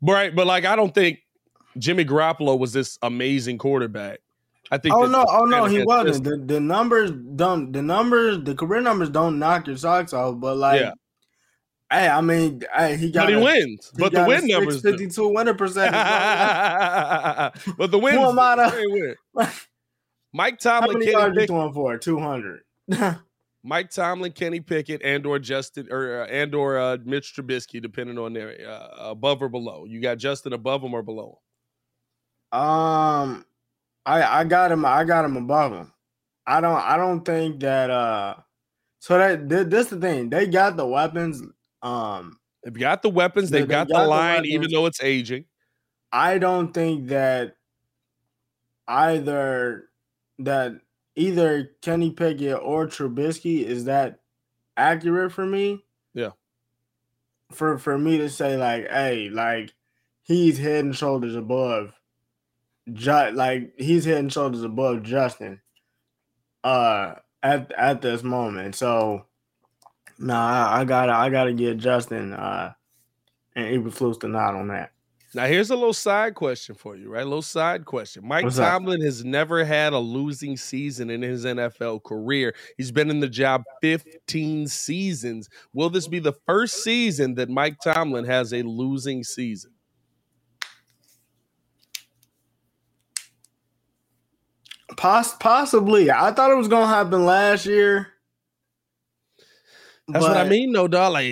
right? 0.00 0.32
But 0.32 0.46
like, 0.46 0.64
I 0.64 0.76
don't 0.76 0.94
think 0.94 1.18
Jimmy 1.78 2.04
Garoppolo 2.04 2.58
was 2.58 2.72
this 2.72 2.98
amazing 3.02 3.58
quarterback. 3.58 4.20
I 4.70 4.78
think. 4.78 4.94
Oh 4.94 5.04
no! 5.04 5.24
Oh 5.28 5.44
no! 5.44 5.66
He 5.66 5.84
wasn't. 5.84 6.24
The, 6.24 6.36
the 6.36 6.58
numbers 6.58 7.10
don't. 7.10 7.72
The 7.72 7.82
numbers, 7.82 8.42
the 8.42 8.54
career 8.54 8.80
numbers 8.80 9.10
don't 9.10 9.38
knock 9.38 9.66
your 9.66 9.76
socks 9.76 10.14
off. 10.14 10.40
But 10.40 10.56
like, 10.56 10.80
yeah. 10.80 10.92
hey, 11.90 12.08
I 12.08 12.22
mean, 12.22 12.62
hey, 12.74 12.96
he 12.96 13.10
got. 13.10 13.24
But 13.26 13.34
he 13.34 13.34
a, 13.34 13.42
wins. 13.42 13.92
He 13.94 14.02
but 14.02 14.12
the 14.12 14.24
win 14.24 14.46
numbers. 14.46 14.80
Fifty-two 14.80 15.28
winner 15.28 15.52
percentage. 15.52 15.92
but 17.76 17.90
the 17.90 17.98
wins. 17.98 19.14
Win. 19.34 19.46
Mike 20.32 20.58
Tomlin. 20.58 20.92
How 20.92 20.98
many 20.98 21.10
yards 21.10 21.36
you 21.38 21.46
throwing 21.46 21.74
for? 21.74 21.98
Two 21.98 22.18
hundred. 22.18 22.62
Mike 23.64 23.90
Tomlin, 23.90 24.32
Kenny 24.32 24.60
Pickett, 24.60 25.02
and 25.04 25.26
or 25.26 25.38
Justin 25.38 25.88
or 25.90 26.22
uh, 26.22 26.26
and 26.26 26.54
or 26.54 26.78
uh, 26.78 26.96
Mitch 27.04 27.34
Trubisky, 27.36 27.80
depending 27.80 28.18
on 28.18 28.32
their 28.32 28.56
uh, 28.66 29.10
above 29.10 29.42
or 29.42 29.50
below. 29.50 29.84
You 29.84 30.00
got 30.00 30.16
Justin 30.16 30.54
above 30.54 30.82
him 30.82 30.94
or 30.94 31.02
below 31.02 31.26
him? 31.26 31.36
Um, 32.52 33.46
I 34.04 34.22
I 34.22 34.44
got 34.44 34.70
him. 34.70 34.84
I 34.84 35.04
got 35.04 35.24
him 35.24 35.36
above 35.36 35.72
him. 35.72 35.92
I 36.46 36.60
don't. 36.60 36.76
I 36.76 36.96
don't 36.96 37.24
think 37.24 37.60
that. 37.60 37.90
Uh, 37.90 38.34
so 38.98 39.18
that 39.18 39.48
this 39.48 39.88
the 39.88 39.98
thing. 39.98 40.28
They 40.28 40.46
got 40.46 40.76
the 40.76 40.86
weapons. 40.86 41.42
Um, 41.82 42.38
they've 42.62 42.72
got 42.72 43.02
the 43.02 43.10
weapons. 43.10 43.50
They've 43.50 43.66
they 43.66 43.74
got, 43.74 43.88
got, 43.88 44.02
the 44.02 44.08
line, 44.08 44.42
the 44.42 44.48
even 44.48 44.70
though 44.70 44.86
it's 44.86 45.02
aging. 45.02 45.46
I 46.12 46.38
don't 46.38 46.74
think 46.74 47.08
that 47.08 47.56
either 48.86 49.88
that 50.40 50.72
either 51.16 51.70
Kenny 51.80 52.10
Pickett 52.10 52.58
or 52.60 52.86
Trubisky 52.86 53.64
is 53.64 53.86
that 53.86 54.20
accurate 54.76 55.32
for 55.32 55.46
me. 55.46 55.84
Yeah. 56.12 56.30
For 57.50 57.78
for 57.78 57.96
me 57.96 58.18
to 58.18 58.28
say 58.28 58.56
like, 58.56 58.90
hey, 58.90 59.30
like 59.30 59.72
he's 60.22 60.58
head 60.58 60.84
and 60.84 60.94
shoulders 60.94 61.34
above 61.34 61.94
Ju- 62.92 63.30
like 63.32 63.74
he's 63.78 64.04
head 64.04 64.18
and 64.18 64.32
shoulders 64.32 64.62
above 64.62 65.02
Justin 65.02 65.60
uh 66.64 67.14
at 67.42 67.72
at 67.72 68.02
this 68.02 68.22
moment. 68.22 68.74
So 68.74 69.26
nah, 70.18 70.68
I, 70.68 70.80
I 70.80 70.84
gotta 70.84 71.12
I 71.12 71.30
gotta 71.30 71.52
get 71.52 71.78
Justin 71.78 72.32
uh 72.32 72.72
and 73.54 73.66
Eberflus 73.66 74.20
the 74.20 74.28
nod 74.28 74.54
on 74.54 74.68
that. 74.68 74.92
Now 75.34 75.46
here's 75.46 75.70
a 75.70 75.74
little 75.74 75.94
side 75.94 76.34
question 76.34 76.74
for 76.74 76.94
you, 76.94 77.08
right? 77.08 77.22
A 77.22 77.24
little 77.24 77.40
side 77.40 77.86
question. 77.86 78.26
Mike 78.26 78.44
What's 78.44 78.56
Tomlin 78.58 79.00
that? 79.00 79.06
has 79.06 79.24
never 79.24 79.64
had 79.64 79.94
a 79.94 79.98
losing 79.98 80.58
season 80.58 81.08
in 81.08 81.22
his 81.22 81.46
NFL 81.46 82.04
career. 82.04 82.54
He's 82.76 82.92
been 82.92 83.08
in 83.08 83.20
the 83.20 83.28
job 83.28 83.62
15 83.80 84.66
seasons. 84.68 85.48
Will 85.72 85.88
this 85.88 86.06
be 86.06 86.18
the 86.18 86.34
first 86.46 86.84
season 86.84 87.34
that 87.36 87.48
Mike 87.48 87.78
Tomlin 87.82 88.26
has 88.26 88.52
a 88.52 88.62
losing 88.62 89.24
season? 89.24 89.71
Poss- 95.02 95.36
possibly. 95.36 96.12
I 96.12 96.30
thought 96.30 96.52
it 96.52 96.56
was 96.56 96.68
gonna 96.68 96.86
happen 96.86 97.26
last 97.26 97.66
year. 97.66 98.06
That's 100.06 100.24
but... 100.24 100.36
what 100.36 100.36
I 100.36 100.48
mean, 100.48 100.70
no 100.70 100.86
dog. 100.86 101.14
Like 101.14 101.26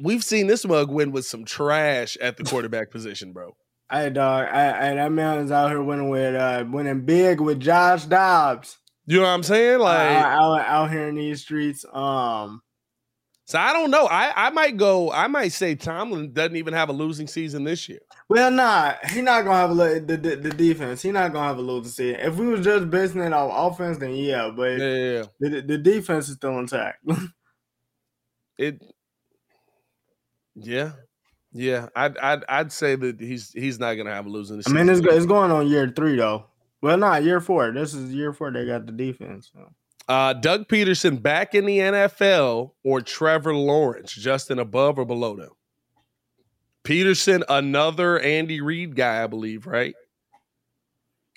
we've 0.00 0.24
seen 0.24 0.46
this 0.46 0.64
mug 0.64 0.90
win 0.90 1.12
with 1.12 1.26
some 1.26 1.44
trash 1.44 2.16
at 2.16 2.38
the 2.38 2.44
quarterback 2.44 2.90
position, 2.90 3.34
bro. 3.34 3.54
Hey 3.90 4.08
dog, 4.08 4.46
hey, 4.46 4.94
that 4.94 5.12
man's 5.12 5.50
out 5.50 5.68
here 5.68 5.82
winning 5.82 6.08
with 6.08 6.34
uh 6.34 6.64
winning 6.66 7.04
big 7.04 7.42
with 7.42 7.60
Josh 7.60 8.06
Dobbs. 8.06 8.78
You 9.04 9.18
know 9.18 9.24
what 9.24 9.34
I'm 9.34 9.42
saying? 9.42 9.78
Like 9.78 10.16
uh, 10.16 10.28
out, 10.28 10.60
out 10.60 10.90
here 10.90 11.08
in 11.08 11.16
these 11.16 11.42
streets. 11.42 11.84
Um 11.92 12.62
so 13.52 13.58
I 13.58 13.74
don't 13.74 13.90
know. 13.90 14.06
I, 14.06 14.46
I 14.46 14.48
might 14.48 14.78
go. 14.78 15.12
I 15.12 15.26
might 15.26 15.52
say 15.52 15.74
Tomlin 15.74 16.32
doesn't 16.32 16.56
even 16.56 16.72
have 16.72 16.88
a 16.88 16.92
losing 16.94 17.26
season 17.26 17.64
this 17.64 17.86
year. 17.86 17.98
Well, 18.30 18.50
nah, 18.50 18.94
he 19.10 19.20
not 19.20 19.44
gonna 19.44 19.56
have 19.56 19.70
a 19.72 20.00
the, 20.00 20.16
the, 20.16 20.36
the 20.36 20.48
defense. 20.48 21.02
He 21.02 21.12
not 21.12 21.34
gonna 21.34 21.48
have 21.48 21.58
a 21.58 21.60
losing 21.60 21.92
season. 21.92 22.20
If 22.20 22.36
we 22.36 22.46
was 22.46 22.64
just 22.64 22.88
basing 22.88 23.20
it 23.20 23.34
off 23.34 23.74
offense, 23.74 23.98
then 23.98 24.14
yeah. 24.14 24.50
But 24.56 24.78
yeah, 24.78 24.94
yeah. 24.94 25.24
The, 25.38 25.60
the 25.60 25.76
defense 25.76 26.30
is 26.30 26.36
still 26.36 26.58
intact. 26.60 27.04
it, 28.58 28.82
yeah, 30.54 30.92
yeah. 31.52 31.88
I'd 31.94 32.16
I'd 32.16 32.44
I'd 32.48 32.72
say 32.72 32.94
that 32.94 33.20
he's 33.20 33.52
he's 33.52 33.78
not 33.78 33.96
gonna 33.96 34.14
have 34.14 34.24
a 34.24 34.30
losing. 34.30 34.62
Season. 34.62 34.78
I 34.78 34.82
mean, 34.82 34.88
it's 34.88 35.06
it's 35.06 35.26
going 35.26 35.50
on 35.50 35.68
year 35.68 35.92
three 35.94 36.16
though. 36.16 36.46
Well, 36.80 36.96
not 36.96 37.22
year 37.22 37.38
four. 37.38 37.70
This 37.70 37.92
is 37.92 38.14
year 38.14 38.32
four. 38.32 38.50
They 38.50 38.64
got 38.64 38.86
the 38.86 38.92
defense. 38.92 39.50
So. 39.52 39.70
Uh, 40.08 40.32
Doug 40.32 40.68
Pederson 40.68 41.22
back 41.22 41.54
in 41.54 41.64
the 41.64 41.78
NFL 41.78 42.72
or 42.84 43.00
Trevor 43.00 43.54
Lawrence, 43.54 44.12
Justin 44.12 44.58
above 44.58 44.98
or 44.98 45.04
below 45.04 45.36
them? 45.36 45.50
Pederson, 46.84 47.42
another 47.48 48.18
Andy 48.18 48.60
Reid 48.60 48.96
guy, 48.96 49.22
I 49.22 49.26
believe, 49.26 49.66
right? 49.66 49.94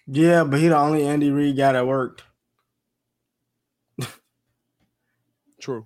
Yeah, 0.08 0.44
but 0.44 0.60
he 0.60 0.68
the 0.68 0.78
only 0.78 1.06
Andy 1.06 1.32
Reid 1.32 1.58
guy 1.58 1.74
that 1.74 1.86
worked. 1.88 2.24
True. 5.60 5.86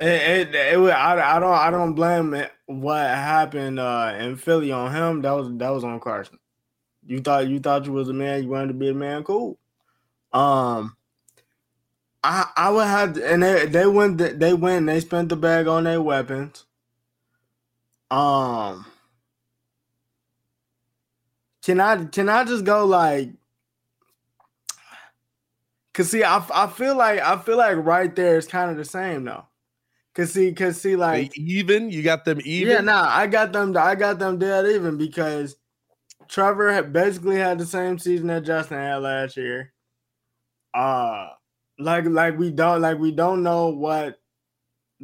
It, 0.00 0.48
it, 0.48 0.54
it, 0.54 0.78
I, 0.78 1.36
I 1.36 1.38
don't 1.38 1.52
I 1.52 1.70
don't 1.70 1.94
blame 1.94 2.32
it, 2.32 2.50
what 2.64 3.06
happened 3.06 3.78
uh, 3.78 4.14
in 4.18 4.36
Philly 4.36 4.72
on 4.72 4.94
him. 4.94 5.20
That 5.20 5.32
was 5.32 5.50
that 5.58 5.68
was 5.68 5.84
on 5.84 6.00
Carson. 6.00 6.38
You 7.06 7.20
thought 7.20 7.48
you 7.48 7.60
thought 7.60 7.84
you 7.84 7.92
was 7.92 8.08
a 8.08 8.14
man. 8.14 8.42
You 8.42 8.48
wanted 8.48 8.68
to 8.68 8.74
be 8.74 8.88
a 8.88 8.94
man. 8.94 9.22
Cool. 9.24 9.58
Um, 10.32 10.96
I 12.22 12.46
I 12.56 12.70
would 12.70 12.86
have, 12.86 13.14
to, 13.14 13.32
and 13.32 13.42
they 13.42 13.66
they 13.66 13.86
went 13.86 14.18
they 14.18 14.54
went 14.54 14.86
they 14.86 15.00
spent 15.00 15.28
the 15.28 15.36
bag 15.36 15.66
on 15.66 15.84
their 15.84 16.02
weapons. 16.02 16.64
Um, 18.10 18.86
can 21.62 21.80
I 21.80 22.04
can 22.06 22.28
I 22.28 22.44
just 22.44 22.64
go 22.64 22.84
like? 22.84 23.30
Cause 25.92 26.10
see, 26.10 26.22
I 26.22 26.44
I 26.54 26.66
feel 26.68 26.96
like 26.96 27.20
I 27.20 27.38
feel 27.38 27.56
like 27.56 27.76
right 27.78 28.14
there 28.14 28.38
is 28.38 28.46
kind 28.46 28.70
of 28.70 28.76
the 28.76 28.84
same 28.84 29.24
though. 29.24 29.46
Cause 30.14 30.32
see, 30.32 30.52
cause 30.52 30.80
see, 30.80 30.96
like 30.96 31.32
they 31.32 31.40
even 31.42 31.90
you 31.90 32.02
got 32.02 32.24
them 32.24 32.40
even. 32.44 32.72
Yeah, 32.72 32.80
nah, 32.80 33.08
I 33.08 33.26
got 33.26 33.52
them. 33.52 33.76
I 33.76 33.94
got 33.94 34.18
them 34.18 34.38
dead 34.38 34.66
even 34.66 34.96
because 34.96 35.56
Trevor 36.28 36.72
had 36.72 36.92
basically 36.92 37.36
had 37.36 37.58
the 37.58 37.66
same 37.66 37.98
season 37.98 38.28
that 38.28 38.44
Justin 38.44 38.78
had 38.78 38.96
last 38.96 39.36
year. 39.36 39.72
Uh 40.74 41.28
like 41.78 42.04
like 42.04 42.38
we 42.38 42.50
don't 42.50 42.80
like 42.80 42.98
we 42.98 43.10
don't 43.10 43.42
know 43.42 43.68
what 43.68 44.20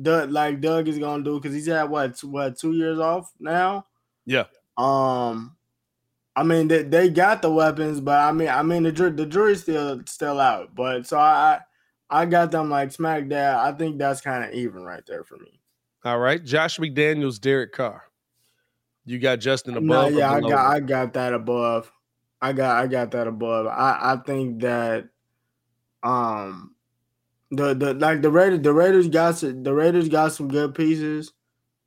Doug 0.00 0.30
like 0.30 0.60
Doug 0.60 0.88
is 0.88 0.98
gonna 0.98 1.24
do 1.24 1.40
because 1.40 1.54
he's 1.54 1.66
had 1.66 1.84
what 1.84 2.18
what 2.22 2.58
two 2.58 2.72
years 2.72 2.98
off 2.98 3.32
now. 3.40 3.86
Yeah. 4.26 4.44
Um, 4.76 5.56
I 6.34 6.42
mean 6.42 6.68
they, 6.68 6.82
they 6.82 7.08
got 7.08 7.40
the 7.40 7.50
weapons, 7.50 8.00
but 8.00 8.18
I 8.18 8.32
mean 8.32 8.48
I 8.48 8.62
mean 8.62 8.82
the 8.82 8.92
jury 8.92 9.10
the 9.10 9.26
jury's 9.26 9.62
still 9.62 10.02
still 10.06 10.38
out. 10.38 10.74
But 10.74 11.06
so 11.06 11.18
I 11.18 11.60
I 12.10 12.26
got 12.26 12.50
them 12.50 12.70
like 12.70 12.92
smack 12.92 13.28
dab. 13.28 13.58
I 13.58 13.76
think 13.76 13.98
that's 13.98 14.20
kind 14.20 14.44
of 14.44 14.52
even 14.52 14.82
right 14.82 15.04
there 15.06 15.24
for 15.24 15.38
me. 15.38 15.60
All 16.04 16.18
right, 16.18 16.44
Josh 16.44 16.78
McDaniels, 16.78 17.40
Derek 17.40 17.72
Carr. 17.72 18.04
You 19.06 19.18
got 19.18 19.40
Justin 19.40 19.76
above. 19.76 20.12
No, 20.12 20.18
yeah, 20.18 20.30
I 20.30 20.40
got 20.40 20.66
I 20.66 20.80
got 20.80 21.12
that 21.14 21.32
above. 21.32 21.90
I 22.40 22.52
got 22.52 22.82
I 22.82 22.86
got 22.86 23.10
that 23.12 23.26
above. 23.26 23.66
I 23.66 23.98
I 24.12 24.16
think 24.24 24.60
that 24.60 25.08
um, 26.06 26.74
the 27.50 27.74
the 27.74 27.94
like 27.94 28.22
the 28.22 28.30
Raiders 28.30 28.60
the 28.60 28.72
Raiders 28.72 29.08
got 29.08 29.38
some, 29.38 29.62
the 29.62 29.74
Raiders 29.74 30.08
got 30.08 30.32
some 30.32 30.48
good 30.48 30.74
pieces. 30.74 31.32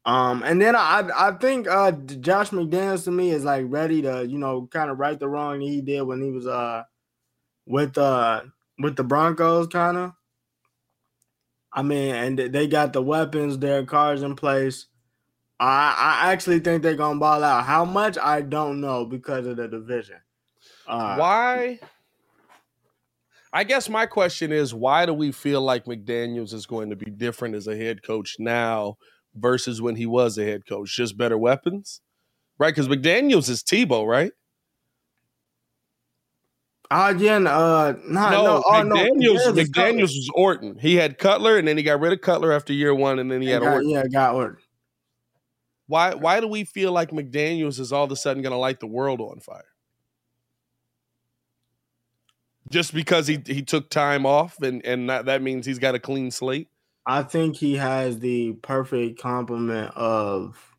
Um, 0.06 0.44
and 0.44 0.62
then 0.62 0.76
I 0.76 1.10
I 1.16 1.32
think 1.32 1.68
uh 1.68 1.92
Josh 1.92 2.50
McDaniels 2.50 3.06
to 3.06 3.12
me 3.12 3.32
is 3.32 3.44
like 3.44 3.66
ready 3.68 4.02
to 4.02 4.26
you 4.28 4.38
know 4.38 4.68
kind 4.72 4.90
of 4.90 5.00
right 5.00 5.20
the 5.20 5.28
wrong 5.28 5.62
he 5.62 5.82
did 5.82 6.02
when 6.02 6.22
he 6.22 6.32
was 6.32 6.48
uh 6.48 6.84
with 7.66 7.98
uh 7.98 8.42
with 8.78 8.96
the 8.96 9.04
Broncos 9.04 9.68
kind 9.68 9.98
of. 9.98 10.14
I 11.72 11.84
mean, 11.84 12.16
and 12.16 12.38
they 12.40 12.68
got 12.68 12.94
the 12.94 13.02
weapons, 13.02 13.60
their 13.60 13.86
cars 13.86 14.24
in 14.24 14.36
place. 14.36 14.88
I 15.60 16.24
I 16.24 16.32
actually 16.34 16.60
think 16.60 16.84
they're 16.84 16.96
gonna 16.96 17.20
ball 17.20 17.44
out. 17.44 17.66
How 17.66 17.86
much 17.86 18.18
I 18.18 18.42
don't 18.42 18.82
know 18.82 19.06
because 19.06 19.46
of 19.46 19.58
the 19.58 19.68
division. 19.68 20.18
Uh, 20.88 21.16
Why? 21.16 21.80
I 23.52 23.64
guess 23.64 23.90
my 23.90 24.06
question 24.06 24.52
is 24.52 24.74
why 24.74 25.06
do 25.06 25.14
we 25.14 25.32
feel 25.32 25.62
like 25.62 25.86
McDaniels 25.86 26.54
is 26.54 26.66
going 26.66 26.92
to 26.92 26.96
be 26.96 27.10
different 27.10 27.56
as 27.56 27.68
a 27.68 27.76
head 27.76 28.04
coach 28.04 28.36
now 28.38 28.98
versus 29.36 29.82
when 29.82 29.96
he 29.96 30.06
was 30.06 30.38
a 30.38 30.46
head 30.46 30.68
coach? 30.68 30.96
Just 30.96 31.18
better 31.18 31.38
weapons? 31.38 32.02
Right? 32.60 32.74
Because 32.74 32.88
McDaniels 32.88 33.50
is 33.50 33.64
Tebow, 33.64 34.06
right? 34.06 34.32
Again, 36.92 37.46
uh, 37.46 37.94
nah, 38.08 38.32
no, 38.32 38.44
no, 38.44 38.64
oh, 38.66 38.72
McDaniels, 38.72 39.46
no, 39.46 39.54
McDaniels 39.54 40.02
was 40.02 40.30
Orton. 40.34 40.80
He 40.80 40.96
had 40.96 41.20
Cutler, 41.20 41.58
and 41.58 41.68
then 41.68 41.78
he 41.78 41.84
got 41.84 42.00
rid 42.00 42.14
of 42.14 42.22
Cutler 42.22 42.52
after 42.52 42.74
year 42.74 42.96
one, 42.96 43.20
and 43.20 43.32
then 43.32 43.44
he 43.44 43.50
had 43.50 43.62
got, 43.62 43.74
Orton. 43.74 43.90
Yeah, 43.90 44.08
got 44.08 44.34
Orton. 44.34 44.58
Why? 45.86 46.16
Why 46.16 46.40
do 46.40 46.48
we 46.48 46.64
feel 46.64 46.92
like 46.92 47.12
McDaniels 47.12 47.80
is 47.80 47.94
all 47.94 48.06
of 48.06 48.12
a 48.12 48.16
sudden 48.16 48.42
going 48.42 48.54
to 48.54 48.58
light 48.58 48.80
the 48.80 48.88
world 48.88 49.22
on 49.22 49.40
fire? 49.40 49.66
Just 52.70 52.94
because 52.94 53.28
he 53.28 53.42
he 53.46 53.62
took 53.62 53.90
time 53.90 54.26
off 54.26 54.62
and 54.62 54.86
and 54.86 55.10
that, 55.10 55.42
means 55.42 55.66
he's 55.66 55.80
got 55.80 55.96
a 55.96 56.00
clean 56.00 56.32
slate? 56.32 56.68
I 57.06 57.24
think 57.24 57.56
he 57.56 57.76
has 57.76 58.20
the 58.20 58.54
perfect 58.62 59.20
complement 59.20 59.92
of 59.96 60.76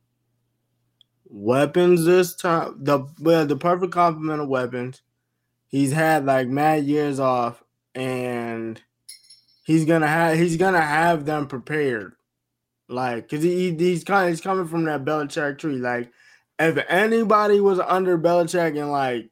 weapons 1.26 2.04
this 2.04 2.34
time. 2.34 2.76
The 2.82 3.04
the 3.18 3.56
perfect 3.56 3.92
complement 3.92 4.40
of 4.40 4.48
weapons. 4.48 5.02
He's 5.68 5.92
had 5.92 6.26
like 6.26 6.48
mad 6.48 6.84
years 6.84 7.20
off, 7.20 7.62
and 7.94 8.80
he's 9.64 9.84
gonna 9.84 10.08
have 10.08 10.36
he's 10.36 10.56
gonna 10.56 10.80
have 10.80 11.24
them 11.24 11.46
prepared. 11.46 12.14
Like, 12.88 13.28
cause 13.28 13.42
he 13.42 13.74
he's 13.76 14.02
kind 14.02 14.24
of, 14.24 14.30
he's 14.30 14.40
coming 14.40 14.66
from 14.66 14.84
that 14.84 15.04
Belichick 15.04 15.58
tree. 15.58 15.76
Like, 15.76 16.10
if 16.58 16.76
anybody 16.88 17.60
was 17.60 17.78
under 17.78 18.18
Belichick 18.18 18.78
and 18.80 18.90
like 18.90 19.29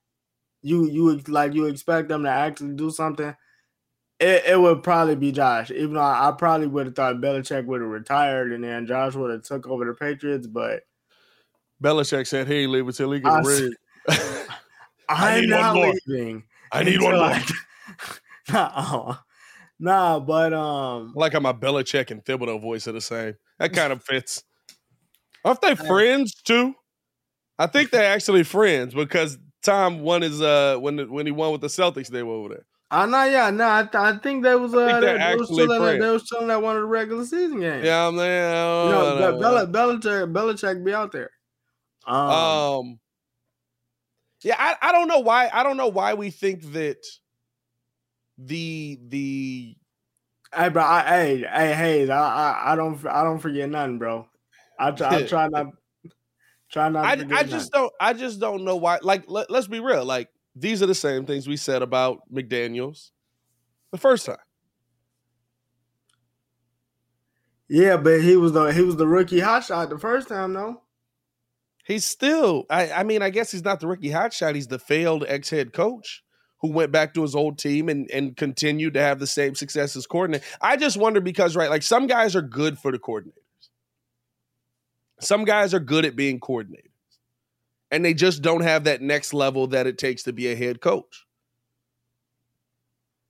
you 0.69 0.91
you 0.91 1.17
like 1.29 1.55
you 1.55 1.67
expect 1.67 2.09
them 2.09 2.25
to 2.25 2.31
actually 2.31 2.75
do 2.75 2.91
something, 2.91 3.35
it, 4.21 4.45
it 4.47 4.61
would 4.61 4.83
probably 4.83 5.17
be 5.17 5.33
Josh. 5.33 5.71
Even 5.71 5.95
though 5.95 6.01
I, 6.01 6.29
I 6.29 6.33
probably 6.33 6.67
would 6.67 6.87
have 6.87 6.95
thought 6.95 7.17
Belichick 7.17 7.65
would 7.67 7.81
have 7.81 7.91
retired 7.91 8.53
and 8.53 8.65
then 8.65 8.87
Josh 8.87 9.15
would 9.15 9.31
have 9.31 9.43
took 9.43 9.67
over 9.67 9.85
the 9.85 9.95
Patriots, 9.95 10.47
but 10.47 10.83
Belichick 11.83 12.27
said, 12.27 12.47
"Hey, 12.47 12.67
leave 12.67 12.87
until 12.87 13.13
he 13.13 13.21
gets 13.21 13.47
ready." 13.47 13.71
I'm 15.09 15.47
not 15.49 15.75
leaving. 15.75 16.45
I 16.71 16.83
need 16.83 17.01
one 17.01 17.17
more. 17.17 17.35
nah, 18.53 19.17
nah, 19.79 20.21
but 20.21 20.53
um, 20.53 21.15
I 21.17 21.21
like 21.21 21.33
how 21.33 21.41
my 21.41 21.53
Belichick 21.53 22.11
and 22.11 22.23
Thibodeau 22.25 22.61
voice 22.61 22.87
are 22.89 22.93
the 22.93 23.01
same. 23.01 23.35
That 23.59 23.73
kind 23.73 23.93
of 23.93 24.03
fits. 24.03 24.43
Aren't 25.45 25.63
they 25.63 25.75
friends 25.77 26.35
too? 26.45 26.75
I 27.59 27.67
think 27.67 27.91
they're 27.91 28.13
actually 28.13 28.45
friends 28.45 28.95
because 28.95 29.39
Tom 29.63 30.01
won 30.01 30.23
his 30.23 30.41
uh 30.41 30.77
when 30.79 31.11
when 31.11 31.27
he 31.27 31.33
won 31.33 31.53
with 31.53 31.61
the 31.61 31.67
Celtics, 31.69 32.09
they 32.09 32.23
were 32.23 32.35
over 32.35 32.49
there. 32.51 32.67
I 32.91 33.03
uh, 33.03 33.07
know, 33.07 33.25
yeah, 33.25 33.51
no, 33.51 33.69
I, 33.69 33.83
th- 33.83 33.95
I 33.95 34.17
think 34.17 34.43
they 34.43 34.55
was 34.55 34.75
uh 34.75 35.01
they, 35.01 35.19
they, 35.19 35.37
was 35.37 35.49
chilling 35.49 35.83
at, 35.83 35.99
they 35.99 36.09
was 36.09 36.25
chilling 36.25 36.51
at 36.51 36.63
one 36.63 36.77
of 36.77 36.83
the 36.83 36.87
regular 36.87 37.25
season 37.25 37.61
games. 37.61 37.85
Yeah, 37.85 38.09
I'm 38.09 38.17
there. 38.17 38.51
You 38.51 38.91
know, 38.91 39.39
Bel- 39.39 39.67
Belichick, 39.67 40.33
Belichick 40.33 40.85
be 40.85 40.95
out 40.95 41.13
there. 41.13 41.31
Um, 42.07 42.31
um 42.31 43.01
yeah, 44.43 44.55
I, 44.59 44.77
I 44.81 44.93
don't 44.93 45.09
know 45.09 45.19
why 45.19 45.51
I 45.53 45.63
don't 45.63 45.77
know 45.77 45.89
why 45.89 46.15
we 46.15 46.31
think 46.31 46.73
that 46.73 47.05
the 48.39 48.99
the 49.09 49.77
hey 50.55 50.69
bro, 50.69 50.83
I, 50.83 51.03
hey 51.03 51.45
hey 51.53 51.75
hey, 51.75 52.11
I, 52.11 52.17
I 52.17 52.73
I 52.73 52.77
don't 52.77 53.05
I 53.07 53.25
don't 53.25 53.41
forget 53.41 53.69
nothing, 53.69 53.99
bro. 53.99 54.27
I 54.79 54.89
I 54.89 55.23
try 55.27 55.49
not 55.49 55.67
Try 56.71 56.89
not. 56.91 57.05
I, 57.05 57.39
I 57.39 57.43
just 57.45 57.73
don't. 57.73 57.93
I 58.01 58.13
just 58.13 58.41
don't 58.41 58.65
know 58.65 58.77
why. 58.77 58.99
Like, 59.03 59.25
let, 59.27 59.51
let's 59.51 59.67
be 59.67 59.81
real. 59.81 60.05
Like, 60.05 60.29
these 60.55 60.83
are 60.83 60.87
the 60.87 60.95
same 60.95 61.25
things 61.25 61.49
we 61.49 61.57
said 61.57 61.83
about 61.83 62.21
McDaniel's 62.33 63.13
the 63.91 63.99
first 63.99 64.27
time. 64.27 64.37
Yeah, 67.69 67.97
but 67.97 68.23
he 68.23 68.37
was 68.37 68.53
the 68.53 68.67
he 68.67 68.83
was 68.83 68.97
the 68.97 69.07
rookie 69.07 69.41
hotshot 69.41 69.91
the 69.91 69.99
first 69.99 70.29
time, 70.29 70.55
though. 70.55 70.83
He's 71.85 72.05
still. 72.05 72.65
I, 72.69 72.91
I 72.91 73.03
mean, 73.03 73.23
I 73.23 73.31
guess 73.31 73.51
he's 73.51 73.65
not 73.65 73.81
the 73.81 73.87
rookie 73.87 74.11
hot 74.11 74.35
shot. 74.35 74.55
He's 74.55 74.69
the 74.69 74.79
failed 74.79 75.25
ex 75.27 75.49
head 75.49 75.73
coach 75.73 76.23
who 76.61 76.71
went 76.71 76.93
back 76.93 77.15
to 77.15 77.23
his 77.23 77.35
old 77.35 77.59
team 77.59 77.89
and 77.89 78.11
and 78.11 78.37
continued 78.37 78.95
to 78.95 79.01
have 79.01 79.19
the 79.19 79.27
same 79.27 79.55
success 79.55 79.97
as 79.97 80.07
coordinator. 80.07 80.45
I 80.61 80.77
just 80.77 80.99
wonder 80.99 81.21
because 81.21 81.57
right, 81.57 81.71
like 81.71 81.83
some 81.83 82.07
guys 82.07 82.37
are 82.37 82.43
good 82.43 82.79
for 82.79 82.93
the 82.93 82.99
coordinator. 82.99 83.41
Some 85.21 85.45
guys 85.45 85.75
are 85.75 85.81
good 85.81 86.05
at 86.05 86.17
being 86.17 86.41
coordinators. 86.41 86.85
and 87.91 88.05
they 88.05 88.15
just 88.15 88.43
don't 88.43 88.63
have 88.63 88.85
that 88.85 89.01
next 89.03 89.33
level 89.33 89.67
that 89.69 89.87
it 89.87 89.99
takes 89.99 90.23
to 90.25 90.33
be 90.33 90.49
a 90.49 90.57
head 90.57 90.81
coach. 90.81 91.27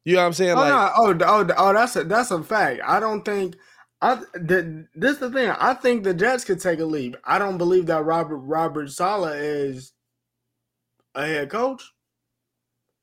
You 0.04 0.14
know 0.14 0.20
what 0.22 0.26
I'm 0.26 0.32
saying? 0.32 0.52
Oh, 0.52 0.54
like, 0.56 0.68
no, 0.68 0.90
oh, 0.96 1.18
oh, 1.20 1.54
oh, 1.56 1.72
that's 1.72 1.96
a 1.96 2.04
that's 2.04 2.30
a 2.30 2.42
fact. 2.42 2.80
I 2.84 2.98
don't 2.98 3.24
think 3.24 3.56
I 4.00 4.16
the, 4.34 4.86
this 4.94 5.12
is 5.12 5.18
the 5.18 5.30
thing. 5.30 5.50
I 5.50 5.74
think 5.74 6.02
the 6.04 6.14
Jets 6.14 6.44
could 6.44 6.60
take 6.60 6.80
a 6.80 6.84
leap. 6.84 7.16
I 7.24 7.38
don't 7.38 7.58
believe 7.58 7.86
that 7.86 8.04
Robert 8.04 8.38
Robert 8.38 8.90
Saleh 8.90 9.36
is 9.36 9.92
a 11.14 11.26
head 11.26 11.50
coach. 11.50 11.82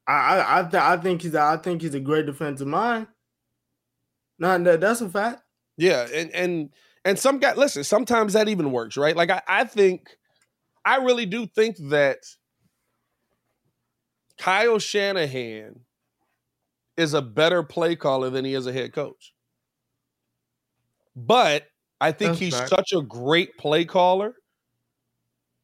I 0.07 0.13
I 0.13 0.59
I, 0.59 0.61
th- 0.63 0.73
I 0.75 0.97
think 0.97 1.21
he's 1.21 1.35
a, 1.35 1.41
I 1.41 1.57
think 1.57 1.81
he's 1.81 1.95
a 1.95 1.99
great 1.99 2.25
defensive 2.25 2.67
mind. 2.67 3.07
Not 4.39 4.63
that, 4.65 4.81
that's 4.81 5.01
a 5.01 5.09
fact. 5.09 5.41
Yeah, 5.77 6.07
and 6.13 6.31
and 6.31 6.69
and 7.05 7.19
some 7.19 7.37
guy 7.37 7.53
listen, 7.53 7.83
sometimes 7.83 8.33
that 8.33 8.49
even 8.49 8.71
works, 8.71 8.97
right? 8.97 9.15
Like 9.15 9.29
I, 9.29 9.41
I 9.47 9.63
think 9.63 10.17
I 10.83 10.97
really 10.97 11.27
do 11.27 11.45
think 11.45 11.77
that 11.89 12.17
Kyle 14.37 14.79
Shanahan 14.79 15.81
is 16.97 17.13
a 17.13 17.21
better 17.21 17.61
play 17.63 17.95
caller 17.95 18.29
than 18.29 18.43
he 18.43 18.55
is 18.55 18.65
a 18.65 18.73
head 18.73 18.91
coach. 18.91 19.33
But 21.15 21.67
I 22.01 22.11
think 22.11 22.31
That's 22.31 22.39
he's 22.39 22.55
such 22.55 22.91
a 22.93 23.01
great 23.01 23.55
play 23.57 23.85
caller 23.85 24.33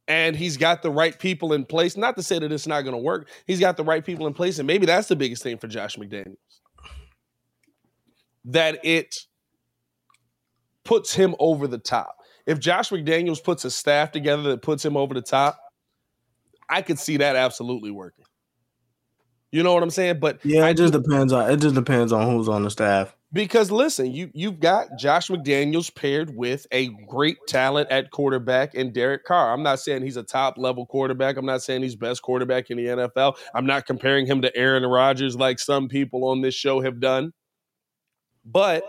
and 0.08 0.36
he's 0.36 0.58
got 0.58 0.82
the 0.82 0.92
right 0.92 1.18
people 1.18 1.54
in 1.54 1.66
place. 1.66 1.98
Not 1.98 2.16
to 2.18 2.24
say 2.24 2.40
that 2.40 2.52
it's 2.52 2.68
not 2.68 2.82
going 2.82 2.96
to 2.96 3.02
work. 3.02 3.30
He's 3.48 3.60
got 3.60 3.78
the 3.78 3.84
right 3.84 4.06
people 4.06 4.28
in 4.28 4.34
place 4.34 4.60
and 4.60 4.68
maybe 4.68 4.86
that's 4.86 5.08
the 5.08 5.16
biggest 5.16 5.42
thing 5.42 5.58
for 5.58 5.68
Josh 5.68 5.98
McDaniels. 5.98 6.36
That 8.46 8.80
it 8.84 9.16
puts 10.84 11.14
him 11.14 11.36
over 11.40 11.68
the 11.68 11.78
top. 11.78 12.18
If 12.46 12.60
Josh 12.60 12.90
McDaniels 12.90 13.44
puts 13.44 13.66
a 13.66 13.72
staff 13.72 14.12
together 14.12 14.44
that 14.44 14.62
puts 14.62 14.84
him 14.84 14.98
over 14.98 15.14
the 15.14 15.22
top, 15.22 15.60
I 16.70 16.82
could 16.82 17.00
see 17.00 17.18
that 17.18 17.36
absolutely 17.36 17.92
working. 17.92 18.26
You 19.52 19.64
know 19.64 19.74
what 19.74 19.84
I'm 19.84 19.90
saying? 19.90 20.20
But 20.20 20.40
yeah, 20.44 20.66
it 20.68 20.76
just 20.76 20.94
depends 20.94 21.34
on 21.34 21.52
it 21.52 21.58
just 21.58 21.76
depends 21.76 22.14
on 22.14 22.30
who's 22.30 22.48
on 22.48 22.64
the 22.64 22.72
staff. 22.72 23.14
Because 23.34 23.70
listen, 23.70 24.12
you 24.12 24.30
you've 24.34 24.60
got 24.60 24.88
Josh 24.98 25.28
McDaniels 25.28 25.94
paired 25.94 26.36
with 26.36 26.66
a 26.72 26.88
great 27.08 27.38
talent 27.48 27.90
at 27.92 28.12
quarterback 28.12 28.76
and 28.76 28.94
Derek 28.94 29.26
Carr. 29.26 29.54
I'm 29.54 29.64
not 29.64 29.80
saying 29.82 30.04
he's 30.04 30.18
a 30.18 30.24
top 30.24 30.58
level 30.58 30.86
quarterback. 30.86 31.36
I'm 31.36 31.46
not 31.46 31.62
saying 31.62 31.82
he's 31.84 31.96
best 31.98 32.22
quarterback 32.22 32.70
in 32.70 32.78
the 32.78 32.86
NFL. 32.86 33.36
I'm 33.54 33.66
not 33.66 33.86
comparing 33.86 34.26
him 34.26 34.42
to 34.42 34.56
Aaron 34.56 34.84
Rodgers 34.84 35.36
like 35.36 35.60
some 35.60 35.90
people 35.90 36.26
on 36.26 36.42
this 36.42 36.56
show 36.56 36.82
have 36.82 37.02
done. 37.02 37.34
But 38.46 38.84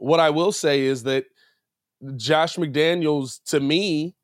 what 0.00 0.20
I 0.20 0.30
will 0.30 0.52
say 0.52 0.80
is 0.82 1.04
that 1.04 1.24
Josh 2.16 2.56
McDaniels, 2.56 3.40
to 3.46 3.60
me, 3.60 4.14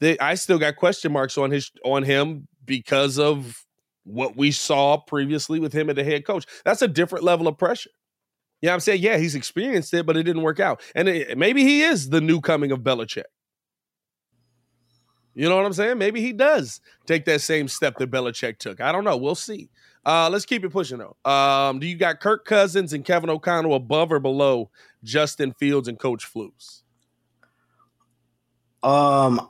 they, 0.00 0.18
I 0.18 0.34
still 0.34 0.58
got 0.58 0.76
question 0.76 1.12
marks 1.12 1.36
on 1.36 1.50
his 1.50 1.70
on 1.84 2.02
him 2.02 2.46
because 2.64 3.18
of 3.18 3.64
what 4.04 4.36
we 4.36 4.50
saw 4.50 4.98
previously 4.98 5.60
with 5.60 5.72
him 5.72 5.90
as 5.90 5.96
the 5.96 6.04
head 6.04 6.26
coach. 6.26 6.46
That's 6.64 6.82
a 6.82 6.88
different 6.88 7.24
level 7.24 7.48
of 7.48 7.58
pressure. 7.58 7.90
Yeah, 8.60 8.66
you 8.66 8.68
know 8.68 8.72
what 8.72 8.74
I'm 8.74 8.80
saying, 8.80 9.02
yeah, 9.02 9.16
he's 9.18 9.34
experienced 9.34 9.92
it, 9.92 10.06
but 10.06 10.16
it 10.16 10.22
didn't 10.22 10.42
work 10.42 10.60
out. 10.60 10.80
And 10.94 11.08
it, 11.08 11.36
maybe 11.36 11.64
he 11.64 11.82
is 11.82 12.08
the 12.08 12.20
new 12.20 12.40
coming 12.40 12.72
of 12.72 12.80
Belichick. 12.80 13.24
You 15.34 15.48
know 15.48 15.56
what 15.56 15.66
I'm 15.66 15.72
saying? 15.72 15.98
Maybe 15.98 16.20
he 16.20 16.32
does 16.32 16.80
take 17.06 17.24
that 17.24 17.40
same 17.40 17.66
step 17.66 17.96
that 17.98 18.10
Belichick 18.10 18.58
took. 18.58 18.80
I 18.80 18.92
don't 18.92 19.04
know. 19.04 19.16
We'll 19.16 19.34
see. 19.34 19.68
Uh, 20.06 20.28
let's 20.30 20.44
keep 20.44 20.64
it 20.64 20.70
pushing 20.70 20.98
though. 20.98 21.16
Um, 21.30 21.78
do 21.78 21.86
you 21.86 21.96
got 21.96 22.20
Kirk 22.20 22.44
Cousins 22.44 22.92
and 22.92 23.04
Kevin 23.04 23.30
O'Connell 23.30 23.74
above 23.74 24.12
or 24.12 24.20
below 24.20 24.70
Justin 25.04 25.52
Fields 25.52 25.86
and 25.86 25.98
Coach 25.98 26.26
Flus? 26.26 26.82
Um, 28.82 29.48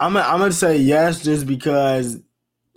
I'm 0.00 0.12
gonna, 0.12 0.26
I'm 0.26 0.38
gonna 0.38 0.52
say 0.52 0.76
yes, 0.76 1.22
just 1.22 1.46
because. 1.46 2.20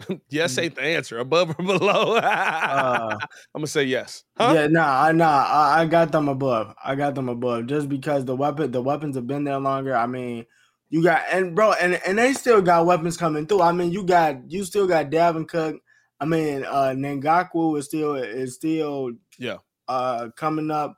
yes 0.30 0.58
ain't 0.58 0.76
the 0.76 0.82
answer. 0.82 1.20
Above 1.20 1.52
or 1.52 1.64
below? 1.64 2.16
uh, 2.16 3.18
I'm 3.22 3.28
gonna 3.54 3.68
say 3.68 3.84
yes. 3.84 4.24
Huh? 4.38 4.54
Yeah, 4.56 4.68
nah, 4.68 5.12
nah. 5.12 5.46
I, 5.48 5.82
I 5.82 5.86
got 5.86 6.12
them 6.12 6.28
above. 6.28 6.74
I 6.84 6.96
got 6.96 7.14
them 7.14 7.30
above, 7.30 7.68
just 7.68 7.88
because 7.88 8.26
the 8.26 8.36
weapon, 8.36 8.72
the 8.72 8.82
weapons 8.82 9.16
have 9.16 9.28
been 9.28 9.44
there 9.44 9.60
longer. 9.60 9.96
I 9.96 10.08
mean, 10.08 10.46
you 10.90 11.04
got 11.04 11.22
and 11.32 11.56
bro, 11.56 11.74
and 11.74 12.02
and 12.06 12.18
they 12.18 12.34
still 12.34 12.62
got 12.62 12.88
weapons 12.88 13.18
coming 13.18 13.46
through. 13.46 13.62
I 13.62 13.72
mean, 13.72 13.92
you 13.92 14.04
got 14.04 14.50
you 14.50 14.64
still 14.64 14.88
got 14.88 15.12
Dalvin 15.12 15.48
Cook. 15.48 15.82
I 16.22 16.26
mean, 16.26 16.64
uh 16.64 16.94
Ngakoue 16.96 17.80
is 17.80 17.86
still 17.86 18.16
is 18.16 18.56
still 18.56 19.12
yeah 19.38 19.58
uh 19.88 20.30
coming 20.38 20.72
up 20.72 20.96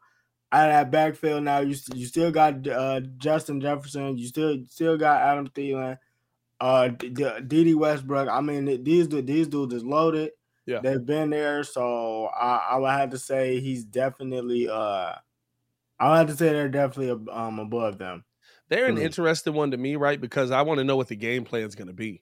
out 0.52 0.70
of 0.70 0.74
that 0.74 0.92
backfield 0.92 1.44
now. 1.44 1.60
You 1.60 1.76
you 1.96 2.06
still 2.06 2.30
got 2.30 2.68
uh 2.68 3.00
Justin 3.18 3.62
Jefferson. 3.62 4.18
You 4.18 4.28
still 4.28 4.58
still 4.68 4.98
got 4.98 5.22
Adam 5.22 5.48
Thielen. 5.48 5.98
Uh, 6.60 6.88
Dede 6.88 7.76
Westbrook. 7.76 8.30
I 8.30 8.40
mean, 8.40 8.84
these 8.84 9.10
these 9.10 9.48
dudes 9.48 9.74
is 9.74 9.84
loaded. 9.84 10.32
Yeah, 10.66 10.80
they've 10.82 11.06
been 11.06 11.30
there, 11.30 11.64
so 11.64 12.28
I, 12.28 12.70
I 12.72 12.78
would 12.78 12.92
have 12.92 13.10
to 13.10 13.18
say 13.18 13.60
he's 13.60 13.84
definitely. 13.84 14.70
Uh, 14.70 15.16
I 16.00 16.10
would 16.10 16.18
have 16.18 16.28
to 16.28 16.36
say 16.36 16.54
they're 16.54 16.70
definitely 16.70 17.32
um 17.32 17.60
above 17.60 17.98
them. 17.98 18.24
They're 18.70 18.86
an 18.86 18.98
interesting 18.98 19.54
one 19.54 19.72
to 19.72 19.78
me, 19.78 19.98
right? 19.98 20.20
Because 20.20 20.52
I 20.52 20.62
want 20.62 20.78
to 20.78 20.84
know 20.84 20.96
what 20.96 21.10
the 21.10 21.18
game 21.18 21.44
plan 21.44 21.64
is 21.64 21.76
going 21.76 21.88
to 21.88 21.94
be. 21.94 22.22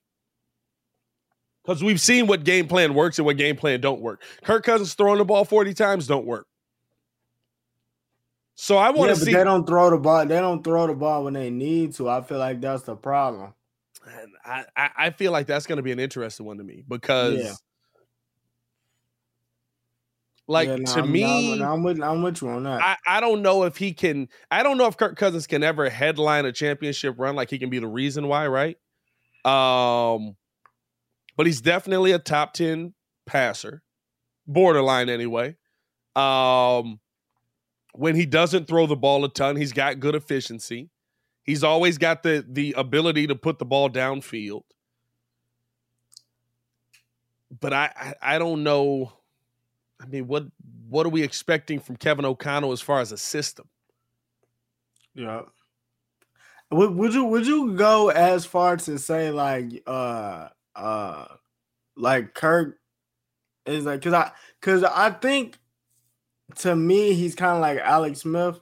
Because 1.64 1.84
we've 1.84 2.02
seen 2.02 2.28
what 2.28 2.44
game 2.44 2.68
plan 2.68 2.94
works 2.94 3.20
and 3.20 3.26
what 3.26 3.38
game 3.38 3.56
plan 3.56 3.82
don't 3.82 4.02
work. 4.02 4.24
Kirk 4.44 4.64
Cousins 4.64 4.94
throwing 4.96 5.20
the 5.20 5.26
ball 5.26 5.46
40 5.46 5.74
times 5.74 6.08
don't 6.08 6.26
work. 6.26 6.48
So 8.56 8.78
I 8.78 8.90
want 8.90 9.10
yeah, 9.10 9.16
to 9.16 9.20
see. 9.22 9.34
They 9.34 9.44
don't 9.44 9.66
throw 9.66 9.90
the 9.90 9.98
ball. 9.98 10.26
They 10.26 10.40
don't 10.40 10.64
throw 10.64 10.88
the 10.88 10.94
ball 10.94 11.24
when 11.24 11.34
they 11.34 11.50
need 11.50 11.94
to. 11.96 12.10
I 12.10 12.22
feel 12.22 12.38
like 12.38 12.62
that's 12.62 12.84
the 12.84 12.96
problem. 12.96 13.54
And 14.06 14.66
I, 14.76 14.90
I 14.98 15.10
feel 15.12 15.32
like 15.32 15.48
that's 15.48 15.68
going 15.68 15.78
to 15.78 15.84
be 15.84 15.92
an 15.92 16.00
interesting 16.00 16.46
one 16.46 16.58
to 16.58 16.64
me 16.64 16.84
because 16.88 17.40
yeah. 17.40 17.54
Like 20.48 20.68
yeah, 20.68 20.76
no, 20.76 20.94
to 20.94 21.00
I'm, 21.00 21.12
me, 21.12 21.54
I'm, 21.54 21.62
I'm, 21.62 21.84
with 21.84 22.02
I'm 22.02 22.22
with 22.22 22.42
you 22.42 22.50
on 22.50 22.64
that. 22.64 22.82
I, 22.84 22.98
I 23.08 23.20
don't 23.22 23.42
know 23.42 23.64
if 23.64 23.78
he 23.78 23.94
can. 23.94 24.28
I 24.50 24.64
don't 24.64 24.78
know 24.78 24.88
if 24.88 24.98
Kirk 24.98 25.16
Cousins 25.16 25.48
can 25.48 25.64
ever 25.64 25.90
headline 25.90 26.46
a 26.46 26.52
championship 26.52 27.16
run. 27.18 27.36
Like 27.36 27.50
he 27.50 27.58
can 27.58 27.70
be 27.70 27.80
the 27.80 27.88
reason 27.88 28.28
why, 28.28 28.48
right? 28.48 28.76
Um, 29.46 30.36
but 31.42 31.48
he's 31.48 31.60
definitely 31.60 32.12
a 32.12 32.20
top 32.20 32.54
ten 32.54 32.94
passer, 33.26 33.82
borderline 34.46 35.10
anyway. 35.10 35.56
Um, 36.16 37.00
when 37.94 38.16
he 38.16 38.28
doesn't 38.28 38.68
throw 38.68 38.86
the 38.86 38.96
ball 38.96 39.26
a 39.26 39.28
ton, 39.28 39.56
he's 39.56 39.74
got 39.74 40.00
good 40.00 40.14
efficiency. 40.14 40.92
He's 41.44 41.64
always 41.64 41.98
got 41.98 42.22
the 42.22 42.46
the 42.48 42.76
ability 42.78 43.26
to 43.26 43.34
put 43.34 43.58
the 43.58 43.66
ball 43.66 43.90
downfield. 43.90 44.62
But 47.60 47.74
I, 47.74 47.92
I, 47.96 48.36
I 48.36 48.38
don't 48.38 48.62
know 48.62 49.12
I 50.00 50.06
mean, 50.06 50.28
what 50.28 50.46
what 50.90 51.08
are 51.08 51.10
we 51.10 51.24
expecting 51.24 51.80
from 51.80 51.96
Kevin 51.96 52.24
O'Connell 52.24 52.72
as 52.72 52.82
far 52.82 53.00
as 53.00 53.12
a 53.12 53.18
system? 53.18 53.68
Yeah. 55.16 55.42
Would, 56.70 56.92
would 56.92 57.16
you 57.16 57.24
would 57.24 57.48
you 57.48 57.74
go 57.74 58.10
as 58.10 58.46
far 58.46 58.78
to 58.78 59.00
say 59.00 59.32
like 59.32 59.82
uh 59.88 60.50
uh 60.76 61.26
like 61.96 62.34
Kirk 62.34 62.78
is 63.66 63.86
like 63.86 64.02
cause 64.02 64.14
I 64.14 64.32
cause 64.62 64.84
I 64.84 65.12
think 65.12 65.58
to 66.58 66.76
me 66.76 67.14
he's 67.14 67.36
kind 67.36 67.56
of 67.56 67.62
like 67.62 67.80
Alex 67.80 68.22
Smith 68.22 68.60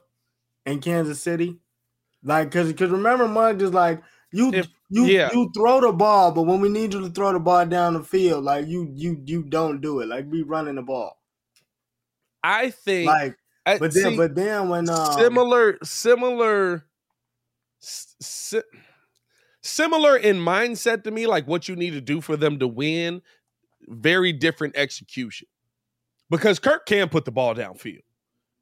in 0.66 0.80
Kansas 0.80 1.22
City. 1.22 1.58
Like 2.22 2.50
cause 2.50 2.72
cause 2.72 2.90
remember 2.90 3.28
Mike 3.28 3.60
is 3.60 3.72
like 3.72 4.02
you 4.32 4.52
if, 4.52 4.68
you 4.90 5.06
yeah. 5.06 5.30
you 5.32 5.50
throw 5.54 5.80
the 5.80 5.92
ball, 5.92 6.32
but 6.32 6.42
when 6.42 6.60
we 6.60 6.68
need 6.68 6.92
you 6.92 7.00
to 7.00 7.10
throw 7.10 7.32
the 7.32 7.40
ball 7.40 7.64
down 7.66 7.94
the 7.94 8.02
field, 8.02 8.44
like 8.44 8.66
you 8.66 8.92
you 8.94 9.20
you 9.24 9.42
don't 9.42 9.80
do 9.80 10.00
it. 10.00 10.08
Like 10.08 10.30
be 10.30 10.42
running 10.42 10.76
the 10.76 10.82
ball. 10.82 11.16
I 12.42 12.70
think 12.70 13.06
like, 13.06 13.36
but 13.64 13.92
then, 13.92 14.10
see, 14.10 14.16
but 14.16 14.34
then 14.34 14.68
when 14.68 14.88
um, 14.88 15.12
similar, 15.12 15.78
similar, 15.82 16.84
si- 17.78 18.62
similar 19.62 20.16
in 20.16 20.36
mindset 20.36 21.04
to 21.04 21.10
me, 21.10 21.26
like 21.26 21.46
what 21.46 21.68
you 21.68 21.76
need 21.76 21.92
to 21.92 22.00
do 22.00 22.20
for 22.20 22.36
them 22.36 22.58
to 22.58 22.68
win. 22.68 23.22
Very 23.88 24.32
different 24.32 24.76
execution, 24.76 25.48
because 26.28 26.58
Kirk 26.58 26.84
can 26.86 27.08
put 27.08 27.24
the 27.24 27.32
ball 27.32 27.54
downfield. 27.54 28.02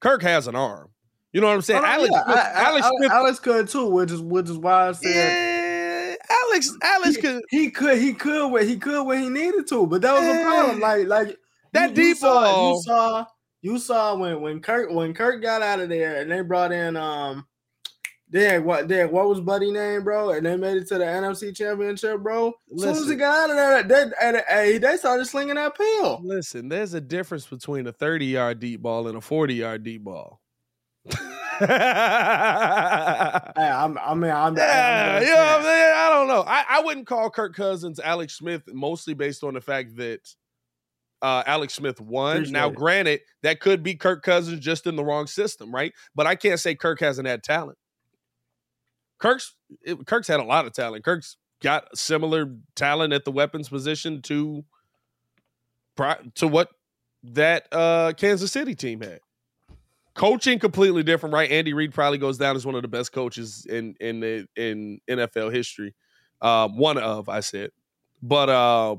Kirk 0.01 0.23
has 0.23 0.47
an 0.47 0.55
arm. 0.55 0.91
You 1.33 1.41
know 1.41 1.49
what 1.49 1.55
I'm 1.55 1.63
saying? 1.63 1.83
Oh, 1.83 1.87
Alex, 1.87 2.11
yeah. 2.13 2.25
Smith, 2.25 2.37
I, 2.39 2.65
Alex, 2.65 2.87
Smith, 2.97 3.11
Alex 3.11 3.41
could 3.41 3.69
too, 3.69 3.87
which 3.91 4.13
is 4.13 4.23
which 4.23 4.49
is 4.49 4.57
why 4.57 4.89
I 4.89 4.93
said. 4.93 5.11
Yeah, 5.11 6.15
Alex, 6.45 6.73
Alex 6.83 7.17
he, 7.17 7.21
could. 7.21 7.43
He 7.51 7.71
could. 7.71 7.99
He 7.99 8.15
could. 8.15 8.63
He 8.63 8.77
could 8.77 9.05
when 9.05 9.23
he 9.25 9.29
needed 9.29 9.67
to, 9.69 9.87
but 9.89 10.03
that 10.03 10.15
was 10.15 10.23
a 10.23 10.43
problem. 10.45 10.81
Like, 10.81 11.09
like 11.09 11.37
that 11.73 11.91
you, 11.91 11.97
deep 11.97 12.05
you 12.05 12.15
saw, 12.15 12.45
ball. 12.45 12.71
You 12.71 12.83
saw 12.83 13.27
you 13.61 13.79
saw 13.79 14.15
when 14.15 14.41
when 14.41 14.61
Kirk 14.61 14.91
when 14.93 15.13
Kirk 15.13 15.43
got 15.43 15.63
out 15.63 15.81
of 15.81 15.89
there 15.89 16.21
and 16.23 16.31
they 16.31 16.43
brought 16.43 16.71
in 16.71 16.97
um 16.97 17.45
Derek, 18.31 18.65
what 18.65 18.89
Derek, 18.89 19.11
what 19.11 19.29
was 19.29 19.41
Buddy 19.41 19.71
name, 19.71 20.05
bro? 20.05 20.31
And 20.31 20.45
they 20.45 20.57
made 20.57 20.77
it 20.77 20.87
to 20.89 20.99
the 20.99 21.05
NFC 21.05 21.57
Championship, 21.57 22.21
bro. 22.21 22.53
As 22.75 22.83
soon 22.83 22.91
as 22.91 23.09
he 23.09 23.17
got 23.17 23.45
out 23.45 23.51
of 23.51 23.57
there, 23.57 23.83
they, 23.83 24.05
they, 24.51 24.79
they 24.79 24.97
started 24.99 25.25
slinging 25.25 25.55
that 25.55 25.77
pill. 25.77 26.21
Listen, 26.23 26.69
there's 26.69 26.95
a 26.95 27.01
difference 27.01 27.47
between 27.47 27.87
a 27.87 27.93
30 27.93 28.27
yard 28.27 28.61
deep 28.61 28.83
ball 28.83 29.09
and 29.09 29.17
a 29.17 29.21
40 29.21 29.55
yard 29.55 29.83
deep 29.83 30.05
ball. 30.05 30.41
I'm, 31.61 31.69
I 33.99 34.15
mean, 34.15 34.31
I'm, 34.31 34.57
yeah, 34.57 35.17
I'm 35.17 35.23
you 35.23 35.29
know 35.29 35.37
what 35.37 35.49
I'm 35.49 35.63
saying? 35.63 35.95
I 35.97 36.09
don't 36.11 36.29
know. 36.29 36.45
I, 36.47 36.65
I 36.69 36.83
wouldn't 36.83 37.07
call 37.07 37.31
Kirk 37.31 37.57
Cousins 37.57 37.99
Alex 37.99 38.35
Smith 38.35 38.63
mostly 38.73 39.15
based 39.15 39.43
on 39.43 39.55
the 39.55 39.61
fact 39.61 39.97
that 39.97 40.21
uh, 41.23 41.43
Alex 41.47 41.75
Smith 41.75 42.01
won. 42.01 42.37
Appreciate 42.37 42.53
now, 42.53 42.69
it. 42.69 42.75
granted, 42.75 43.21
that 43.43 43.61
could 43.61 43.83
be 43.83 43.95
Kirk 43.95 44.23
Cousins 44.23 44.61
just 44.61 44.87
in 44.87 44.97
the 44.97 45.05
wrong 45.05 45.27
system, 45.27 45.75
right? 45.75 45.93
But 46.15 46.27
I 46.27 46.37
can't 46.37 46.61
say 46.61 46.75
Kirk 46.75 47.01
hasn't 47.01 47.27
had 47.27 47.43
talent. 47.43 47.79
Kirk's 49.19 49.55
it, 49.83 50.07
Kirk's 50.07 50.29
had 50.29 50.41
a 50.41 50.45
lot 50.45 50.67
of 50.67 50.73
talent. 50.73 51.05
Kirk's 51.05 51.37
got 51.63 51.97
similar 51.97 52.55
talent 52.75 53.13
at 53.13 53.25
the 53.25 53.33
weapons 53.33 53.69
position 53.69 54.23
to 54.23 54.65
to 56.35 56.47
what 56.47 56.69
that 57.25 57.67
uh, 57.73 58.13
Kansas 58.17 58.53
City 58.53 58.75
team 58.75 59.01
had. 59.01 59.21
Coaching 60.15 60.59
completely 60.59 61.03
different, 61.03 61.33
right? 61.33 61.51
Andy 61.51 61.73
Reid 61.73 61.95
probably 61.95 62.19
goes 62.19 62.39
down 62.39 62.57
as 62.57 62.67
one 62.67 62.75
of 62.75 62.83
the 62.83 62.89
best 62.89 63.13
coaches 63.13 63.67
in 63.69 63.95
in 64.01 64.21
the 64.21 64.47
in 64.57 65.01
NFL 65.09 65.53
history. 65.53 65.95
Um, 66.41 66.77
one 66.77 66.99
of 66.99 67.29
I 67.29 67.41
said, 67.41 67.71
but 68.23 68.49
uh, 68.49 68.97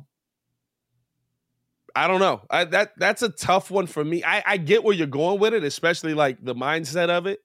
I 1.95 2.07
don't 2.07 2.20
know. 2.20 2.41
I, 2.49 2.63
that 2.65 2.91
that's 2.97 3.22
a 3.22 3.30
tough 3.30 3.70
one 3.72 3.88
for 3.88 4.03
me. 4.03 4.24
I, 4.24 4.43
I 4.45 4.57
get 4.57 4.84
where 4.84 4.95
you're 4.95 5.07
going 5.07 5.39
with 5.39 5.53
it, 5.53 5.63
especially 5.63 6.13
like 6.13 6.43
the 6.43 6.55
mindset 6.55 7.09
of 7.09 7.28
it. 7.28 7.39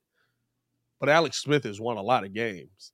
But 1.04 1.12
Alex 1.12 1.42
Smith 1.42 1.64
has 1.64 1.80
won 1.80 1.96
a 1.96 2.02
lot 2.02 2.24
of 2.24 2.32
games. 2.32 2.92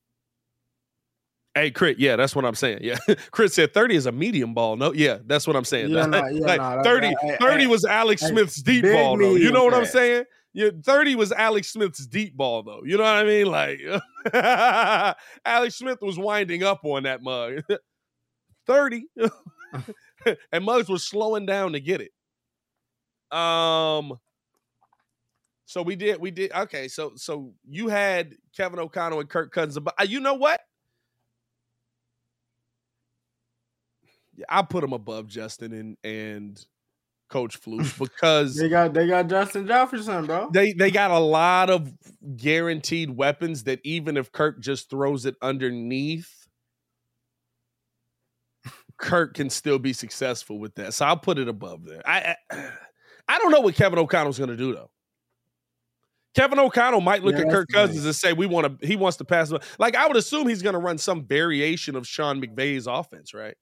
Hey, 1.54 1.70
Crit, 1.70 1.98
yeah, 1.98 2.14
that's 2.16 2.34
what 2.36 2.44
I'm 2.44 2.54
saying. 2.54 2.78
Yeah. 2.82 2.96
Crit 3.32 3.52
said 3.52 3.74
30 3.74 3.96
is 3.96 4.06
a 4.06 4.12
medium 4.12 4.54
ball. 4.54 4.76
No, 4.76 4.92
yeah, 4.92 5.18
that's 5.26 5.46
what 5.46 5.56
I'm 5.56 5.64
saying. 5.64 5.90
Yeah, 5.90 6.06
nah, 6.06 6.26
yeah, 6.30 6.46
Like, 6.46 6.60
nah, 6.60 6.76
that- 6.76 6.84
30, 6.84 7.08
that- 7.22 7.38
30 7.40 7.60
hey, 7.62 7.66
was 7.66 7.84
Alex 7.84 8.22
Smith's 8.22 8.62
deep 8.62 8.84
ball, 8.84 9.16
though. 9.18 9.34
You 9.34 9.50
know 9.50 9.64
what 9.64 9.74
I'm 9.74 9.86
saying? 9.86 10.24
Yeah, 10.52 10.70
30 10.84 11.14
was 11.16 11.32
Alex 11.32 11.72
Smith's 11.72 12.06
deep 12.06 12.36
ball, 12.36 12.62
though. 12.62 12.82
You 12.84 12.96
know 12.98 13.04
what 13.04 13.14
I 13.16 13.24
mean? 13.24 13.46
Like, 13.46 13.80
Alex 15.44 15.76
Smith 15.76 15.98
was 16.02 16.18
winding 16.18 16.62
up 16.64 16.80
on 16.84 17.04
that 17.04 17.22
mug. 17.22 17.62
30. 18.66 19.04
and 20.52 20.64
Muggs 20.64 20.88
was 20.88 21.04
slowing 21.06 21.46
down 21.46 21.72
to 21.72 21.80
get 21.80 22.00
it. 22.00 22.10
Um, 23.36 24.18
so 25.70 25.82
we 25.82 25.94
did, 25.94 26.20
we 26.20 26.32
did. 26.32 26.50
Okay, 26.50 26.88
so 26.88 27.12
so 27.14 27.52
you 27.64 27.86
had 27.86 28.34
Kevin 28.56 28.80
O'Connell 28.80 29.20
and 29.20 29.28
Kirk 29.28 29.52
Cousins, 29.52 29.78
but 29.78 29.94
uh, 30.00 30.02
you 30.02 30.18
know 30.18 30.34
what? 30.34 30.60
Yeah, 34.34 34.46
I 34.48 34.62
put 34.62 34.82
him 34.82 34.92
above 34.92 35.28
Justin 35.28 35.72
and 35.72 35.96
and 36.02 36.66
Coach 37.28 37.56
Fluke 37.58 37.86
because 38.00 38.56
They 38.56 38.68
got 38.68 38.94
they 38.94 39.06
got 39.06 39.28
Justin 39.28 39.68
Jefferson, 39.68 40.26
bro. 40.26 40.50
they 40.52 40.72
they 40.72 40.90
got 40.90 41.12
a 41.12 41.20
lot 41.20 41.70
of 41.70 41.92
guaranteed 42.36 43.10
weapons 43.10 43.62
that 43.62 43.78
even 43.84 44.16
if 44.16 44.32
Kirk 44.32 44.58
just 44.58 44.90
throws 44.90 45.24
it 45.24 45.36
underneath, 45.40 46.48
Kirk 48.98 49.34
can 49.34 49.50
still 49.50 49.78
be 49.78 49.92
successful 49.92 50.58
with 50.58 50.74
that. 50.74 50.94
So 50.94 51.06
I'll 51.06 51.16
put 51.16 51.38
it 51.38 51.46
above 51.46 51.84
there. 51.84 52.02
I 52.04 52.34
I, 52.50 52.70
I 53.28 53.38
don't 53.38 53.52
know 53.52 53.60
what 53.60 53.76
Kevin 53.76 54.00
O'Connell's 54.00 54.36
going 54.38 54.50
to 54.50 54.56
do 54.56 54.74
though. 54.74 54.90
Kevin 56.34 56.58
O'Connell 56.58 57.00
might 57.00 57.24
look 57.24 57.34
Yeah, 57.34 57.42
at 57.42 57.50
Kirk 57.50 57.68
the 57.68 57.74
Cousins 57.74 58.04
and 58.04 58.14
say, 58.14 58.32
"We 58.32 58.46
want 58.46 58.80
to." 58.80 58.86
He 58.86 58.96
wants 58.96 59.16
to 59.18 59.24
pass. 59.24 59.52
Like 59.78 59.96
I 59.96 60.06
would 60.06 60.16
assume 60.16 60.48
he's 60.48 60.62
going 60.62 60.74
to 60.74 60.78
run 60.78 60.98
some 60.98 61.24
variation 61.24 61.96
of 61.96 62.06
Sean 62.06 62.40
McVay's 62.40 62.86
offense, 62.86 63.34
right? 63.34 63.56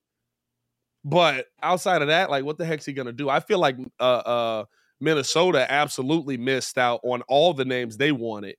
But 1.04 1.46
outside 1.62 2.02
of 2.02 2.08
that, 2.08 2.28
like, 2.28 2.44
what 2.44 2.58
the 2.58 2.66
heck's 2.66 2.84
he 2.84 2.92
going 2.92 3.06
to 3.06 3.12
do? 3.12 3.30
I 3.30 3.40
feel 3.40 3.58
like 3.58 3.76
uh, 3.98 4.02
uh, 4.02 4.64
Minnesota 5.00 5.70
absolutely 5.70 6.36
missed 6.36 6.76
out 6.76 7.00
on 7.04 7.22
all 7.22 7.54
the 7.54 7.64
names 7.64 7.96
they 7.96 8.12
wanted, 8.12 8.56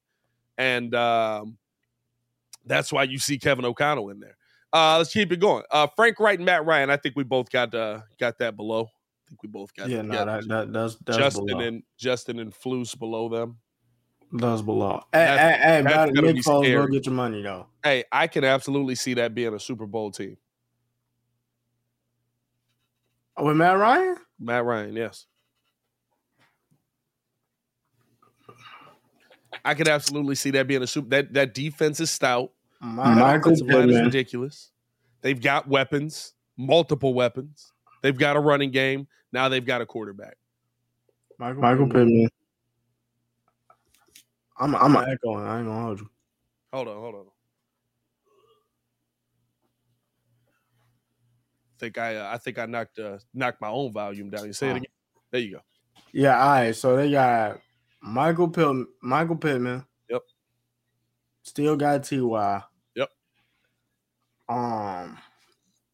and 0.58 0.96
um, 0.96 1.58
that's 2.66 2.92
why 2.92 3.04
you 3.04 3.20
see 3.20 3.38
Kevin 3.38 3.66
O'Connell 3.66 4.10
in 4.10 4.20
there. 4.20 4.38
Uh, 4.74 4.98
let's 4.98 5.12
keep 5.12 5.32
it 5.32 5.40
going. 5.40 5.64
Uh, 5.70 5.88
Frank 5.96 6.20
Reich 6.20 6.38
and 6.38 6.46
Matt 6.46 6.66
Ryan. 6.66 6.90
I 6.90 6.98
think 6.98 7.16
we 7.16 7.24
both 7.24 7.52
got 7.52 7.76
uh, 7.76 8.02
got 8.20 8.40
that 8.40 8.56
below. 8.56 8.84
I 8.84 9.30
think 9.30 9.44
we 9.44 9.50
both 9.50 9.74
got 9.76 9.90
Yeah, 9.90 10.02
no, 10.02 10.26
that, 10.26 10.48
that 10.48 10.74
that's 10.74 10.96
that's 11.06 11.18
Justin 11.18 11.46
below. 11.46 11.60
and 11.60 11.84
Justin 11.98 12.40
and 12.40 12.54
Flus 12.54 12.98
below 12.98 13.30
them. 13.30 13.58
That's 14.32 14.62
below. 14.62 15.02
Hey, 15.14 15.20
That's- 15.26 15.40
hey, 15.40 15.62
hey, 15.62 15.82
that's 15.82 16.12
better- 16.12 16.34
Nick 16.34 16.44
Foles, 16.44 16.72
go 16.72 16.88
get 16.88 17.06
your 17.06 17.16
money 17.16 17.42
though. 17.42 17.68
Hey, 17.84 18.04
I 18.12 18.28
can 18.28 18.44
absolutely 18.44 18.96
see 18.96 19.14
that 19.16 19.34
being 19.34 19.54
a 19.54 19.60
Super 19.60 19.86
Bowl 19.86 20.12
team. 20.12 20.38
Oh, 23.38 23.46
with 23.46 23.58
Matt 23.58 23.78
Ryan, 23.78 24.18
Matt 24.40 24.66
Ryan, 24.66 24.96
yes. 24.96 25.26
I 29.66 29.74
could 29.74 29.88
absolutely 29.88 30.36
see 30.36 30.52
that 30.52 30.68
being 30.68 30.84
a 30.84 30.88
super. 30.88 31.10
That 31.10 31.34
that 31.34 31.54
defense 31.54 32.00
is 32.00 32.12
stout. 32.12 32.52
My- 32.80 33.10
That 33.14 33.20
Michael 33.20 33.52
offensive 33.54 33.68
line 33.68 33.90
is 33.90 34.00
ridiculous. 34.02 34.72
They've 35.22 35.40
got 35.40 35.68
weapons, 35.68 36.34
multiple 36.56 37.14
weapons. 37.14 37.74
They've 38.02 38.18
got 38.18 38.38
a 38.38 38.40
running 38.40 38.72
game. 38.72 39.08
Now 39.34 39.50
they've 39.50 39.66
got 39.66 39.82
a 39.82 39.86
quarterback. 39.86 40.38
Michael, 41.38 41.62
Michael 41.62 41.88
Pittman. 41.88 42.30
I'm 44.60 44.76
I'm 44.76 44.96
an 44.96 45.10
echoing. 45.10 45.46
I 45.46 45.60
ain't 45.60 45.68
gonna 45.68 45.82
hold 45.82 46.00
you. 46.02 46.10
Hold 46.74 46.88
on, 46.90 46.98
hold 46.98 47.16
on. 47.16 47.26
think 51.80 51.98
I 51.98 52.18
uh, 52.18 52.30
I 52.34 52.38
think 52.38 52.60
I 52.60 52.66
knocked 52.66 53.00
uh, 53.00 53.18
knocked 53.34 53.62
my 53.62 53.70
own 53.70 53.92
volume 53.94 54.30
down. 54.30 54.46
You 54.46 54.54
say 54.54 54.68
it 54.68 54.74
Oh. 54.74 54.76
again. 54.76 54.86
There 55.32 55.42
you 55.42 55.52
go. 55.54 55.62
Yeah, 56.12 56.40
all 56.42 56.50
right. 56.50 56.76
So 56.76 56.96
they 56.98 57.12
got 57.12 57.60
Michael 58.02 58.50
Pittman. 58.50 58.88
Michael 59.02 59.38
Pittman. 59.38 59.86
Yep. 60.10 60.22
Still 61.44 61.76
got 61.78 62.04
Ty. 62.04 62.64
Yep. 62.96 63.10
Um, 64.50 65.18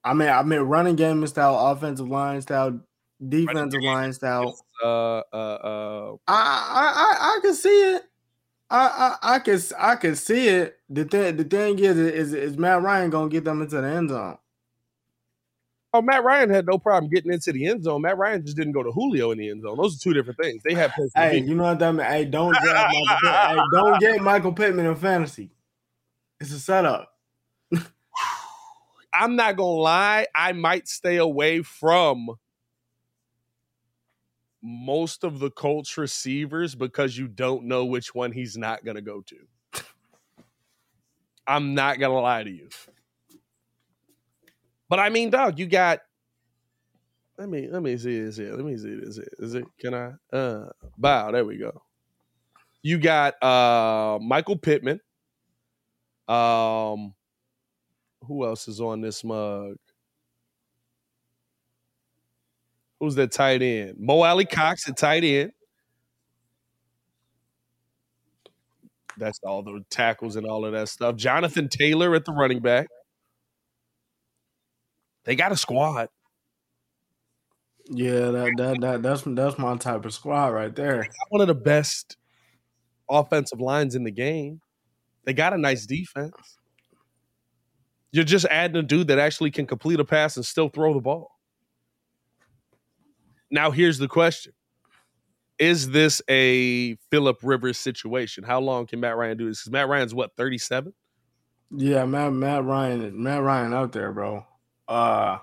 I 0.03 0.13
mean, 0.13 0.29
I 0.29 0.41
mean, 0.43 0.61
running 0.61 0.95
game 0.95 1.25
style, 1.27 1.57
offensive 1.71 2.07
line 2.07 2.41
style, 2.41 2.79
defensive 3.27 3.81
line 3.83 4.13
style. 4.13 4.57
Uh, 4.83 4.87
uh, 4.87 5.21
uh, 5.33 6.15
I, 6.27 6.33
I, 6.33 6.93
I, 6.95 7.37
I 7.37 7.39
can 7.41 7.53
see 7.53 7.95
it. 7.95 8.03
I, 8.69 9.17
I, 9.21 9.35
I 9.35 9.39
can, 9.39 9.59
I 9.77 9.95
can 9.95 10.15
see 10.15 10.47
it. 10.47 10.77
The 10.89 11.05
thing, 11.05 11.37
the 11.37 11.43
thing 11.43 11.79
is, 11.79 11.97
is, 11.97 12.33
is 12.33 12.57
Matt 12.57 12.81
Ryan 12.81 13.09
gonna 13.09 13.29
get 13.29 13.43
them 13.43 13.61
into 13.61 13.79
the 13.79 13.87
end 13.87 14.09
zone? 14.09 14.37
oh, 15.95 16.01
Matt 16.01 16.23
Ryan 16.23 16.49
had 16.49 16.65
no 16.65 16.77
problem 16.77 17.09
getting 17.09 17.31
into 17.31 17.51
the 17.51 17.65
end 17.67 17.83
zone. 17.83 18.01
Matt 18.01 18.17
Ryan 18.17 18.43
just 18.43 18.57
didn't 18.57 18.73
go 18.73 18.83
to 18.83 18.91
Julio 18.91 19.31
in 19.31 19.37
the 19.37 19.49
end 19.49 19.61
zone. 19.61 19.77
Those 19.77 19.95
are 19.95 19.99
two 19.99 20.13
different 20.13 20.39
things. 20.39 20.61
They 20.63 20.73
have 20.73 20.93
Hey, 21.15 21.39
you 21.39 21.55
know 21.55 21.63
what 21.63 21.79
that 21.79 21.93
mean? 21.93 22.05
Hey, 22.05 22.25
don't 22.25 22.53
get 22.63 22.75
Michael 22.75 23.29
hey, 23.31 23.59
don't 23.71 23.99
get 23.99 24.21
Michael 24.21 24.53
Pittman 24.53 24.85
in 24.85 24.95
fantasy. 24.95 25.51
It's 26.39 26.51
a 26.51 26.59
setup. 26.59 27.11
I'm 29.13 29.35
not 29.35 29.55
gonna 29.55 29.69
lie, 29.69 30.27
I 30.35 30.51
might 30.51 30.87
stay 30.87 31.17
away 31.17 31.61
from 31.61 32.35
most 34.67 35.23
of 35.23 35.37
the 35.37 35.51
Colts 35.51 35.95
receivers 35.95 36.73
because 36.73 37.15
you 37.15 37.27
don't 37.27 37.65
know 37.65 37.85
which 37.85 38.15
one 38.15 38.31
he's 38.31 38.57
not 38.57 38.83
gonna 38.83 39.01
go 39.01 39.21
to. 39.21 39.35
I'm 41.45 41.75
not 41.75 41.99
gonna 41.99 42.19
lie 42.19 42.43
to 42.43 42.49
you. 42.49 42.69
But 44.89 44.99
I 44.99 45.09
mean, 45.09 45.29
dog, 45.29 45.59
you 45.59 45.67
got 45.67 45.99
let 47.37 47.47
me 47.47 47.67
let 47.69 47.83
me 47.83 47.95
see 47.97 48.19
this 48.19 48.37
here. 48.37 48.53
Let 48.55 48.65
me 48.65 48.75
see 48.75 48.95
this 48.95 49.17
here. 49.17 49.29
Is 49.37 49.53
it 49.53 49.65
can 49.79 49.93
I 49.93 50.13
uh 50.35 50.69
bow, 50.97 51.31
there 51.31 51.45
we 51.45 51.57
go. 51.57 51.83
You 52.81 52.97
got 52.97 53.41
uh 53.43 54.17
Michael 54.19 54.57
Pittman. 54.57 54.99
Um 56.27 57.13
who 58.23 58.45
else 58.45 58.67
is 58.67 58.81
on 58.81 59.01
this 59.01 59.23
mug? 59.23 59.75
Who's 63.05 63.13
that 63.15 63.31
tight 63.31 63.61
end? 63.61 63.97
Mo 63.99 64.23
Alie-Cox 64.23 64.89
at 64.89 64.97
tight 64.97 65.23
end. 65.23 65.51
That's 69.19 69.39
all 69.43 69.61
the 69.61 69.85
tackles 69.91 70.35
and 70.37 70.47
all 70.47 70.65
of 70.65 70.71
that 70.71 70.89
stuff. 70.89 71.15
Jonathan 71.17 71.69
Taylor 71.69 72.15
at 72.15 72.25
the 72.25 72.31
running 72.31 72.61
back. 72.61 72.87
They 75.23 75.35
got 75.35 75.51
a 75.51 75.55
squad. 75.55 76.09
Yeah, 77.91 78.31
that, 78.31 78.53
that 78.57 78.81
that 78.81 79.03
that's 79.03 79.21
that's 79.21 79.59
my 79.59 79.77
type 79.77 80.03
of 80.03 80.11
squad 80.11 80.47
right 80.47 80.75
there. 80.75 81.03
They 81.03 81.07
got 81.07 81.29
one 81.29 81.41
of 81.41 81.47
the 81.47 81.53
best 81.53 82.17
offensive 83.07 83.61
lines 83.61 83.93
in 83.93 84.03
the 84.03 84.09
game. 84.09 84.61
They 85.25 85.33
got 85.33 85.53
a 85.53 85.59
nice 85.59 85.85
defense. 85.85 86.57
You're 88.11 88.23
just 88.23 88.45
adding 88.45 88.77
a 88.77 88.81
dude 88.81 89.09
that 89.09 89.19
actually 89.19 89.51
can 89.51 89.67
complete 89.67 89.99
a 89.99 90.05
pass 90.05 90.37
and 90.37 90.45
still 90.45 90.69
throw 90.69 90.95
the 90.95 91.01
ball. 91.01 91.34
Now, 93.51 93.71
here's 93.71 93.97
the 93.97 94.07
question 94.07 94.53
Is 95.59 95.89
this 95.89 96.21
a 96.29 96.95
Philip 97.11 97.37
Rivers 97.43 97.77
situation? 97.77 98.43
How 98.43 98.59
long 98.59 98.87
can 98.87 98.99
Matt 98.99 99.17
Ryan 99.17 99.37
do 99.37 99.47
this? 99.47 99.61
Because 99.61 99.71
Matt 99.71 99.87
Ryan's 99.87 100.13
what, 100.13 100.35
37? 100.35 100.93
Yeah, 101.71 102.05
Matt 102.05 102.33
Matt 102.33 102.63
Ryan 102.63 103.21
Matt 103.21 103.41
Ryan 103.41 103.73
out 103.73 103.91
there, 103.91 104.11
bro. 104.11 104.45
Uh 104.87 105.39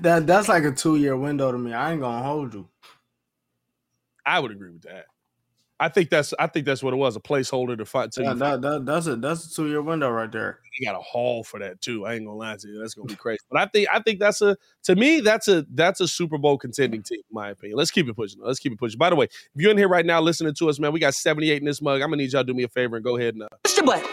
that 0.00 0.26
that's 0.26 0.48
like 0.48 0.64
a 0.64 0.72
two 0.72 0.96
year 0.96 1.16
window 1.16 1.50
to 1.52 1.58
me. 1.58 1.72
I 1.72 1.92
ain't 1.92 2.00
gonna 2.00 2.22
hold 2.22 2.54
you. 2.54 2.68
I 4.26 4.40
would 4.40 4.50
agree 4.50 4.70
with 4.70 4.82
that. 4.82 5.06
I 5.84 5.90
think 5.90 6.08
that's 6.08 6.32
I 6.38 6.46
think 6.46 6.64
that's 6.64 6.82
what 6.82 6.94
it 6.94 6.96
was 6.96 7.14
a 7.14 7.20
placeholder 7.20 7.76
to 7.76 7.84
fight. 7.84 8.10
To 8.12 8.22
Yeah, 8.22 8.32
that, 8.32 8.62
that, 8.62 8.86
that's 8.86 9.06
a 9.06 9.16
that's 9.16 9.52
a 9.52 9.54
two 9.54 9.68
year 9.68 9.82
window 9.82 10.08
right 10.08 10.32
there. 10.32 10.60
You 10.78 10.86
got 10.86 10.98
a 10.98 11.02
haul 11.02 11.44
for 11.44 11.60
that 11.60 11.82
too. 11.82 12.06
I 12.06 12.14
ain't 12.14 12.24
gonna 12.24 12.38
lie 12.38 12.56
to 12.56 12.68
you, 12.68 12.78
that's 12.78 12.94
gonna 12.94 13.08
be 13.08 13.16
crazy. 13.16 13.40
But 13.50 13.60
I 13.60 13.66
think 13.66 13.88
I 13.92 14.00
think 14.00 14.18
that's 14.18 14.40
a 14.40 14.56
to 14.84 14.96
me 14.96 15.20
that's 15.20 15.46
a 15.46 15.66
that's 15.74 16.00
a 16.00 16.08
Super 16.08 16.38
Bowl 16.38 16.56
contending 16.56 17.02
team 17.02 17.18
in 17.18 17.34
my 17.34 17.50
opinion. 17.50 17.76
Let's 17.76 17.90
keep 17.90 18.08
it 18.08 18.16
pushing. 18.16 18.40
Let's 18.42 18.60
keep 18.60 18.72
it 18.72 18.78
pushing. 18.78 18.96
By 18.96 19.10
the 19.10 19.16
way, 19.16 19.26
if 19.26 19.30
you're 19.56 19.72
in 19.72 19.76
here 19.76 19.88
right 19.88 20.06
now 20.06 20.22
listening 20.22 20.54
to 20.54 20.70
us, 20.70 20.80
man, 20.80 20.90
we 20.90 21.00
got 21.00 21.12
78 21.12 21.58
in 21.58 21.66
this 21.66 21.82
mug. 21.82 22.00
I'm 22.00 22.08
gonna 22.08 22.16
need 22.16 22.32
y'all 22.32 22.44
to 22.44 22.46
do 22.46 22.54
me 22.54 22.62
a 22.62 22.68
favor 22.68 22.96
and 22.96 23.04
go 23.04 23.18
ahead 23.18 23.34
and 23.34 23.42
uh, 23.42 23.48
push 23.62 23.74
the 23.74 23.82
button. 23.82 24.08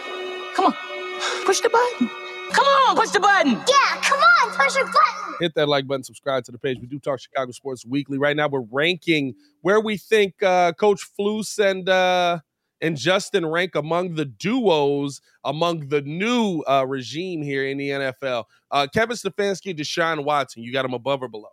Come 0.54 0.66
on, 0.66 1.46
push 1.46 1.60
the 1.60 1.70
button. 1.70 2.31
Come 2.50 2.64
on, 2.64 2.96
push 2.96 3.10
the 3.10 3.20
button. 3.20 3.52
Yeah, 3.52 4.00
come 4.02 4.20
on, 4.20 4.50
push 4.50 4.74
the 4.74 4.84
button. 4.84 5.34
Hit 5.40 5.54
that 5.54 5.68
like 5.68 5.86
button, 5.86 6.04
subscribe 6.04 6.44
to 6.44 6.52
the 6.52 6.58
page. 6.58 6.78
We 6.80 6.86
do 6.86 6.98
talk 6.98 7.20
Chicago 7.20 7.52
sports 7.52 7.84
weekly. 7.86 8.18
Right 8.18 8.36
now, 8.36 8.48
we're 8.48 8.66
ranking 8.70 9.34
where 9.60 9.80
we 9.80 9.96
think 9.96 10.42
uh, 10.42 10.72
Coach 10.72 11.02
Flus 11.18 11.58
and 11.58 11.88
uh, 11.88 12.40
and 12.80 12.96
Justin 12.96 13.46
rank 13.46 13.74
among 13.74 14.14
the 14.14 14.24
duos 14.24 15.22
among 15.44 15.88
the 15.88 16.02
new 16.02 16.62
uh, 16.68 16.84
regime 16.86 17.40
here 17.40 17.66
in 17.66 17.78
the 17.78 17.90
NFL. 17.90 18.44
Uh, 18.70 18.86
Kevin 18.92 19.16
Stefanski, 19.16 19.76
Deshaun 19.76 20.24
Watson, 20.24 20.62
you 20.62 20.72
got 20.72 20.84
him 20.84 20.92
above 20.92 21.22
or 21.22 21.28
below? 21.28 21.52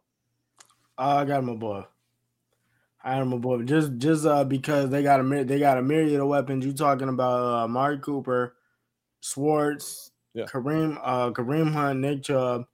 Uh, 0.97 1.17
I 1.21 1.25
got 1.25 1.39
him 1.39 1.49
above. 1.49 1.85
I 3.01 3.13
got 3.13 3.21
him 3.21 3.33
above 3.33 3.65
just 3.65 3.97
just 3.97 4.25
uh, 4.25 4.43
because 4.43 4.89
they 4.89 5.03
got 5.03 5.21
a 5.21 5.43
they 5.45 5.59
got 5.59 5.77
a 5.77 5.81
myriad 5.81 6.19
of 6.19 6.27
weapons. 6.27 6.65
You 6.65 6.73
talking 6.73 7.07
about 7.07 7.63
uh, 7.63 7.67
Mari 7.67 7.99
Cooper, 7.99 8.55
Schwartz, 9.21 10.11
yeah. 10.39 10.45
Kareem 10.45 10.99
uh, 11.03 11.31
Kareem 11.31 11.71
Hunt, 11.73 11.99
Nick 11.99 12.23
Chubb, 12.23 12.65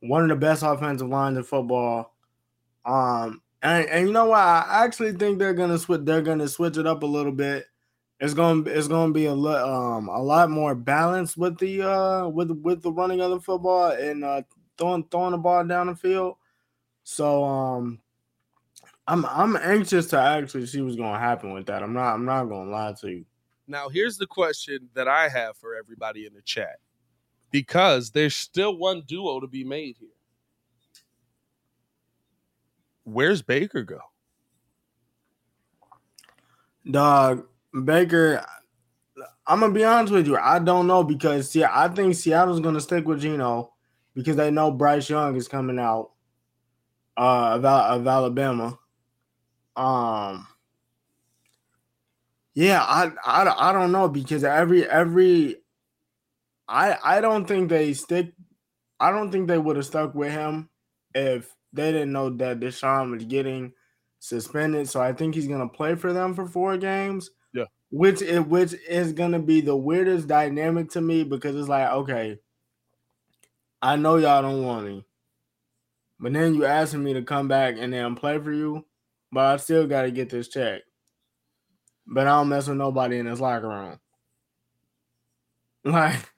one 0.00 0.22
of 0.22 0.28
the 0.28 0.36
best 0.36 0.62
offensive 0.62 1.08
lines 1.08 1.36
in 1.36 1.44
football. 1.44 2.14
Um, 2.84 3.40
and, 3.62 3.88
and 3.88 4.06
you 4.06 4.12
know 4.12 4.26
what? 4.26 4.38
I 4.38 4.84
actually 4.84 5.12
think 5.12 5.38
they're 5.38 5.54
gonna 5.54 5.78
switch. 5.78 6.02
They're 6.04 6.22
gonna 6.22 6.48
switch 6.48 6.76
it 6.76 6.86
up 6.86 7.02
a 7.02 7.06
little 7.06 7.32
bit. 7.32 7.66
It's 8.20 8.34
gonna 8.34 8.68
it's 8.70 8.88
gonna 8.88 9.12
be 9.12 9.24
a 9.26 9.34
lot 9.34 9.68
um 9.68 10.08
a 10.08 10.22
lot 10.22 10.50
more 10.50 10.74
balanced 10.74 11.36
with 11.36 11.58
the 11.58 11.82
uh 11.82 12.28
with 12.28 12.50
with 12.50 12.82
the 12.82 12.92
running 12.92 13.20
of 13.20 13.30
the 13.30 13.40
football 13.40 13.90
and 13.90 14.24
uh 14.24 14.42
throwing 14.78 15.04
throwing 15.10 15.32
the 15.32 15.38
ball 15.38 15.64
down 15.64 15.88
the 15.88 15.96
field. 15.96 16.36
So 17.04 17.42
um 17.44 18.00
I'm 19.06 19.24
I'm 19.26 19.56
anxious 19.56 20.06
to 20.08 20.18
actually 20.18 20.66
see 20.66 20.80
what's 20.80 20.96
gonna 20.96 21.18
happen 21.18 21.52
with 21.52 21.66
that. 21.66 21.82
I'm 21.82 21.92
not 21.92 22.14
I'm 22.14 22.24
not 22.24 22.44
gonna 22.44 22.70
lie 22.70 22.94
to 23.00 23.10
you. 23.10 23.24
Now 23.66 23.88
here's 23.88 24.18
the 24.18 24.26
question 24.26 24.90
that 24.94 25.08
I 25.08 25.28
have 25.28 25.56
for 25.56 25.74
everybody 25.74 26.26
in 26.26 26.34
the 26.34 26.42
chat 26.42 26.76
because 27.54 28.10
there's 28.10 28.34
still 28.34 28.76
one 28.76 29.00
duo 29.06 29.38
to 29.38 29.46
be 29.46 29.62
made 29.62 29.94
here. 29.96 30.08
Where's 33.04 33.42
Baker 33.42 33.84
go? 33.84 34.00
Dog, 36.90 37.46
Baker, 37.84 38.44
I'm 39.46 39.60
gonna 39.60 39.72
be 39.72 39.84
honest 39.84 40.12
with 40.12 40.26
you. 40.26 40.36
I 40.36 40.58
don't 40.58 40.88
know 40.88 41.04
because 41.04 41.48
see, 41.48 41.62
I 41.62 41.86
think 41.86 42.16
Seattle's 42.16 42.58
gonna 42.58 42.80
stick 42.80 43.06
with 43.06 43.20
Geno 43.20 43.72
because 44.16 44.34
they 44.34 44.50
know 44.50 44.72
Bryce 44.72 45.08
Young 45.08 45.36
is 45.36 45.46
coming 45.46 45.78
out 45.78 46.10
uh, 47.16 47.52
of, 47.54 47.64
of 47.64 48.08
Alabama. 48.08 48.76
Um, 49.76 50.44
yeah, 52.54 52.82
I, 52.82 53.12
I 53.24 53.68
I 53.68 53.72
don't 53.72 53.92
know 53.92 54.08
because 54.08 54.42
every 54.42 54.90
every 54.90 55.58
I 56.68 56.96
I 57.02 57.20
don't 57.20 57.46
think 57.46 57.68
they 57.68 57.92
stick. 57.94 58.32
I 59.00 59.10
don't 59.10 59.30
think 59.30 59.48
they 59.48 59.58
would 59.58 59.76
have 59.76 59.86
stuck 59.86 60.14
with 60.14 60.32
him 60.32 60.70
if 61.14 61.54
they 61.72 61.92
didn't 61.92 62.12
know 62.12 62.30
that 62.30 62.60
Deshaun 62.60 63.10
was 63.10 63.24
getting 63.24 63.72
suspended. 64.20 64.88
So 64.88 65.00
I 65.00 65.12
think 65.12 65.34
he's 65.34 65.48
gonna 65.48 65.68
play 65.68 65.94
for 65.94 66.12
them 66.12 66.34
for 66.34 66.46
four 66.46 66.76
games. 66.78 67.30
Yeah, 67.52 67.64
which 67.90 68.22
is 68.22 68.40
which 68.40 68.74
is 68.88 69.12
gonna 69.12 69.40
be 69.40 69.60
the 69.60 69.76
weirdest 69.76 70.28
dynamic 70.28 70.90
to 70.90 71.00
me 71.00 71.24
because 71.24 71.56
it's 71.56 71.68
like 71.68 71.90
okay, 71.90 72.38
I 73.82 73.96
know 73.96 74.16
y'all 74.16 74.42
don't 74.42 74.64
want 74.64 74.88
him, 74.88 75.04
but 76.18 76.32
then 76.32 76.54
you 76.54 76.64
asking 76.64 77.04
me 77.04 77.12
to 77.14 77.22
come 77.22 77.48
back 77.48 77.76
and 77.78 77.92
then 77.92 78.14
play 78.14 78.38
for 78.38 78.52
you, 78.52 78.86
but 79.30 79.44
I 79.44 79.56
still 79.58 79.86
got 79.86 80.02
to 80.02 80.10
get 80.10 80.30
this 80.30 80.48
check. 80.48 80.82
But 82.06 82.26
I 82.26 82.30
don't 82.38 82.48
mess 82.48 82.66
with 82.68 82.78
nobody 82.78 83.18
in 83.18 83.26
this 83.26 83.40
locker 83.40 83.68
room. 83.68 84.00
Like 85.84 86.32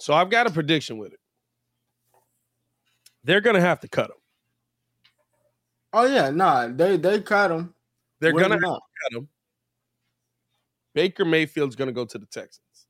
so 0.00 0.14
I've 0.14 0.30
got 0.30 0.46
a 0.46 0.50
prediction 0.50 0.96
with 0.98 1.12
it. 1.12 1.20
They're 3.22 3.42
gonna 3.42 3.60
have 3.60 3.80
to 3.80 3.88
cut 3.88 4.06
him. 4.06 4.16
Oh 5.92 6.06
yeah, 6.06 6.30
nah, 6.30 6.68
they 6.68 6.96
they 6.96 7.20
cut 7.20 7.50
him. 7.50 7.74
They're 8.18 8.32
gonna 8.32 8.58
cut 8.58 8.80
him. 9.12 9.28
Baker 10.94 11.24
Mayfield's 11.24 11.76
gonna 11.76 11.92
go 11.92 12.04
to 12.04 12.18
the 12.18 12.26
Texans. 12.26 12.86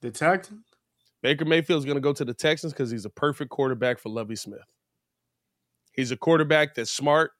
The 0.00 0.10
Texans. 0.10 0.64
Baker 1.22 1.44
Mayfield's 1.44 1.84
gonna 1.84 2.00
go 2.00 2.12
to 2.14 2.24
the 2.24 2.34
Texans 2.34 2.72
because 2.72 2.90
he's 2.90 3.04
a 3.04 3.10
perfect 3.10 3.50
quarterback 3.50 3.98
for 3.98 4.08
Lovie 4.08 4.36
Smith. 4.36 4.60
He's 5.92 6.12
a 6.12 6.16
quarterback 6.16 6.74
that's 6.74 6.92
smart, 6.92 7.32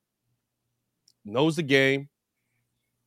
knows 1.24 1.56
the 1.56 1.62
game, 1.62 2.08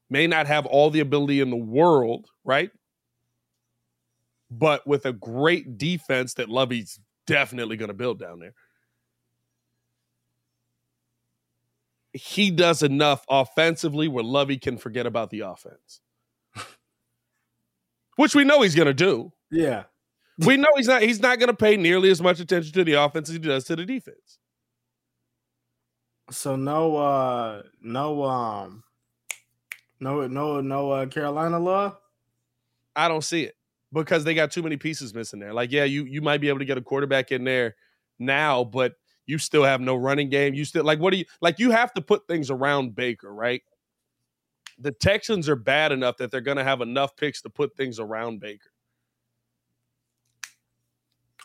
may 0.09 0.25
not 0.25 0.47
have 0.47 0.65
all 0.65 0.89
the 0.89 1.01
ability 1.01 1.41
in 1.41 1.49
the 1.49 1.57
world, 1.57 2.27
right? 2.43 2.71
But 4.51 4.85
with 4.85 5.05
a 5.05 5.13
great 5.13 5.77
defense 5.77 6.33
that 6.33 6.49
Lovie's 6.49 6.99
definitely 7.25 7.77
going 7.77 7.87
to 7.87 7.93
build 7.93 8.19
down 8.19 8.39
there. 8.39 8.53
He 12.13 12.51
does 12.51 12.83
enough 12.83 13.25
offensively 13.29 14.09
where 14.09 14.23
Lovie 14.23 14.57
can 14.57 14.77
forget 14.77 15.05
about 15.05 15.29
the 15.29 15.41
offense, 15.41 16.01
which 18.17 18.35
we 18.35 18.43
know 18.43 18.61
he's 18.61 18.75
going 18.75 18.87
to 18.87 18.93
do. 18.93 19.31
Yeah, 19.49 19.83
we 20.39 20.57
know 20.57 20.67
he's 20.75 20.89
not. 20.89 21.01
He's 21.01 21.21
not 21.21 21.39
going 21.39 21.47
to 21.47 21.55
pay 21.55 21.77
nearly 21.77 22.09
as 22.09 22.21
much 22.21 22.41
attention 22.41 22.73
to 22.73 22.83
the 22.83 22.93
offense 22.93 23.29
as 23.29 23.35
he 23.35 23.39
does 23.39 23.63
to 23.65 23.77
the 23.77 23.85
defense. 23.85 24.39
So 26.31 26.57
no, 26.57 26.97
uh 26.97 27.61
no, 27.81 28.23
um, 28.25 28.83
no, 30.01 30.27
no, 30.27 30.59
no, 30.59 30.91
uh, 30.91 31.05
Carolina 31.05 31.59
law. 31.59 31.97
I 32.93 33.07
don't 33.07 33.23
see 33.23 33.43
it 33.43 33.55
because 33.93 34.23
they 34.23 34.33
got 34.33 34.51
too 34.51 34.63
many 34.63 34.77
pieces 34.77 35.13
missing 35.13 35.39
there. 35.39 35.53
Like, 35.53 35.71
yeah, 35.71 35.83
you 35.83 36.05
you 36.05 36.21
might 36.21 36.41
be 36.41 36.49
able 36.49 36.59
to 36.59 36.65
get 36.65 36.77
a 36.77 36.81
quarterback 36.81 37.31
in 37.31 37.43
there 37.43 37.75
now, 38.19 38.63
but 38.63 38.93
you 39.25 39.37
still 39.37 39.63
have 39.63 39.81
no 39.81 39.95
running 39.95 40.29
game. 40.29 40.53
You 40.53 40.65
still 40.65 40.83
like 40.83 40.99
what 40.99 41.11
do 41.11 41.17
you 41.17 41.25
like? 41.41 41.59
You 41.59 41.71
have 41.71 41.93
to 41.93 42.01
put 42.01 42.27
things 42.27 42.49
around 42.49 42.95
Baker, 42.95 43.33
right? 43.33 43.61
The 44.79 44.91
Texans 44.91 45.47
are 45.47 45.55
bad 45.55 45.91
enough 45.91 46.17
that 46.17 46.31
they're 46.31 46.41
going 46.41 46.57
to 46.57 46.63
have 46.63 46.81
enough 46.81 47.15
picks 47.15 47.41
to 47.43 47.49
put 47.49 47.75
things 47.75 47.99
around 47.99 48.39
Baker. 48.39 48.71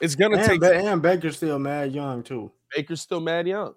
It's 0.00 0.14
going 0.14 0.32
to 0.32 0.46
take. 0.46 0.62
And 0.62 1.02
Baker's 1.02 1.36
still 1.36 1.58
mad 1.58 1.92
young 1.92 2.22
too. 2.22 2.52
Baker's 2.74 3.00
still 3.00 3.20
mad 3.20 3.46
young, 3.46 3.74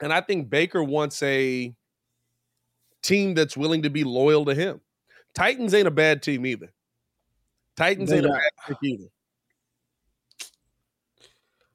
and 0.00 0.12
I 0.12 0.20
think 0.20 0.50
Baker 0.50 0.82
wants 0.82 1.22
a 1.22 1.74
team 3.02 3.34
that's 3.34 3.56
willing 3.56 3.82
to 3.82 3.90
be 3.90 4.04
loyal 4.04 4.44
to 4.44 4.54
him. 4.54 4.80
Titans 5.34 5.74
ain't 5.74 5.86
a 5.86 5.92
bad 5.92 6.22
team 6.22 6.46
either. 6.46 6.72
Titans 7.76 8.10
they 8.10 8.16
ain't 8.16 8.26
got, 8.26 8.32
a 8.32 8.38
bad 8.38 8.50
pick 8.68 8.76
either. 8.82 9.08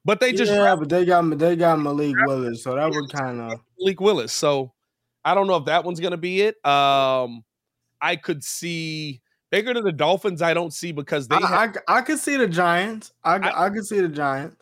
But 0.04 0.20
they 0.20 0.32
just 0.32 0.52
yeah, 0.52 0.76
but 0.76 0.88
they 0.88 1.04
got 1.04 1.36
they 1.36 1.56
got 1.56 1.80
Malik 1.80 2.14
Willis, 2.26 2.62
so 2.62 2.76
that 2.76 2.88
would 2.88 3.12
kind 3.12 3.40
of 3.40 3.60
Malik 3.80 4.00
Willis. 4.00 4.32
So 4.32 4.72
I 5.24 5.34
don't 5.34 5.48
know 5.48 5.56
if 5.56 5.64
that 5.64 5.84
one's 5.84 5.98
gonna 5.98 6.16
be 6.16 6.42
it. 6.42 6.64
Um, 6.64 7.44
I 8.00 8.14
could 8.14 8.44
see 8.44 9.20
bigger 9.50 9.74
than 9.74 9.82
the 9.82 9.90
Dolphins. 9.90 10.42
I 10.42 10.54
don't 10.54 10.72
see 10.72 10.92
because 10.92 11.26
they. 11.26 11.34
I 11.34 11.40
have, 11.40 11.76
I, 11.88 11.96
I, 11.96 12.02
could 12.02 12.20
see 12.20 12.36
the 12.36 12.46
Giants. 12.46 13.12
I 13.24 13.36
I, 13.36 13.66
I 13.66 13.70
could 13.70 13.84
see 13.84 14.00
the 14.00 14.08
Giants, 14.08 14.56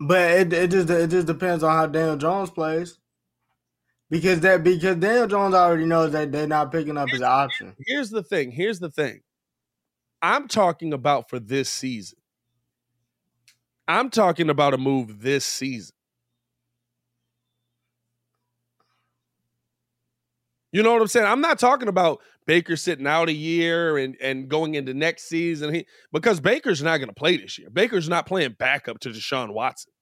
but 0.00 0.30
it 0.30 0.52
it 0.54 0.70
just 0.70 0.88
it 0.88 1.10
just 1.10 1.26
depends 1.26 1.62
on 1.62 1.72
how 1.72 1.86
Daniel 1.86 2.16
Jones 2.16 2.48
plays. 2.48 2.96
Because 4.08 4.40
that 4.40 4.62
because 4.62 4.96
Daniel 4.96 5.26
Jones 5.26 5.54
already 5.54 5.84
knows 5.84 6.12
that 6.12 6.30
they're 6.30 6.46
not 6.46 6.70
picking 6.70 6.96
up 6.96 7.08
his 7.08 7.22
option. 7.22 7.74
Here's 7.86 8.10
the 8.10 8.22
thing. 8.22 8.52
Here's 8.52 8.78
the 8.78 8.90
thing. 8.90 9.20
I'm 10.22 10.46
talking 10.48 10.92
about 10.92 11.28
for 11.28 11.40
this 11.40 11.68
season. 11.68 12.18
I'm 13.88 14.10
talking 14.10 14.48
about 14.50 14.74
a 14.74 14.78
move 14.78 15.20
this 15.20 15.44
season. 15.44 15.94
You 20.72 20.82
know 20.82 20.92
what 20.92 21.00
I'm 21.00 21.08
saying? 21.08 21.26
I'm 21.26 21.40
not 21.40 21.58
talking 21.58 21.88
about 21.88 22.20
Baker 22.46 22.76
sitting 22.76 23.06
out 23.06 23.28
a 23.28 23.32
year 23.32 23.96
and, 23.98 24.16
and 24.20 24.48
going 24.48 24.74
into 24.74 24.92
next 24.94 25.28
season. 25.28 25.72
He, 25.72 25.86
because 26.12 26.40
Baker's 26.40 26.82
not 26.82 26.98
going 26.98 27.08
to 27.08 27.14
play 27.14 27.36
this 27.36 27.58
year. 27.58 27.70
Baker's 27.70 28.08
not 28.08 28.26
playing 28.26 28.56
backup 28.58 29.00
to 29.00 29.10
Deshaun 29.10 29.52
Watson. 29.54 29.92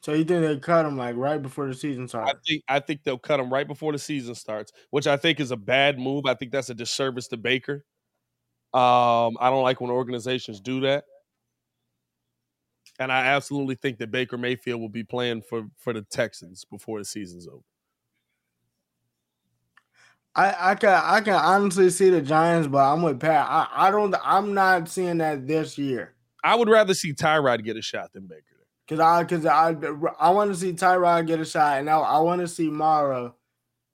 So 0.00 0.14
you 0.14 0.24
think 0.24 0.42
they 0.42 0.56
cut 0.58 0.86
him 0.86 0.96
like 0.96 1.16
right 1.16 1.40
before 1.40 1.68
the 1.68 1.74
season 1.74 2.08
starts? 2.08 2.30
I 2.30 2.34
think 2.46 2.64
I 2.68 2.80
think 2.80 3.02
they'll 3.02 3.18
cut 3.18 3.38
him 3.38 3.52
right 3.52 3.66
before 3.68 3.92
the 3.92 3.98
season 3.98 4.34
starts, 4.34 4.72
which 4.90 5.06
I 5.06 5.16
think 5.16 5.40
is 5.40 5.50
a 5.50 5.56
bad 5.56 5.98
move. 5.98 6.24
I 6.26 6.34
think 6.34 6.52
that's 6.52 6.70
a 6.70 6.74
disservice 6.74 7.28
to 7.28 7.36
Baker. 7.36 7.84
Um, 8.72 9.36
I 9.40 9.50
don't 9.50 9.62
like 9.62 9.80
when 9.80 9.90
organizations 9.90 10.60
do 10.60 10.80
that. 10.82 11.04
And 12.98 13.12
I 13.12 13.26
absolutely 13.26 13.74
think 13.74 13.98
that 13.98 14.10
Baker 14.10 14.38
Mayfield 14.38 14.80
will 14.80 14.88
be 14.88 15.04
playing 15.04 15.42
for 15.42 15.66
for 15.76 15.92
the 15.92 16.02
Texans 16.02 16.64
before 16.64 16.98
the 16.98 17.04
season's 17.04 17.46
over. 17.46 17.62
I, 20.34 20.70
I 20.70 20.74
can 20.76 21.00
I 21.02 21.20
can 21.20 21.34
honestly 21.34 21.90
see 21.90 22.08
the 22.08 22.22
Giants, 22.22 22.68
but 22.68 22.78
I'm 22.78 23.02
with 23.02 23.20
Pat. 23.20 23.46
I, 23.48 23.68
I 23.88 23.90
don't 23.90 24.14
I'm 24.24 24.54
not 24.54 24.88
seeing 24.88 25.18
that 25.18 25.46
this 25.46 25.76
year. 25.76 26.14
I 26.42 26.54
would 26.54 26.68
rather 26.70 26.94
see 26.94 27.12
Tyrod 27.12 27.64
get 27.64 27.76
a 27.76 27.82
shot 27.82 28.12
than 28.14 28.26
Baker. 28.26 28.59
Cause 28.90 28.98
I 28.98 29.22
cause 29.22 29.46
I 29.46 29.76
I 30.18 30.30
want 30.30 30.50
to 30.50 30.58
see 30.58 30.72
Tyrod 30.72 31.28
get 31.28 31.38
a 31.38 31.44
shot, 31.44 31.78
and 31.78 31.88
I, 31.88 31.96
I 31.96 32.18
want 32.18 32.40
to 32.40 32.48
see 32.48 32.68
Mara 32.68 33.32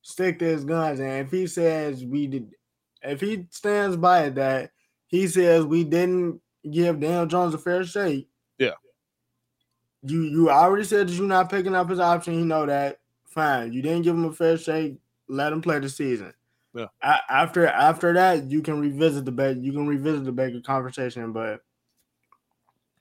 stick 0.00 0.38
to 0.38 0.46
his 0.46 0.64
guns. 0.64 1.00
And 1.00 1.26
if 1.26 1.30
he 1.30 1.46
says 1.46 2.02
we 2.02 2.26
did, 2.26 2.54
if 3.02 3.20
he 3.20 3.46
stands 3.50 3.98
by 3.98 4.24
it 4.24 4.36
that 4.36 4.70
he 5.06 5.28
says 5.28 5.66
we 5.66 5.84
didn't 5.84 6.40
give 6.70 6.98
Daniel 6.98 7.26
Jones 7.26 7.52
a 7.52 7.58
fair 7.58 7.84
shake, 7.84 8.30
yeah. 8.56 8.70
You 10.02 10.22
you 10.22 10.48
already 10.48 10.84
said 10.84 11.08
that 11.08 11.12
you're 11.12 11.26
not 11.26 11.50
picking 11.50 11.74
up 11.74 11.90
his 11.90 12.00
option. 12.00 12.38
You 12.38 12.46
know 12.46 12.64
that. 12.64 13.00
Fine. 13.28 13.74
You 13.74 13.82
didn't 13.82 14.00
give 14.00 14.14
him 14.14 14.24
a 14.24 14.32
fair 14.32 14.56
shake. 14.56 14.96
Let 15.28 15.52
him 15.52 15.60
play 15.60 15.78
the 15.78 15.90
season. 15.90 16.32
Yeah. 16.72 16.86
A- 17.02 17.30
after 17.30 17.66
after 17.66 18.14
that, 18.14 18.50
you 18.50 18.62
can 18.62 18.80
revisit 18.80 19.26
the. 19.26 19.58
You 19.60 19.72
can 19.72 19.86
revisit 19.86 20.24
the 20.24 20.32
Baker 20.32 20.62
conversation, 20.62 21.32
but 21.32 21.60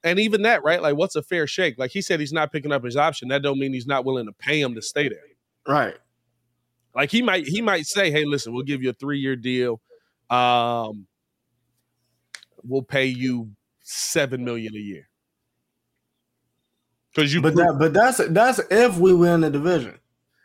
and 0.05 0.19
even 0.19 0.43
that, 0.43 0.63
right? 0.63 0.81
Like, 0.81 0.95
what's 0.95 1.15
a 1.15 1.23
fair 1.23 1.47
shake? 1.47 1.77
Like 1.77 1.91
he 1.91 2.01
said, 2.01 2.19
he's 2.19 2.31
not 2.31 2.51
picking 2.51 2.71
up 2.71 2.83
his 2.83 2.95
option. 2.95 3.27
That 3.29 3.41
don't 3.41 3.59
mean 3.59 3.73
he's 3.73 3.87
not 3.87 4.05
willing 4.05 4.27
to 4.27 4.31
pay 4.31 4.61
him 4.61 4.75
to 4.75 4.81
stay 4.81 5.09
there. 5.09 5.19
Right. 5.67 5.95
Like 6.93 7.11
he 7.11 7.21
might 7.21 7.45
he 7.47 7.61
might 7.61 7.87
say, 7.87 8.11
"Hey, 8.11 8.23
listen, 8.23 8.53
we'll 8.53 8.63
give 8.63 8.81
you 8.81 8.91
a 8.91 8.93
three 8.93 9.19
year 9.19 9.35
deal. 9.35 9.81
Um, 10.29 11.07
we'll 12.63 12.83
pay 12.83 13.07
you 13.07 13.49
seven 13.81 14.45
million 14.45 14.73
a 14.75 14.79
year." 14.79 15.09
Because 17.13 17.33
you, 17.33 17.41
but 17.41 17.55
that, 17.55 17.75
but 17.79 17.93
that's 17.93 18.21
that's 18.29 18.61
if 18.69 18.97
we 18.97 19.13
win 19.13 19.41
the 19.41 19.49
division. 19.49 19.99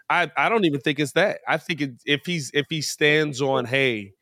I 0.09 0.31
I 0.37 0.49
don't 0.49 0.65
even 0.65 0.81
think 0.81 0.99
it's 0.99 1.13
that. 1.13 1.41
I 1.47 1.59
think 1.59 1.81
it, 1.83 1.91
if 2.05 2.27
he's 2.27 2.51
if 2.53 2.67
he 2.69 2.81
stands 2.81 3.41
on, 3.41 3.67
hey, 3.67 4.15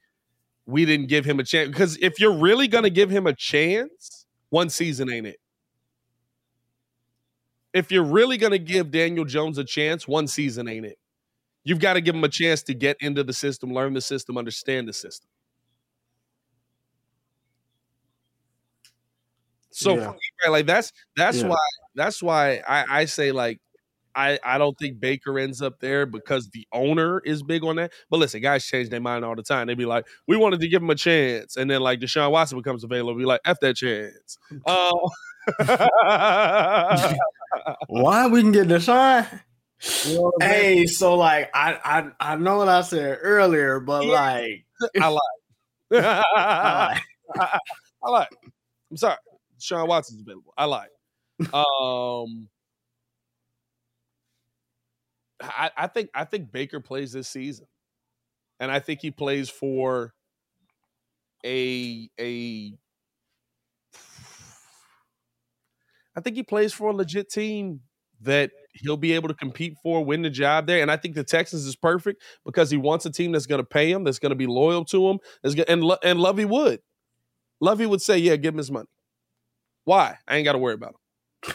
we 0.66 0.84
didn't 0.84 1.06
give 1.06 1.24
him 1.24 1.40
a 1.40 1.44
chance. 1.44 1.68
Because 1.68 1.96
if 2.02 2.20
you're 2.20 2.36
really 2.36 2.68
gonna 2.68 2.90
give 2.90 3.08
him 3.08 3.26
a 3.26 3.32
chance, 3.32 4.17
one 4.50 4.68
season 4.70 5.10
ain't 5.10 5.26
it. 5.26 5.38
If 7.74 7.92
you're 7.92 8.04
really 8.04 8.38
gonna 8.38 8.58
give 8.58 8.90
Daniel 8.90 9.24
Jones 9.24 9.58
a 9.58 9.64
chance, 9.64 10.08
one 10.08 10.26
season 10.26 10.68
ain't 10.68 10.86
it. 10.86 10.98
You've 11.64 11.80
got 11.80 11.94
to 11.94 12.00
give 12.00 12.14
him 12.14 12.24
a 12.24 12.28
chance 12.28 12.62
to 12.64 12.74
get 12.74 12.96
into 13.00 13.24
the 13.24 13.32
system, 13.34 13.72
learn 13.74 13.92
the 13.94 14.00
system, 14.00 14.38
understand 14.38 14.88
the 14.88 14.92
system. 14.94 15.28
So 19.70 19.96
Yeah. 19.96 20.10
me, 20.12 20.18
right, 20.44 20.50
like 20.50 20.66
that's 20.66 20.92
that's 21.16 21.42
Yeah. 21.42 21.48
why 21.48 21.56
that's 21.94 22.22
why 22.22 22.62
I, 22.66 23.00
I 23.00 23.04
say 23.04 23.32
like 23.32 23.60
I, 24.18 24.38
I 24.44 24.58
don't 24.58 24.76
think 24.78 24.98
Baker 24.98 25.38
ends 25.38 25.62
up 25.62 25.78
there 25.80 26.04
because 26.06 26.50
the 26.50 26.66
owner 26.72 27.20
is 27.20 27.42
big 27.42 27.62
on 27.64 27.76
that. 27.76 27.92
But 28.10 28.18
listen, 28.18 28.42
guys 28.42 28.66
change 28.66 28.88
their 28.90 29.00
mind 29.00 29.24
all 29.24 29.36
the 29.36 29.42
time. 29.44 29.68
They'd 29.68 29.78
be 29.78 29.84
like, 29.86 30.06
we 30.26 30.36
wanted 30.36 30.60
to 30.60 30.68
give 30.68 30.82
him 30.82 30.90
a 30.90 30.94
chance. 30.96 31.56
And 31.56 31.70
then 31.70 31.80
like 31.80 32.00
Deshaun 32.00 32.30
Watson 32.32 32.58
becomes 32.58 32.82
available, 32.82 33.14
We 33.14 33.22
be 33.22 33.26
like, 33.26 33.40
F 33.44 33.60
that 33.60 33.76
chance. 33.76 34.38
Oh 34.66 35.08
Why 37.88 38.26
we 38.26 38.42
can 38.42 38.52
get 38.52 38.66
Deshaun? 38.68 39.40
You 40.04 40.14
know 40.14 40.32
I'm? 40.40 40.48
Hey, 40.48 40.86
so 40.86 41.14
like 41.14 41.50
I 41.54 41.78
I 42.20 42.32
I 42.32 42.36
know 42.36 42.58
what 42.58 42.68
I 42.68 42.80
said 42.82 43.18
earlier, 43.22 43.78
but 43.80 44.04
Yeah. 44.04 44.10
like 44.12 44.64
I 45.00 45.08
lied. 45.08 45.22
I 45.92 46.98
lied. 47.34 47.58
I 48.04 48.10
lied. 48.10 48.28
I'm 48.90 48.96
sorry. 48.96 49.16
Deshaun 49.60 49.86
Watson's 49.88 50.20
available. 50.20 50.52
I 50.56 50.64
lied. 50.64 50.88
Um 51.54 52.48
I, 55.40 55.70
I 55.76 55.86
think 55.86 56.10
I 56.14 56.24
think 56.24 56.50
Baker 56.52 56.80
plays 56.80 57.12
this 57.12 57.28
season. 57.28 57.66
And 58.60 58.70
I 58.70 58.80
think 58.80 59.00
he 59.00 59.10
plays 59.10 59.48
for 59.48 60.14
a 61.44 62.10
a 62.18 62.72
I 66.16 66.20
think 66.20 66.34
he 66.34 66.42
plays 66.42 66.72
for 66.72 66.90
a 66.90 66.92
legit 66.92 67.30
team 67.30 67.80
that 68.22 68.50
he'll 68.72 68.96
be 68.96 69.12
able 69.12 69.28
to 69.28 69.34
compete 69.34 69.76
for, 69.80 70.04
win 70.04 70.22
the 70.22 70.30
job 70.30 70.66
there. 70.66 70.82
And 70.82 70.90
I 70.90 70.96
think 70.96 71.14
the 71.14 71.22
Texans 71.22 71.64
is 71.64 71.76
perfect 71.76 72.22
because 72.44 72.70
he 72.70 72.76
wants 72.76 73.06
a 73.06 73.10
team 73.10 73.30
that's 73.30 73.46
going 73.46 73.60
to 73.60 73.66
pay 73.66 73.92
him, 73.92 74.02
that's 74.02 74.18
going 74.18 74.30
to 74.30 74.36
be 74.36 74.48
loyal 74.48 74.84
to 74.86 75.08
him. 75.08 75.20
That's 75.42 75.54
gonna, 75.54 75.66
and 75.68 75.84
Lo- 75.84 75.98
and 76.02 76.18
Lovie 76.18 76.44
would, 76.44 76.80
Lovie 77.60 77.86
would 77.86 78.02
say, 78.02 78.18
"Yeah, 78.18 78.34
give 78.34 78.54
him 78.54 78.58
his 78.58 78.70
money." 78.70 78.88
Why? 79.84 80.18
I 80.26 80.36
ain't 80.36 80.44
got 80.44 80.52
to 80.52 80.58
worry 80.58 80.74
about 80.74 80.94
him. 80.94 81.54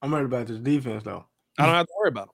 I'm 0.00 0.12
worried 0.12 0.26
about 0.26 0.46
this 0.46 0.60
defense 0.60 1.02
though. 1.02 1.26
I 1.58 1.66
don't 1.66 1.74
have 1.74 1.86
to 1.86 1.92
worry 1.98 2.08
about 2.08 2.26
them. 2.26 2.32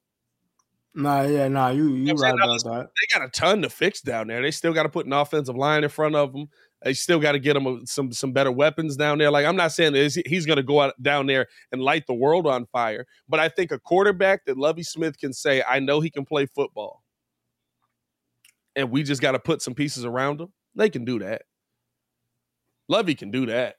Nah, 0.94 1.22
yeah, 1.22 1.48
nah, 1.48 1.70
you 1.70 1.94
you 1.94 2.12
right 2.14 2.34
about 2.34 2.62
that. 2.64 2.88
They 3.00 3.18
got 3.18 3.26
a 3.26 3.30
ton 3.30 3.62
to 3.62 3.70
fix 3.70 4.02
down 4.02 4.26
there. 4.26 4.42
They 4.42 4.50
still 4.50 4.74
got 4.74 4.82
to 4.82 4.90
put 4.90 5.06
an 5.06 5.12
offensive 5.14 5.56
line 5.56 5.84
in 5.84 5.90
front 5.90 6.14
of 6.14 6.32
them. 6.32 6.48
They 6.84 6.92
still 6.92 7.18
got 7.18 7.32
to 7.32 7.38
get 7.38 7.56
him 7.56 7.86
some 7.86 8.12
some 8.12 8.32
better 8.32 8.52
weapons 8.52 8.96
down 8.96 9.16
there. 9.16 9.30
Like 9.30 9.46
I'm 9.46 9.56
not 9.56 9.72
saying 9.72 9.94
that 9.94 10.22
he's 10.26 10.44
going 10.44 10.58
to 10.58 10.62
go 10.62 10.82
out 10.82 11.00
down 11.00 11.26
there 11.26 11.46
and 11.70 11.80
light 11.80 12.06
the 12.06 12.14
world 12.14 12.46
on 12.46 12.66
fire, 12.66 13.06
but 13.26 13.40
I 13.40 13.48
think 13.48 13.70
a 13.70 13.78
quarterback 13.78 14.44
that 14.44 14.58
Lovie 14.58 14.82
Smith 14.82 15.18
can 15.18 15.32
say, 15.32 15.62
"I 15.66 15.78
know 15.78 16.00
he 16.00 16.10
can 16.10 16.26
play 16.26 16.44
football," 16.44 17.02
and 18.76 18.90
we 18.90 19.02
just 19.02 19.22
got 19.22 19.32
to 19.32 19.38
put 19.38 19.62
some 19.62 19.74
pieces 19.74 20.04
around 20.04 20.42
him. 20.42 20.52
They 20.74 20.90
can 20.90 21.06
do 21.06 21.20
that. 21.20 21.42
Lovie 22.88 23.14
can 23.14 23.30
do 23.30 23.46
that. 23.46 23.76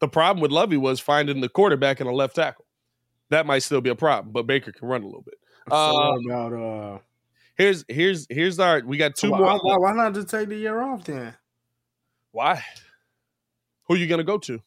The 0.00 0.08
problem 0.08 0.40
with 0.42 0.50
Lovie 0.50 0.78
was 0.78 0.98
finding 0.98 1.40
the 1.40 1.48
quarterback 1.48 2.00
and 2.00 2.08
a 2.08 2.12
left 2.12 2.34
tackle. 2.34 2.66
That 3.32 3.46
might 3.46 3.60
still 3.60 3.80
be 3.80 3.88
a 3.88 3.94
problem, 3.94 4.30
but 4.30 4.46
Baker 4.46 4.72
can 4.72 4.86
run 4.86 5.02
a 5.02 5.06
little 5.06 5.22
bit. 5.22 5.36
Uh, 5.70 6.18
about 6.26 6.52
uh 6.52 6.98
here's 7.56 7.82
here's 7.88 8.26
here's 8.28 8.58
our. 8.58 8.82
We 8.84 8.98
got 8.98 9.16
two 9.16 9.30
why, 9.30 9.38
more. 9.38 9.58
why, 9.62 9.76
why 9.78 9.92
not 9.94 10.12
just 10.12 10.28
take 10.28 10.50
the 10.50 10.56
year 10.56 10.82
off 10.82 11.04
then? 11.04 11.34
Why? 12.32 12.62
Who 13.84 13.94
are 13.94 13.96
you 13.96 14.06
gonna 14.06 14.22
go 14.22 14.36
to? 14.36 14.60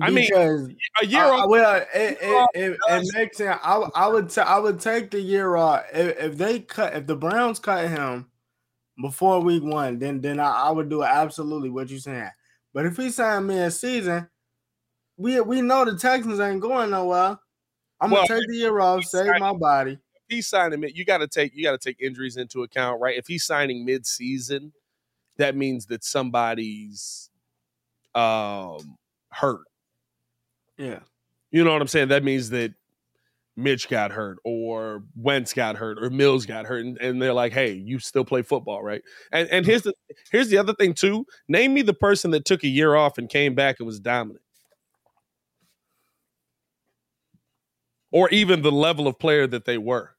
I 0.00 0.08
mean, 0.08 0.26
a 0.34 1.04
year 1.04 1.24
I- 1.24 1.28
off. 1.40 1.48
Well, 1.50 1.76
it, 1.94 2.18
it, 2.22 2.48
it, 2.54 2.78
it 2.88 3.14
makes 3.14 3.36
sense. 3.36 3.60
I, 3.62 3.76
would- 3.76 3.90
I 3.94 4.08
would 4.08 4.30
ta- 4.30 4.42
I 4.42 4.58
would 4.58 4.80
take 4.80 5.10
the 5.10 5.20
year 5.20 5.54
off 5.56 5.84
if, 5.92 6.18
if 6.18 6.38
they 6.38 6.60
cut 6.60 6.94
if 6.94 7.06
the 7.06 7.16
Browns 7.16 7.58
cut 7.58 7.88
him 7.90 8.30
before 9.02 9.40
week 9.40 9.62
one, 9.62 9.98
then 9.98 10.22
then 10.22 10.40
I, 10.40 10.68
I 10.68 10.70
would 10.70 10.88
do 10.88 11.02
absolutely 11.02 11.68
what 11.68 11.90
you're 11.90 12.00
saying. 12.00 12.30
But 12.72 12.86
if 12.86 12.96
he 12.96 13.10
signed 13.10 13.46
me 13.46 13.58
a 13.58 13.70
season, 13.70 14.26
we 15.18 15.38
we 15.42 15.60
know 15.60 15.84
the 15.84 15.98
Texans 15.98 16.40
ain't 16.40 16.62
going 16.62 16.88
nowhere. 16.90 17.38
I'm 18.04 18.10
Well, 18.10 18.26
gonna 18.26 18.40
take 18.40 18.48
the 18.48 18.56
year 18.56 18.78
off, 18.80 19.04
save 19.04 19.26
signed- 19.26 19.40
my 19.40 19.52
body. 19.54 19.92
If 19.92 20.22
he's 20.28 20.46
signing 20.46 20.80
mid, 20.80 20.96
you 20.96 21.04
got 21.04 21.18
to 21.18 21.28
take 21.28 21.54
you 21.54 21.62
got 21.64 21.72
to 21.72 21.78
take 21.78 22.00
injuries 22.00 22.36
into 22.36 22.62
account, 22.62 23.00
right? 23.00 23.16
If 23.16 23.26
he's 23.26 23.44
signing 23.44 23.84
mid 23.84 24.06
season, 24.06 24.72
that 25.36 25.56
means 25.56 25.86
that 25.86 26.04
somebody's 26.04 27.30
um 28.14 28.96
hurt. 29.30 29.64
Yeah. 30.78 31.00
You 31.50 31.62
know 31.64 31.72
what 31.72 31.82
I'm 31.82 31.88
saying? 31.88 32.08
That 32.08 32.24
means 32.24 32.50
that 32.50 32.72
Mitch 33.56 33.88
got 33.88 34.10
hurt 34.10 34.38
or 34.44 35.04
Wentz 35.16 35.52
got 35.52 35.76
hurt 35.76 36.02
or 36.02 36.10
Mills 36.10 36.44
got 36.46 36.66
hurt, 36.66 36.84
and, 36.84 36.98
and 36.98 37.22
they're 37.22 37.32
like, 37.32 37.52
"Hey, 37.52 37.72
you 37.72 37.98
still 38.00 38.24
play 38.24 38.42
football, 38.42 38.82
right?" 38.82 39.02
And 39.30 39.48
and 39.50 39.64
here's 39.64 39.82
the 39.82 39.94
here's 40.32 40.48
the 40.48 40.58
other 40.58 40.74
thing 40.74 40.92
too. 40.94 41.24
Name 41.48 41.72
me 41.74 41.82
the 41.82 41.94
person 41.94 42.30
that 42.32 42.44
took 42.44 42.64
a 42.64 42.68
year 42.68 42.96
off 42.96 43.16
and 43.18 43.28
came 43.28 43.54
back 43.54 43.76
and 43.78 43.86
was 43.86 44.00
dominant, 44.00 44.43
or 48.14 48.30
even 48.30 48.62
the 48.62 48.70
level 48.72 49.08
of 49.08 49.18
player 49.18 49.46
that 49.46 49.64
they 49.64 49.76
were. 49.76 50.12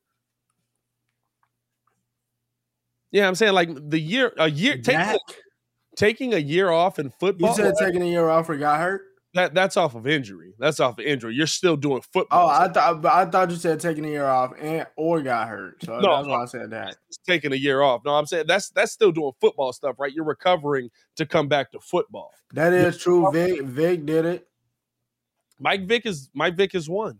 Yeah, 3.12 3.28
I'm 3.28 3.36
saying 3.36 3.54
like 3.54 3.70
the 3.74 4.00
year 4.00 4.34
a 4.38 4.50
year 4.50 4.78
taking 4.78 5.18
taking 5.96 6.34
a 6.34 6.38
year 6.38 6.70
off 6.70 7.00
in 7.00 7.10
football. 7.10 7.52
You 7.52 7.56
said 7.56 7.74
taking 7.80 8.02
a 8.02 8.06
year 8.06 8.30
off 8.30 8.50
or 8.50 8.58
got 8.58 8.80
hurt? 8.80 9.02
that 9.36 9.54
that's 9.54 9.76
off 9.78 9.96
of 9.96 10.08
injury. 10.08 10.54
That's 10.58 10.80
off 10.80 10.98
of 10.98 11.06
injury. 11.06 11.36
You're 11.36 11.46
still 11.46 11.76
doing 11.76 12.02
football. 12.14 12.48
Oh. 12.48 12.50
I 12.50 12.70
thought 12.70 13.06
I 13.06 13.26
thought 13.26 13.50
you 13.50 13.58
said 13.58 13.80
taking 13.80 14.06
a 14.06 14.10
year 14.10 14.26
off 14.26 14.54
and 14.60 14.88
or 14.96 15.22
got 15.22 15.50
hurt. 15.50 15.84
So 15.84 16.00
No, 16.00 16.16
that's 16.16 16.28
why 16.28 16.42
I 16.42 16.46
said 16.46 16.72
that. 16.72 16.96
Taking 17.28 17.52
a 17.52 17.58
year 17.58 17.82
off. 17.82 18.02
No, 18.06 18.16
I'm 18.16 18.26
saying 18.26 18.46
that's 18.48 18.70
that's 18.70 18.94
still 18.94 19.12
doing 19.12 19.34
football 19.40 19.74
stuff, 19.74 19.96
right? 20.00 20.12
You're 20.12 20.26
recovering 20.26 20.90
to 21.18 21.26
come 21.26 21.50
back 21.50 21.72
to 21.74 21.80
football. 21.80 22.32
That 22.54 22.74
is 22.74 22.98
true. 22.98 23.30
Vick 23.32 23.62
Vick 23.62 24.06
did 24.06 24.26
it. 24.26 24.48
Mike 25.60 25.86
Vick 25.86 26.06
is 26.06 26.30
Mike 26.34 26.56
Vick 26.56 26.74
is 26.74 26.90
one. 26.90 27.20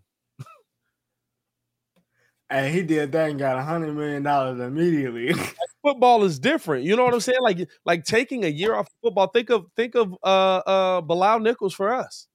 And 2.50 2.74
he 2.74 2.84
did 2.84 3.12
that 3.14 3.30
and 3.32 3.40
got 3.40 3.58
a 3.58 3.64
hundred 3.64 3.94
million 3.96 4.22
dollars 4.24 4.60
immediately. 4.60 5.34
Football 5.82 6.24
is 6.24 6.38
different. 6.40 6.84
You 6.84 6.96
know 6.96 7.04
what 7.04 7.14
I'm 7.14 7.20
saying? 7.20 7.40
Like 7.42 7.68
like 7.86 8.04
taking 8.06 8.46
a 8.46 8.48
year 8.50 8.76
off 8.76 8.88
football. 9.02 9.28
Think 9.28 9.50
of 9.50 9.66
think 9.76 9.96
of 9.96 10.14
uh 10.24 10.58
uh 10.66 11.02
Bilal 11.02 11.40
Nichols 11.40 11.74
for 11.74 11.94
us. 11.94 12.28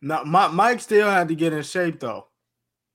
no, 0.00 0.24
my, 0.24 0.48
Mike 0.48 0.80
still 0.80 1.08
had 1.10 1.28
to 1.28 1.34
get 1.36 1.52
in 1.52 1.62
shape 1.62 2.00
though. 2.00 2.26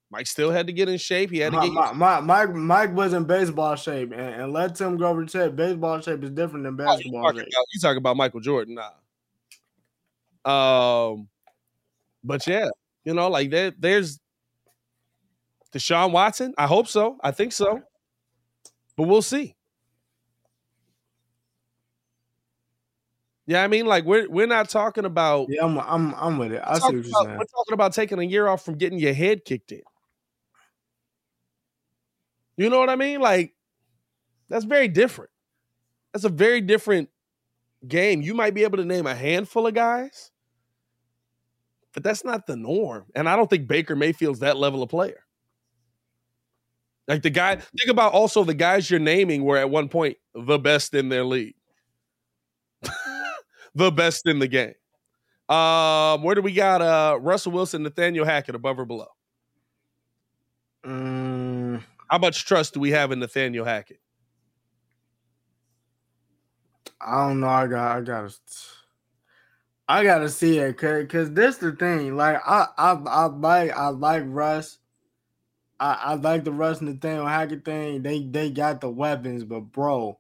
Mike 0.10 0.28
still 0.28 0.52
had 0.52 0.68
to 0.68 0.74
get 0.74 0.88
in 0.88 0.98
shape. 0.98 1.30
He 1.32 1.40
had 1.40 1.52
to 1.52 1.58
My, 1.58 1.66
get 1.66 1.74
my, 1.74 1.92
my, 1.94 2.20
Mike 2.22 2.56
Mike 2.56 2.94
was 2.96 3.12
in 3.14 3.26
baseball 3.26 3.76
shape, 3.76 4.12
and, 4.14 4.22
and 4.42 4.54
let 4.54 4.76
Tim 4.76 4.96
Grover 4.98 5.28
say 5.28 5.50
baseball 5.50 6.00
shape 6.00 6.24
is 6.24 6.32
different 6.32 6.64
than 6.64 6.80
Oh, 6.88 6.98
you 6.98 7.12
basketball 7.12 7.24
talking 7.24 7.40
shape. 7.40 7.48
about, 7.48 7.66
you 7.74 7.80
talking 7.82 7.98
about 7.98 8.16
Michael 8.18 8.40
Jordan? 8.40 8.78
Nah. 10.46 11.12
Um, 11.12 11.28
but 12.24 12.46
yeah, 12.48 12.70
you 13.04 13.14
know, 13.14 13.30
like 13.30 13.50
there, 13.50 13.72
there's 13.78 14.20
Deshaun 15.74 16.12
Watson. 16.12 16.54
I 16.58 16.68
hope 16.68 16.88
so. 16.88 17.18
I 17.22 17.32
think 17.32 17.52
so. 17.54 17.82
But 18.96 19.08
we'll 19.08 19.22
see. 19.22 19.56
Yeah, 23.46 23.64
I 23.64 23.68
mean, 23.68 23.86
like 23.86 24.04
we're 24.04 24.30
we're 24.30 24.48
not 24.48 24.70
talking 24.70 25.06
about. 25.06 25.48
Yeah, 25.50 25.64
I'm 25.64 25.78
I'm 25.80 26.14
I'm 26.16 26.38
with 26.38 26.52
it. 26.52 26.62
I 26.64 26.76
see 26.80 26.84
what 26.84 26.94
you're 26.94 27.02
about- 27.02 27.24
saying. 27.26 27.38
We're 27.38 27.46
talking 27.46 27.74
about 27.74 27.94
taking 27.94 28.20
a 28.20 28.24
year 28.24 28.48
off 28.48 28.64
from 28.66 28.76
getting 28.78 29.00
your 29.00 29.14
head 29.14 29.46
kicked 29.46 29.72
in. 29.72 29.82
You 32.58 32.70
know 32.70 32.80
what 32.80 32.90
I 32.90 32.96
mean? 32.96 33.22
Like 33.22 33.54
that's 34.50 34.66
very 34.66 34.88
different. 34.90 35.32
That's 36.12 36.26
a 36.26 36.30
very 36.30 36.60
different 36.62 37.10
game. 37.88 38.22
You 38.22 38.34
might 38.34 38.54
be 38.54 38.64
able 38.64 38.78
to 38.78 38.86
name 38.86 39.06
a 39.08 39.16
handful 39.16 39.68
of 39.68 39.74
guys, 39.76 40.32
but 41.94 42.04
that's 42.04 42.26
not 42.26 42.48
the 42.48 42.56
norm. 42.58 43.06
And 43.16 43.30
I 43.30 43.36
don't 43.36 43.50
think 43.50 43.68
Baker 43.68 43.96
Mayfield's 43.96 44.40
that 44.40 44.58
level 44.58 44.84
of 44.84 44.90
player. 44.90 45.24
Like 47.08 47.22
the 47.22 47.30
guy, 47.30 47.56
think 47.56 47.90
about 47.90 48.12
also 48.14 48.44
the 48.44 48.54
guys 48.54 48.90
you're 48.92 49.00
naming 49.00 49.44
were 49.44 49.58
at 49.58 49.70
one 49.70 49.88
point 49.88 50.18
the 50.34 50.60
best 50.60 50.94
in 50.94 51.10
their 51.10 51.24
league, 51.24 51.56
the 53.76 53.92
best 53.92 54.28
in 54.28 54.40
the 54.40 54.48
game. 54.48 54.74
Um, 55.48 56.24
where 56.24 56.36
do 56.36 56.42
we 56.42 56.52
got? 56.52 56.82
Uh, 56.82 57.18
Russell 57.22 57.54
Wilson, 57.54 57.84
Nathaniel 57.84 58.26
Hackett, 58.26 58.56
above 58.56 58.78
or 58.80 58.86
below? 58.86 59.08
Mm, 60.86 61.82
How 62.10 62.18
much 62.18 62.46
trust 62.46 62.74
do 62.74 62.82
we 62.82 62.92
have 62.92 63.12
in 63.14 63.20
Nathaniel 63.20 63.64
Hackett? 63.64 64.00
I 67.00 67.28
don't 67.28 67.40
know. 67.40 67.48
I 67.48 67.68
got 67.68 67.98
I 67.98 68.02
gotta 68.02 68.34
I 69.88 70.04
gotta 70.04 70.30
see 70.30 70.58
it 70.58 70.78
cause, 70.78 71.06
cause 71.10 71.32
this 71.32 71.58
the 71.58 71.72
thing. 71.72 72.16
Like 72.18 72.42
I 72.46 72.68
I 72.78 72.92
I 72.92 73.26
like 73.28 73.72
I 73.72 73.88
like 73.90 74.24
Russ. 74.26 74.80
I, 75.80 75.94
I 75.94 76.14
like 76.16 76.44
the 76.44 76.52
Russ 76.52 76.82
Nathaniel 76.82 77.28
Hackett 77.28 77.66
thing. 77.66 78.02
They 78.02 78.24
they 78.24 78.50
got 78.50 78.82
the 78.82 78.90
weapons, 78.90 79.44
but 79.44 79.62
bro, 79.62 80.18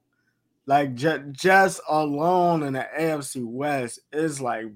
like 0.66 0.95
just 0.95 1.32
just 1.32 1.82
alone 1.89 2.64
in 2.64 2.74
the 2.74 2.88
AFC 2.97 3.43
West, 3.45 3.99
is 4.12 4.39
like 4.41 4.68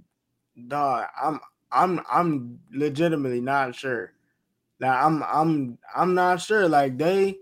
dog. 0.67 1.07
I'm 1.21 1.39
I'm 1.71 2.01
I'm 2.11 2.59
legitimately 2.71 3.41
not 3.41 3.75
sure. 3.75 4.13
Like 4.79 4.91
I'm 5.03 5.23
I'm 5.23 5.77
I'm 5.95 6.15
not 6.15 6.41
sure. 6.41 6.67
Like 6.67 6.97
they 6.97 7.37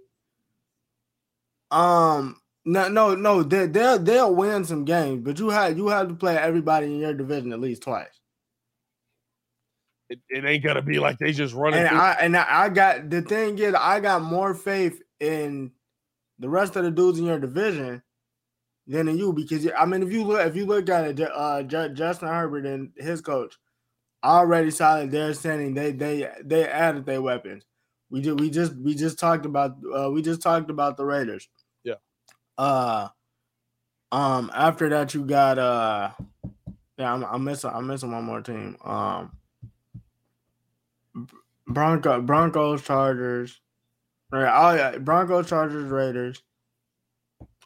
um 1.71 2.41
no 2.65 2.89
no 2.89 3.15
no 3.15 3.43
they 3.43 3.67
they'll 3.67 3.99
they'll 3.99 4.35
win 4.35 4.65
some 4.65 4.85
games, 4.85 5.21
but 5.23 5.39
you 5.39 5.49
have 5.49 5.77
you 5.77 5.87
have 5.87 6.09
to 6.09 6.13
play 6.15 6.37
everybody 6.37 6.87
in 6.87 6.99
your 6.99 7.13
division 7.13 7.53
at 7.53 7.61
least 7.61 7.83
twice. 7.83 8.18
It, 10.09 10.19
it 10.29 10.43
ain't 10.45 10.63
gonna 10.63 10.81
be 10.81 10.99
like 10.99 11.19
they 11.19 11.31
just 11.31 11.53
running. 11.53 11.81
And 11.81 11.89
through- 11.89 11.99
I 11.99 12.11
and 12.21 12.37
I 12.37 12.69
got 12.69 13.09
the 13.09 13.21
thing 13.21 13.59
is 13.59 13.75
I 13.75 13.99
got 13.99 14.21
more 14.21 14.53
faith 14.53 15.01
in 15.19 15.71
the 16.39 16.49
rest 16.49 16.75
of 16.75 16.83
the 16.83 16.91
dudes 16.91 17.19
in 17.19 17.25
your 17.25 17.39
division 17.39 18.01
than 18.87 19.07
in 19.07 19.17
you 19.17 19.33
because 19.33 19.67
I 19.77 19.85
mean 19.85 20.01
if 20.01 20.11
you 20.11 20.23
look 20.23 20.45
if 20.47 20.55
you 20.55 20.65
look 20.65 20.89
at 20.89 21.19
it, 21.19 21.21
uh, 21.21 21.61
Justin 21.63 22.27
Herbert 22.27 22.65
and 22.65 22.91
his 22.97 23.21
coach 23.21 23.55
already 24.23 24.71
solid. 24.71 25.11
They're 25.11 25.33
saying 25.33 25.75
they 25.75 25.91
they 25.91 26.29
they 26.43 26.67
added 26.67 27.05
their 27.05 27.21
weapons. 27.21 27.65
We 28.09 28.21
did 28.21 28.39
we 28.39 28.49
just 28.49 28.75
we 28.75 28.95
just 28.95 29.19
talked 29.19 29.45
about 29.45 29.77
uh, 29.95 30.09
we 30.09 30.21
just 30.21 30.41
talked 30.41 30.71
about 30.71 30.97
the 30.97 31.05
Raiders. 31.05 31.47
Yeah. 31.83 31.95
Uh, 32.57 33.09
um. 34.11 34.49
After 34.53 34.89
that, 34.89 35.13
you 35.13 35.23
got 35.23 35.59
uh. 35.59 36.11
Yeah, 36.97 37.13
I'm, 37.13 37.23
I'm 37.23 37.43
missing. 37.43 37.69
I'm 37.73 37.87
missing 37.87 38.11
one 38.11 38.23
more 38.23 38.41
team. 38.41 38.75
Um. 38.83 39.31
Bronco 41.69 42.21
Broncos 42.21 42.83
Chargers. 42.83 43.61
Right. 44.31 44.51
Oh 44.53 44.75
yeah, 44.75 44.97
Broncos 44.97 45.47
Chargers 45.49 45.89
Raiders. 45.89 46.43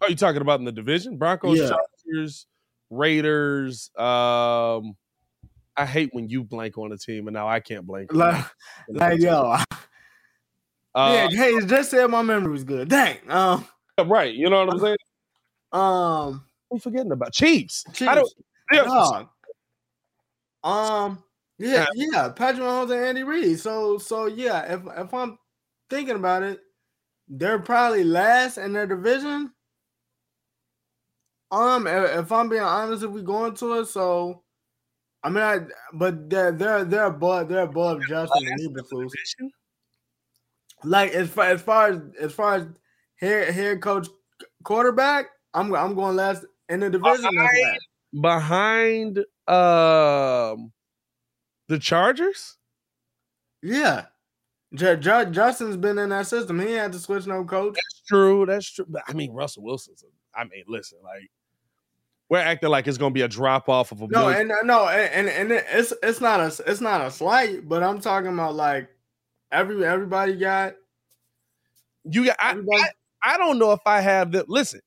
Are 0.01 0.09
you 0.09 0.15
talking 0.15 0.41
about 0.41 0.59
in 0.59 0.65
the 0.65 0.71
division? 0.71 1.17
Broncos, 1.17 1.57
Yeah. 1.57 1.69
Chargers, 1.69 2.47
Raiders. 2.89 3.89
Um, 3.97 4.95
I 5.75 5.85
hate 5.85 6.09
when 6.13 6.29
you 6.29 6.43
blank 6.43 6.77
on 6.77 6.91
a 6.91 6.97
team, 6.97 7.27
and 7.27 7.33
now 7.33 7.47
I 7.47 7.59
can't 7.59 7.85
blank. 7.85 8.13
Like, 8.13 8.45
like 8.89 9.19
yo, 9.19 9.57
Uh, 10.95 11.27
yeah. 11.31 11.35
Hey, 11.35 11.65
just 11.65 11.89
said 11.91 12.07
my 12.07 12.21
memory 12.21 12.51
was 12.51 12.63
good. 12.63 12.87
Dang. 12.87 13.17
Um. 13.27 13.65
right. 14.05 14.33
You 14.33 14.49
know 14.49 14.65
what 14.65 14.73
I'm 14.73 14.79
saying? 14.79 14.97
Um. 15.71 16.45
I'm 16.71 16.79
forgetting 16.79 17.11
about 17.11 17.33
Chiefs. 17.33 17.83
Chiefs. 17.93 18.09
I 18.09 18.15
don't. 18.15 18.33
yeah, 18.71 18.83
Dog. 18.83 19.27
Um. 20.63 21.23
Yeah, 21.63 21.85
yeah. 21.95 22.27
Patrick 22.29 22.61
Mahomes 22.63 22.91
and 22.91 23.05
Andy 23.05 23.23
Reid. 23.23 23.57
So, 23.57 23.97
so 23.97 24.25
yeah. 24.25 24.73
If 24.73 24.81
if 24.97 25.13
I'm 25.13 25.37
thinking 25.89 26.17
about 26.17 26.43
it, 26.43 26.59
they're 27.29 27.59
probably 27.59 28.03
last 28.03 28.57
in 28.57 28.73
their 28.73 28.85
division. 28.85 29.49
Um, 31.51 31.87
if, 31.87 32.17
if 32.17 32.31
I'm 32.33 32.49
being 32.49 32.63
honest, 32.63 33.03
if 33.03 33.11
we 33.11 33.21
go 33.21 33.45
into 33.45 33.79
it, 33.79 33.85
so 33.85 34.43
I 35.23 35.29
mean, 35.29 35.43
I 35.43 35.59
but 35.93 36.29
they're 36.29 36.51
they're 36.51 36.83
they're 36.83 37.05
above 37.05 37.47
they're 37.47 37.61
above 37.61 38.01
Justin 38.09 38.45
and 38.45 38.59
Eberflus. 38.59 39.11
Like 40.83 41.11
as 41.11 41.29
far 41.29 41.45
as 41.45 41.61
far 41.61 41.87
as 41.91 42.01
as 42.19 42.33
far 42.33 42.55
as 42.55 42.67
head 43.15 43.53
head 43.53 43.81
coach 43.81 44.09
quarterback, 44.65 45.27
I'm 45.53 45.73
I'm 45.73 45.95
going 45.95 46.17
last 46.17 46.43
in 46.67 46.81
the 46.81 46.89
division. 46.89 47.33
Last. 47.35 47.79
behind 48.21 49.19
um 49.47 50.72
the 51.67 51.79
Chargers. 51.79 52.57
Yeah. 53.61 54.05
J- 54.73 54.97
J- 54.97 55.27
Justin's 55.31 55.77
been 55.77 55.97
in 55.99 56.09
that 56.09 56.27
system. 56.27 56.59
He 56.59 56.71
had 56.73 56.91
to 56.93 56.99
switch 56.99 57.27
no 57.27 57.43
coach. 57.45 57.75
That's 57.75 58.01
true. 58.07 58.45
That's 58.45 58.69
true. 58.69 58.85
But 58.89 59.03
I 59.07 59.13
mean, 59.13 59.31
Russell 59.31 59.63
Wilson's. 59.63 60.03
A, 60.03 60.39
I 60.39 60.43
mean, 60.45 60.63
listen, 60.67 60.97
like 61.03 61.29
we're 62.29 62.39
acting 62.39 62.69
like 62.69 62.87
it's 62.87 62.97
to 62.97 63.09
be 63.09 63.21
a 63.21 63.27
drop 63.27 63.69
off 63.69 63.91
of 63.91 64.01
a 64.01 64.07
No, 64.07 64.21
million- 64.27 64.41
and 64.41 64.51
uh, 64.51 64.55
no, 64.63 64.87
and 64.87 65.29
and 65.29 65.51
it- 65.51 65.65
it's 65.71 65.93
it's 66.01 66.19
not 66.21 66.39
a 66.39 66.63
it's 66.69 66.81
not 66.81 67.05
a 67.05 67.11
slight, 67.11 67.67
but 67.69 67.83
I'm 67.83 68.01
talking 68.01 68.33
about 68.33 68.55
like 68.55 68.89
every 69.51 69.85
everybody 69.85 70.35
got 70.35 70.73
you 72.05 72.25
got. 72.25 72.35
I, 72.39 72.51
everybody. 72.51 72.83
I 73.21 73.37
don't 73.37 73.59
know 73.59 73.71
if 73.73 73.79
I 73.85 74.01
have 74.01 74.31
the. 74.31 74.43
Listen, 74.47 74.81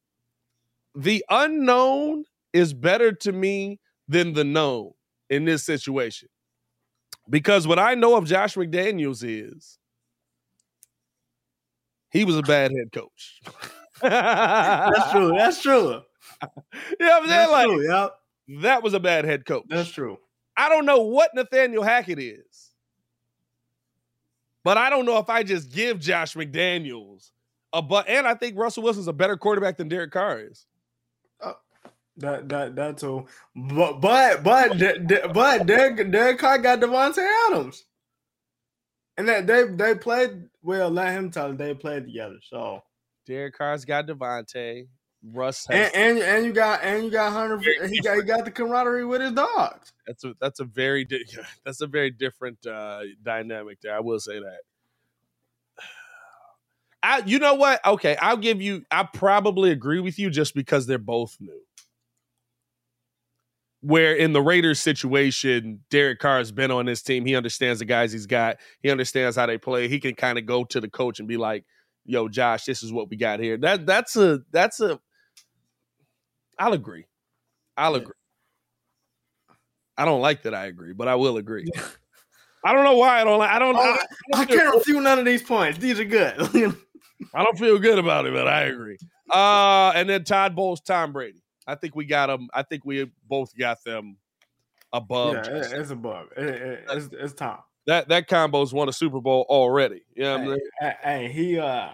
the 0.96 1.24
unknown 1.30 2.24
is 2.52 2.74
better 2.74 3.12
to 3.12 3.32
me 3.32 3.78
than 4.08 4.32
the 4.32 4.44
known 4.44 4.92
in 5.30 5.44
this 5.44 5.64
situation. 5.64 6.28
Because 7.28 7.66
what 7.66 7.78
I 7.78 7.94
know 7.94 8.16
of 8.16 8.24
Josh 8.26 8.54
McDaniels 8.54 9.24
is 9.26 9.78
he 12.10 12.24
was 12.24 12.36
a 12.36 12.42
bad 12.42 12.70
head 12.72 12.92
coach. 12.92 13.40
That's 14.00 15.10
true. 15.10 15.32
That's 15.36 15.62
true. 15.62 16.02
You 17.00 17.06
know 17.06 17.12
what 17.20 17.22
I'm 17.22 17.28
saying? 17.28 17.40
That's 17.40 17.52
Like 17.52 17.66
true. 17.66 17.88
Yep. 17.88 18.14
that 18.62 18.82
was 18.82 18.92
a 18.94 19.00
bad 19.00 19.24
head 19.24 19.46
coach. 19.46 19.64
That's 19.68 19.88
true. 19.88 20.18
I 20.56 20.68
don't 20.68 20.84
know 20.84 21.00
what 21.00 21.30
Nathaniel 21.34 21.82
Hackett 21.82 22.18
is, 22.18 22.72
but 24.64 24.76
I 24.76 24.90
don't 24.90 25.06
know 25.06 25.16
if 25.18 25.30
I 25.30 25.42
just 25.42 25.70
give 25.72 25.98
Josh 26.00 26.34
McDaniels 26.34 27.30
a 27.72 27.80
but. 27.80 28.08
And 28.08 28.26
I 28.26 28.34
think 28.34 28.58
Russell 28.58 28.82
Wilson's 28.82 29.08
a 29.08 29.12
better 29.14 29.36
quarterback 29.38 29.78
than 29.78 29.88
Derek 29.88 30.10
Carr 30.10 30.40
is. 30.40 30.66
That 32.18 32.48
that 32.48 32.76
that's 32.76 33.02
all. 33.02 33.28
But 33.54 34.00
but 34.00 34.42
but 34.42 34.78
but 35.34 35.66
Derek 35.66 36.10
Derek 36.10 36.38
Carr 36.38 36.58
got 36.58 36.80
Davante 36.80 37.26
Adams, 37.48 37.84
and 39.18 39.28
that 39.28 39.46
they 39.46 39.64
they 39.64 39.94
played 39.94 40.48
well. 40.62 40.90
Let 40.90 41.12
him 41.12 41.30
tell 41.30 41.50
it. 41.50 41.58
They 41.58 41.74
played 41.74 42.06
together. 42.06 42.38
So 42.42 42.82
Derek 43.26 43.56
Carr's 43.56 43.84
got 43.84 44.06
Davante. 44.06 44.86
Russ 45.32 45.66
has 45.66 45.92
and 45.92 46.18
and, 46.18 46.18
and 46.18 46.46
you 46.46 46.52
got 46.52 46.82
and 46.82 47.04
you 47.04 47.10
got 47.10 47.32
Hunter. 47.32 47.58
He 47.88 48.00
got 48.00 48.16
he 48.16 48.22
got 48.22 48.44
the 48.44 48.50
camaraderie 48.50 49.04
with 49.04 49.20
his 49.20 49.32
dogs. 49.32 49.92
that's 50.06 50.24
a 50.24 50.34
that's 50.40 50.60
a 50.60 50.64
very 50.64 51.04
di- 51.04 51.24
that's 51.64 51.80
a 51.80 51.86
very 51.86 52.10
different 52.10 52.64
uh 52.66 53.00
dynamic 53.22 53.80
there. 53.80 53.94
I 53.96 54.00
will 54.00 54.20
say 54.20 54.38
that. 54.38 54.60
I 57.02 57.22
you 57.26 57.38
know 57.38 57.54
what? 57.54 57.84
Okay, 57.84 58.16
I'll 58.16 58.36
give 58.36 58.62
you. 58.62 58.84
I 58.90 59.02
probably 59.02 59.70
agree 59.70 60.00
with 60.00 60.18
you 60.18 60.30
just 60.30 60.54
because 60.54 60.86
they're 60.86 60.98
both 60.98 61.36
new. 61.40 61.60
Where 63.82 64.14
in 64.14 64.32
the 64.32 64.40
Raiders 64.40 64.80
situation, 64.80 65.80
Derek 65.90 66.18
Carr 66.18 66.38
has 66.38 66.50
been 66.50 66.70
on 66.70 66.86
this 66.86 67.02
team. 67.02 67.24
He 67.24 67.36
understands 67.36 67.78
the 67.78 67.84
guys 67.84 68.10
he's 68.10 68.26
got. 68.26 68.56
He 68.82 68.90
understands 68.90 69.36
how 69.36 69.46
they 69.46 69.58
play. 69.58 69.88
He 69.88 70.00
can 70.00 70.14
kind 70.14 70.38
of 70.38 70.46
go 70.46 70.64
to 70.64 70.80
the 70.80 70.88
coach 70.88 71.18
and 71.20 71.28
be 71.28 71.36
like, 71.36 71.64
"Yo, 72.04 72.28
Josh, 72.28 72.64
this 72.64 72.82
is 72.82 72.92
what 72.92 73.10
we 73.10 73.16
got 73.16 73.38
here." 73.38 73.56
That 73.58 73.86
that's 73.86 74.16
a 74.16 74.40
that's 74.50 74.80
a. 74.80 74.98
I'll 76.58 76.72
agree. 76.72 77.04
I'll 77.76 77.94
agree. 77.94 78.14
I 79.96 80.04
don't 80.04 80.20
like 80.20 80.42
that. 80.42 80.54
I 80.54 80.66
agree, 80.66 80.92
but 80.92 81.08
I 81.08 81.14
will 81.14 81.36
agree. 81.36 81.66
I 82.64 82.72
don't 82.72 82.84
know 82.84 82.96
why 82.96 83.20
I 83.20 83.24
don't 83.24 83.38
like. 83.38 83.50
I 83.50 83.58
don't. 83.58 83.76
Oh, 83.76 83.96
I, 84.34 84.40
I 84.40 84.44
can't 84.44 84.74
refute 84.74 85.02
none 85.02 85.18
of 85.18 85.24
these 85.24 85.42
points. 85.42 85.78
These 85.78 86.00
are 86.00 86.04
good. 86.04 86.34
I 87.34 87.44
don't 87.44 87.58
feel 87.58 87.78
good 87.78 87.98
about 87.98 88.26
it, 88.26 88.34
but 88.34 88.48
I 88.48 88.62
agree. 88.62 88.98
Uh, 89.30 89.92
and 89.94 90.08
then 90.08 90.24
Todd 90.24 90.54
Bowles, 90.54 90.80
Tom 90.80 91.12
Brady. 91.12 91.42
I 91.66 91.74
think 91.74 91.96
we 91.96 92.04
got 92.04 92.28
them. 92.28 92.48
I 92.54 92.62
think 92.62 92.84
we 92.84 93.10
both 93.28 93.56
got 93.56 93.82
them 93.84 94.16
above. 94.92 95.34
yeah, 95.34 95.42
Justin. 95.42 95.80
it's 95.80 95.90
above. 95.90 96.28
It, 96.36 96.46
it, 96.46 96.84
it's 96.90 97.08
it's 97.12 97.32
Tom. 97.32 97.58
that 97.86 98.08
that 98.08 98.28
combo's 98.28 98.72
won 98.72 98.88
a 98.88 98.92
Super 98.92 99.20
Bowl 99.20 99.46
already. 99.48 100.04
You 100.14 100.24
know 100.24 100.38
what 100.38 100.40
I'm 100.40 100.48
Hey, 100.48 100.60
hey, 100.80 100.94
hey, 101.02 101.32
he 101.32 101.58
uh 101.58 101.90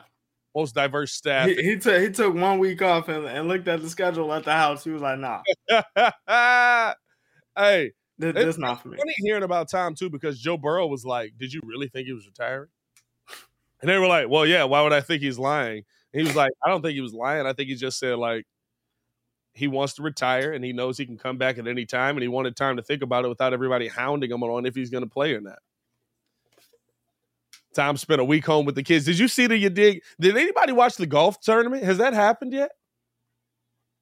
Most 0.55 0.74
diverse 0.74 1.12
staff. 1.12 1.49
he, 1.49 1.55
he 1.55 1.77
took 1.78 2.01
he 2.01 2.11
took 2.11 2.35
one 2.35 2.59
week 2.59 2.82
off 2.82 3.09
and, 3.09 3.27
and 3.27 3.49
looked 3.49 3.69
at 3.69 3.82
the 3.82 3.89
schedule 3.89 4.32
at 4.32 4.44
the 4.44 4.53
house. 4.53 4.85
He 4.85 4.90
was 4.90 5.03
like, 5.03 5.19
"Nah, 5.19 5.43
hey, 7.57 7.93
this, 8.19 8.35
this 8.35 8.59
not 8.59 8.82
for 8.82 8.89
me." 8.89 8.99
funny 8.99 9.15
hearing 9.19 9.43
about 9.43 9.70
Tom 9.70 9.94
too 9.94 10.11
because 10.11 10.39
Joe 10.39 10.59
Burrow 10.59 10.86
was 10.86 11.05
like, 11.05 11.32
"Did 11.39 11.53
you 11.53 11.61
really 11.65 11.89
think 11.89 12.07
he 12.07 12.12
was 12.12 12.27
retiring?" 12.27 12.69
And 13.81 13.89
they 13.89 13.99
were 13.99 14.07
like, 14.07 14.28
"Well, 14.28 14.47
yeah. 14.47 14.65
Why 14.65 14.82
would 14.82 14.93
I 14.93 15.01
think 15.01 15.23
he's 15.23 15.39
lying?" 15.39 15.85
And 16.12 16.20
he 16.20 16.27
was 16.27 16.36
like, 16.36 16.53
"I 16.65 16.69
don't 16.69 16.82
think 16.82 16.94
he 16.94 17.01
was 17.01 17.15
lying. 17.15 17.47
I 17.47 17.53
think 17.55 17.69
he 17.69 17.74
just 17.74 17.99
said 17.99 18.19
like 18.19 18.47
he 19.53 19.69
wants 19.69 19.95
to 19.95 20.03
retire 20.03 20.53
and 20.53 20.65
he 20.65 20.73
knows 20.73 20.97
he 20.97 21.07
can 21.07 21.19
come 21.19 21.39
back 21.39 21.59
at 21.59 21.66
any 21.66 21.85
time, 21.85 22.16
and 22.16 22.23
he 22.23 22.29
wanted 22.29 22.57
time 22.57 22.77
to 22.77 22.83
think 22.83 23.03
about 23.03 23.24
it 23.24 23.29
without 23.29 23.53
everybody 23.53 23.89
hounding 23.89 24.31
him 24.31 24.43
on 24.43 24.66
if 24.66 24.74
he's 24.74 24.91
going 24.91 25.05
to 25.05 25.11
play 25.11 25.35
or 25.35 25.41
not." 25.41 25.59
Tom 27.74 27.97
spent 27.97 28.20
a 28.20 28.24
week 28.24 28.45
home 28.45 28.66
with 28.66 28.74
the 28.74 28.83
kids. 28.83 29.07
Did 29.07 29.19
you 29.19 29.29
see 29.29 29.47
the 29.47 29.57
you 29.57 29.70
dig? 29.70 30.03
Did 30.20 30.37
anybody 30.37 30.73
watch 30.73 30.97
the 30.97 31.07
golf 31.07 31.41
tournament? 31.41 31.85
Has 31.85 31.99
that 31.99 32.12
happened 32.12 32.53
yet? 32.53 32.73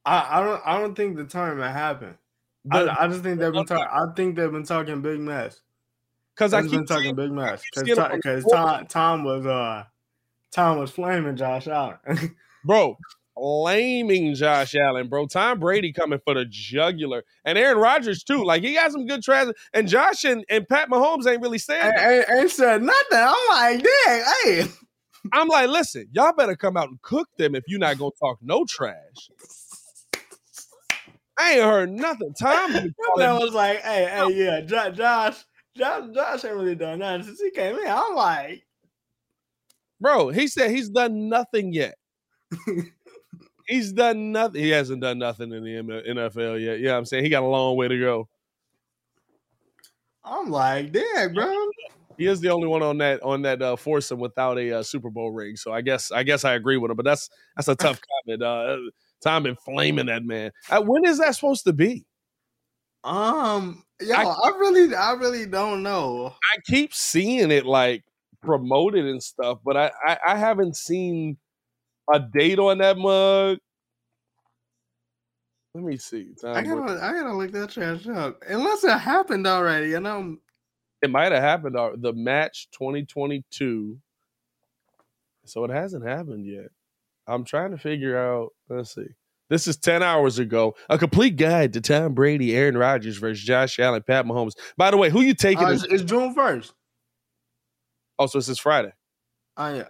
I, 0.04 0.38
I 0.38 0.44
don't 0.44 0.62
I 0.64 0.78
don't 0.78 0.94
think 0.94 1.16
the 1.16 1.24
tournament 1.24 1.72
happened. 1.72 2.16
I, 2.70 2.82
The- 2.82 3.02
I 3.02 3.08
just 3.08 3.22
think 3.22 3.38
they've 3.38 3.52
been 3.52 3.66
talking. 3.66 3.86
I 3.90 4.06
think 4.14 4.36
they've 4.36 4.50
been 4.50 4.64
talking 4.64 5.02
big 5.02 5.20
mess. 5.20 5.60
Because 6.34 6.54
I 6.54 6.62
keep 6.62 6.70
been 6.70 6.86
talking 6.86 7.14
big 7.14 7.30
mess 7.32 7.62
keep 7.74 7.84
seeing 7.84 7.96
them 7.96 8.12
on 8.12 8.16
because 8.16 8.44
Tom 8.50 8.86
Tom 8.86 9.24
was 9.24 9.46
uh 9.46 9.84
Tom 10.50 10.78
was 10.78 10.90
flaming 10.90 11.36
Josh 11.36 11.68
Allen. 11.68 11.98
bro, 12.64 12.96
flaming 13.40 14.34
Josh 14.34 14.74
Allen, 14.74 15.08
bro. 15.08 15.26
Tom 15.26 15.58
Brady 15.58 15.92
coming 15.92 16.20
for 16.24 16.34
the 16.34 16.44
jugular, 16.44 17.24
and 17.44 17.56
Aaron 17.56 17.78
Rodgers 17.78 18.22
too. 18.22 18.44
Like 18.44 18.62
he 18.62 18.74
got 18.74 18.92
some 18.92 19.06
good 19.06 19.22
trans. 19.22 19.52
And 19.72 19.88
Josh 19.88 20.24
and, 20.24 20.44
and 20.50 20.68
Pat 20.68 20.90
Mahomes 20.90 21.26
ain't 21.26 21.42
really 21.42 21.58
saying. 21.58 21.92
ain't, 21.98 22.26
ain't, 22.30 22.50
said 22.50 22.82
nothing. 22.82 23.18
I'm 23.18 23.34
like, 23.50 23.82
dang, 23.82 24.24
hey. 24.44 24.64
I'm 25.32 25.48
like, 25.48 25.68
listen, 25.68 26.08
y'all 26.12 26.32
better 26.32 26.56
come 26.56 26.76
out 26.76 26.88
and 26.88 27.00
cook 27.02 27.28
them 27.36 27.54
if 27.54 27.64
you're 27.66 27.78
not 27.78 27.98
gonna 27.98 28.10
talk 28.20 28.38
no 28.42 28.64
trash. 28.64 29.30
I 31.38 31.52
ain't 31.54 31.62
heard 31.62 31.90
nothing. 31.90 32.34
Tom, 32.34 32.72
was 32.98 33.54
like, 33.54 33.80
hey, 33.80 34.08
hey, 34.10 34.34
yeah, 34.34 34.60
Jo- 34.60 34.90
Josh, 34.90 35.44
Josh, 35.76 36.10
Josh 36.14 36.44
ain't 36.44 36.54
really 36.54 36.74
done 36.74 36.98
nothing 36.98 37.22
since 37.22 37.40
he 37.40 37.50
came 37.50 37.76
in. 37.76 37.86
I'm 37.88 38.14
like, 38.14 38.66
bro, 39.98 40.28
he 40.28 40.48
said 40.48 40.70
he's 40.70 40.90
done 40.90 41.30
nothing 41.30 41.72
yet. 41.72 41.94
he's 43.70 43.92
done 43.92 44.32
nothing. 44.32 44.62
He 44.62 44.70
hasn't 44.70 45.00
done 45.00 45.18
nothing 45.18 45.52
in 45.52 45.64
the 45.64 46.02
NFL 46.08 46.62
yet. 46.62 46.80
Yeah, 46.80 46.96
I'm 46.96 47.04
saying 47.04 47.24
he 47.24 47.30
got 47.30 47.42
a 47.42 47.46
long 47.46 47.76
way 47.76 47.88
to 47.88 47.98
go. 47.98 48.28
I'm 50.24 50.50
like, 50.50 50.92
dang, 50.92 51.32
bro. 51.34 51.54
He 52.18 52.26
is 52.26 52.40
the 52.40 52.50
only 52.50 52.66
one 52.68 52.82
on 52.82 52.98
that 52.98 53.22
on 53.22 53.42
that 53.42 53.62
uh, 53.62 53.76
foursome 53.76 54.18
without 54.20 54.58
a 54.58 54.78
uh, 54.78 54.82
Super 54.82 55.08
Bowl 55.08 55.30
ring. 55.30 55.56
So 55.56 55.72
I 55.72 55.80
guess 55.80 56.12
I 56.12 56.22
guess 56.22 56.44
I 56.44 56.54
agree 56.54 56.76
with 56.76 56.90
him. 56.90 56.96
But 56.96 57.06
that's 57.06 57.30
that's 57.56 57.68
a 57.68 57.74
tough 57.74 57.98
comment. 58.26 58.42
Uh, 58.42 58.76
Tom 59.22 59.42
been 59.44 59.56
flaming 59.56 60.06
that 60.06 60.24
man. 60.24 60.50
Uh, 60.68 60.82
when 60.82 61.04
is 61.06 61.18
that 61.18 61.34
supposed 61.34 61.64
to 61.64 61.72
be? 61.72 62.04
Um, 63.04 63.82
yo, 64.02 64.14
I- 64.14 64.24
I, 64.24 64.48
really, 64.58 64.94
I 64.94 65.12
really 65.12 65.46
don't 65.46 65.82
know. 65.82 66.34
I 66.54 66.58
keep 66.66 66.92
seeing 66.92 67.50
it 67.50 67.64
like 67.64 68.04
promoted 68.42 69.06
and 69.06 69.22
stuff, 69.22 69.58
but 69.64 69.78
I 69.78 69.90
I, 70.06 70.18
I 70.28 70.36
haven't 70.36 70.76
seen 70.76 71.38
a 72.12 72.18
date 72.20 72.58
on 72.58 72.78
that 72.78 72.96
mug. 72.98 73.58
Let 75.74 75.84
me 75.84 75.96
see. 75.98 76.30
I 76.44 76.62
gotta, 76.62 76.98
I 77.02 77.12
gotta 77.12 77.32
look 77.32 77.52
that 77.52 77.70
trash 77.70 78.06
up. 78.08 78.42
Unless 78.48 78.82
it 78.84 78.98
happened 78.98 79.46
already, 79.46 79.90
you 79.90 80.00
know. 80.00 80.36
It 81.02 81.10
might 81.10 81.32
have 81.32 81.42
happened. 81.42 81.76
uh, 81.76 81.92
The 81.96 82.12
match 82.12 82.68
2022. 82.72 83.98
So 85.46 85.64
it 85.64 85.70
hasn't 85.70 86.04
happened 86.06 86.44
yet. 86.46 86.68
I'm 87.26 87.44
trying 87.44 87.70
to 87.70 87.78
figure 87.78 88.18
out. 88.18 88.50
Let's 88.68 88.94
see. 88.94 89.06
This 89.48 89.66
is 89.66 89.76
10 89.76 90.02
hours 90.02 90.38
ago. 90.38 90.76
A 90.88 90.98
complete 90.98 91.36
guide 91.36 91.72
to 91.72 91.80
Tom 91.80 92.14
Brady, 92.14 92.54
Aaron 92.56 92.76
Rodgers 92.76 93.16
versus 93.18 93.42
Josh 93.44 93.78
Allen, 93.80 94.02
Pat 94.06 94.24
Mahomes. 94.24 94.52
By 94.76 94.90
the 94.90 94.96
way, 94.96 95.10
who 95.10 95.22
you 95.22 95.34
taking? 95.34 95.64
Uh, 95.64 95.70
it's, 95.70 95.84
it's 95.84 96.02
June 96.04 96.34
first. 96.34 96.72
oh, 98.18 98.26
so 98.26 98.38
it's 98.38 98.46
this 98.46 98.54
is 98.54 98.58
Friday. 98.60 98.92
Oh 99.56 99.74
yeah, 99.74 99.88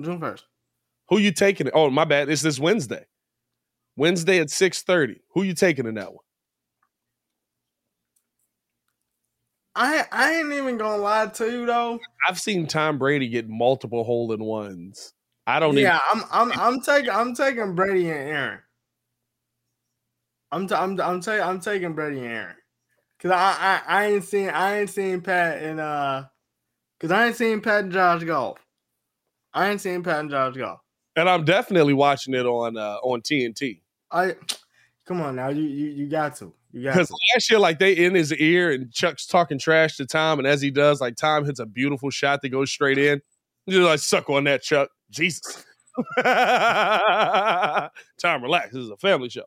June 0.00 0.20
first. 0.20 0.44
Who 1.08 1.18
you 1.18 1.32
taking? 1.32 1.66
it? 1.66 1.72
Oh, 1.74 1.90
my 1.90 2.04
bad. 2.04 2.28
It's 2.28 2.42
this 2.42 2.58
Wednesday. 2.58 3.04
Wednesday 3.96 4.40
at 4.40 4.48
6:30. 4.48 5.20
Who 5.34 5.42
you 5.42 5.54
taking 5.54 5.86
in 5.86 5.94
that 5.94 6.12
one? 6.12 6.24
I, 9.76 10.04
I 10.12 10.34
ain't 10.36 10.52
even 10.52 10.78
gonna 10.78 11.02
lie 11.02 11.26
to 11.26 11.50
you 11.50 11.66
though. 11.66 11.98
I've 12.28 12.38
seen 12.38 12.66
Tom 12.66 12.98
Brady 12.98 13.28
get 13.28 13.48
multiple 13.48 14.04
hole 14.04 14.32
in 14.32 14.42
ones. 14.42 15.12
I 15.46 15.58
don't 15.60 15.74
even 15.74 15.84
yeah, 15.84 15.98
I'm, 16.12 16.24
I'm, 16.30 16.52
I'm 16.52 16.80
taking, 16.80 17.10
I'm 17.10 17.34
taking 17.34 17.74
Brady 17.74 18.08
and 18.08 18.28
Aaron. 18.28 18.58
I'm, 20.52 20.68
t- 20.68 20.74
I'm, 20.74 21.00
I'm 21.00 21.20
taking, 21.20 21.42
I'm 21.44 21.60
taking 21.60 21.92
Brady 21.92 22.18
and 22.20 22.26
Aaron. 22.26 22.56
Cause 23.20 23.32
I, 23.32 23.56
I, 23.58 23.82
I 23.86 24.06
ain't 24.06 24.24
seen, 24.24 24.48
I 24.48 24.80
ain't 24.80 24.90
seen 24.90 25.20
Pat 25.20 25.62
and 25.62 25.80
uh, 25.80 26.24
cause 27.00 27.10
I 27.10 27.26
ain't 27.26 27.36
seen 27.36 27.60
Pat 27.60 27.84
and 27.84 27.92
Josh 27.92 28.22
golf. 28.22 28.58
I 29.52 29.70
ain't 29.70 29.80
seen 29.80 30.02
Pat 30.02 30.20
and 30.20 30.30
Josh 30.30 30.56
golf. 30.56 30.80
Even, 31.16 31.20
and 31.22 31.28
I'm 31.28 31.44
definitely 31.44 31.94
watching 31.94 32.34
it 32.34 32.46
on 32.46 32.76
uh, 32.76 32.96
on 33.02 33.20
TNT. 33.22 33.80
I, 34.10 34.34
come 35.06 35.20
on 35.20 35.36
now, 35.36 35.48
you, 35.48 35.62
you, 35.62 35.86
you 35.90 36.06
got 36.08 36.36
to, 36.36 36.52
you 36.72 36.84
got 36.84 36.92
Because 36.94 37.08
to. 37.08 37.16
last 37.34 37.50
year, 37.50 37.58
like 37.58 37.78
they 37.78 37.92
in 37.92 38.14
his 38.14 38.32
ear 38.34 38.70
and 38.72 38.92
Chuck's 38.92 39.26
talking 39.26 39.58
trash 39.58 39.96
to 39.96 40.06
Tom, 40.06 40.38
and 40.38 40.46
as 40.46 40.60
he 40.60 40.70
does, 40.70 41.00
like 41.00 41.16
Tom 41.16 41.44
hits 41.44 41.58
a 41.58 41.66
beautiful 41.66 42.10
shot 42.10 42.42
that 42.42 42.50
goes 42.50 42.70
straight 42.70 42.98
in. 42.98 43.20
He's 43.66 43.76
just 43.76 43.86
like 43.86 43.98
suck 44.00 44.28
on 44.30 44.44
that, 44.44 44.62
Chuck. 44.62 44.90
Jesus. 45.10 45.64
Tom, 48.18 48.42
relax. 48.42 48.72
This 48.72 48.82
is 48.82 48.90
a 48.90 48.96
family 48.96 49.28
show. 49.28 49.44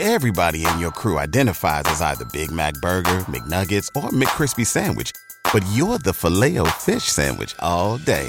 Everybody 0.00 0.66
in 0.66 0.78
your 0.80 0.90
crew 0.90 1.18
identifies 1.18 1.84
as 1.86 2.02
either 2.02 2.24
Big 2.32 2.50
Mac 2.50 2.74
Burger, 2.74 3.20
McNuggets, 3.30 3.88
or 3.94 4.10
McCrispy 4.10 4.66
Sandwich. 4.66 5.12
But 5.52 5.64
you're 5.72 5.98
the 5.98 6.12
filet 6.12 6.58
fish 6.80 7.04
Sandwich 7.04 7.54
all 7.60 7.98
day. 7.98 8.28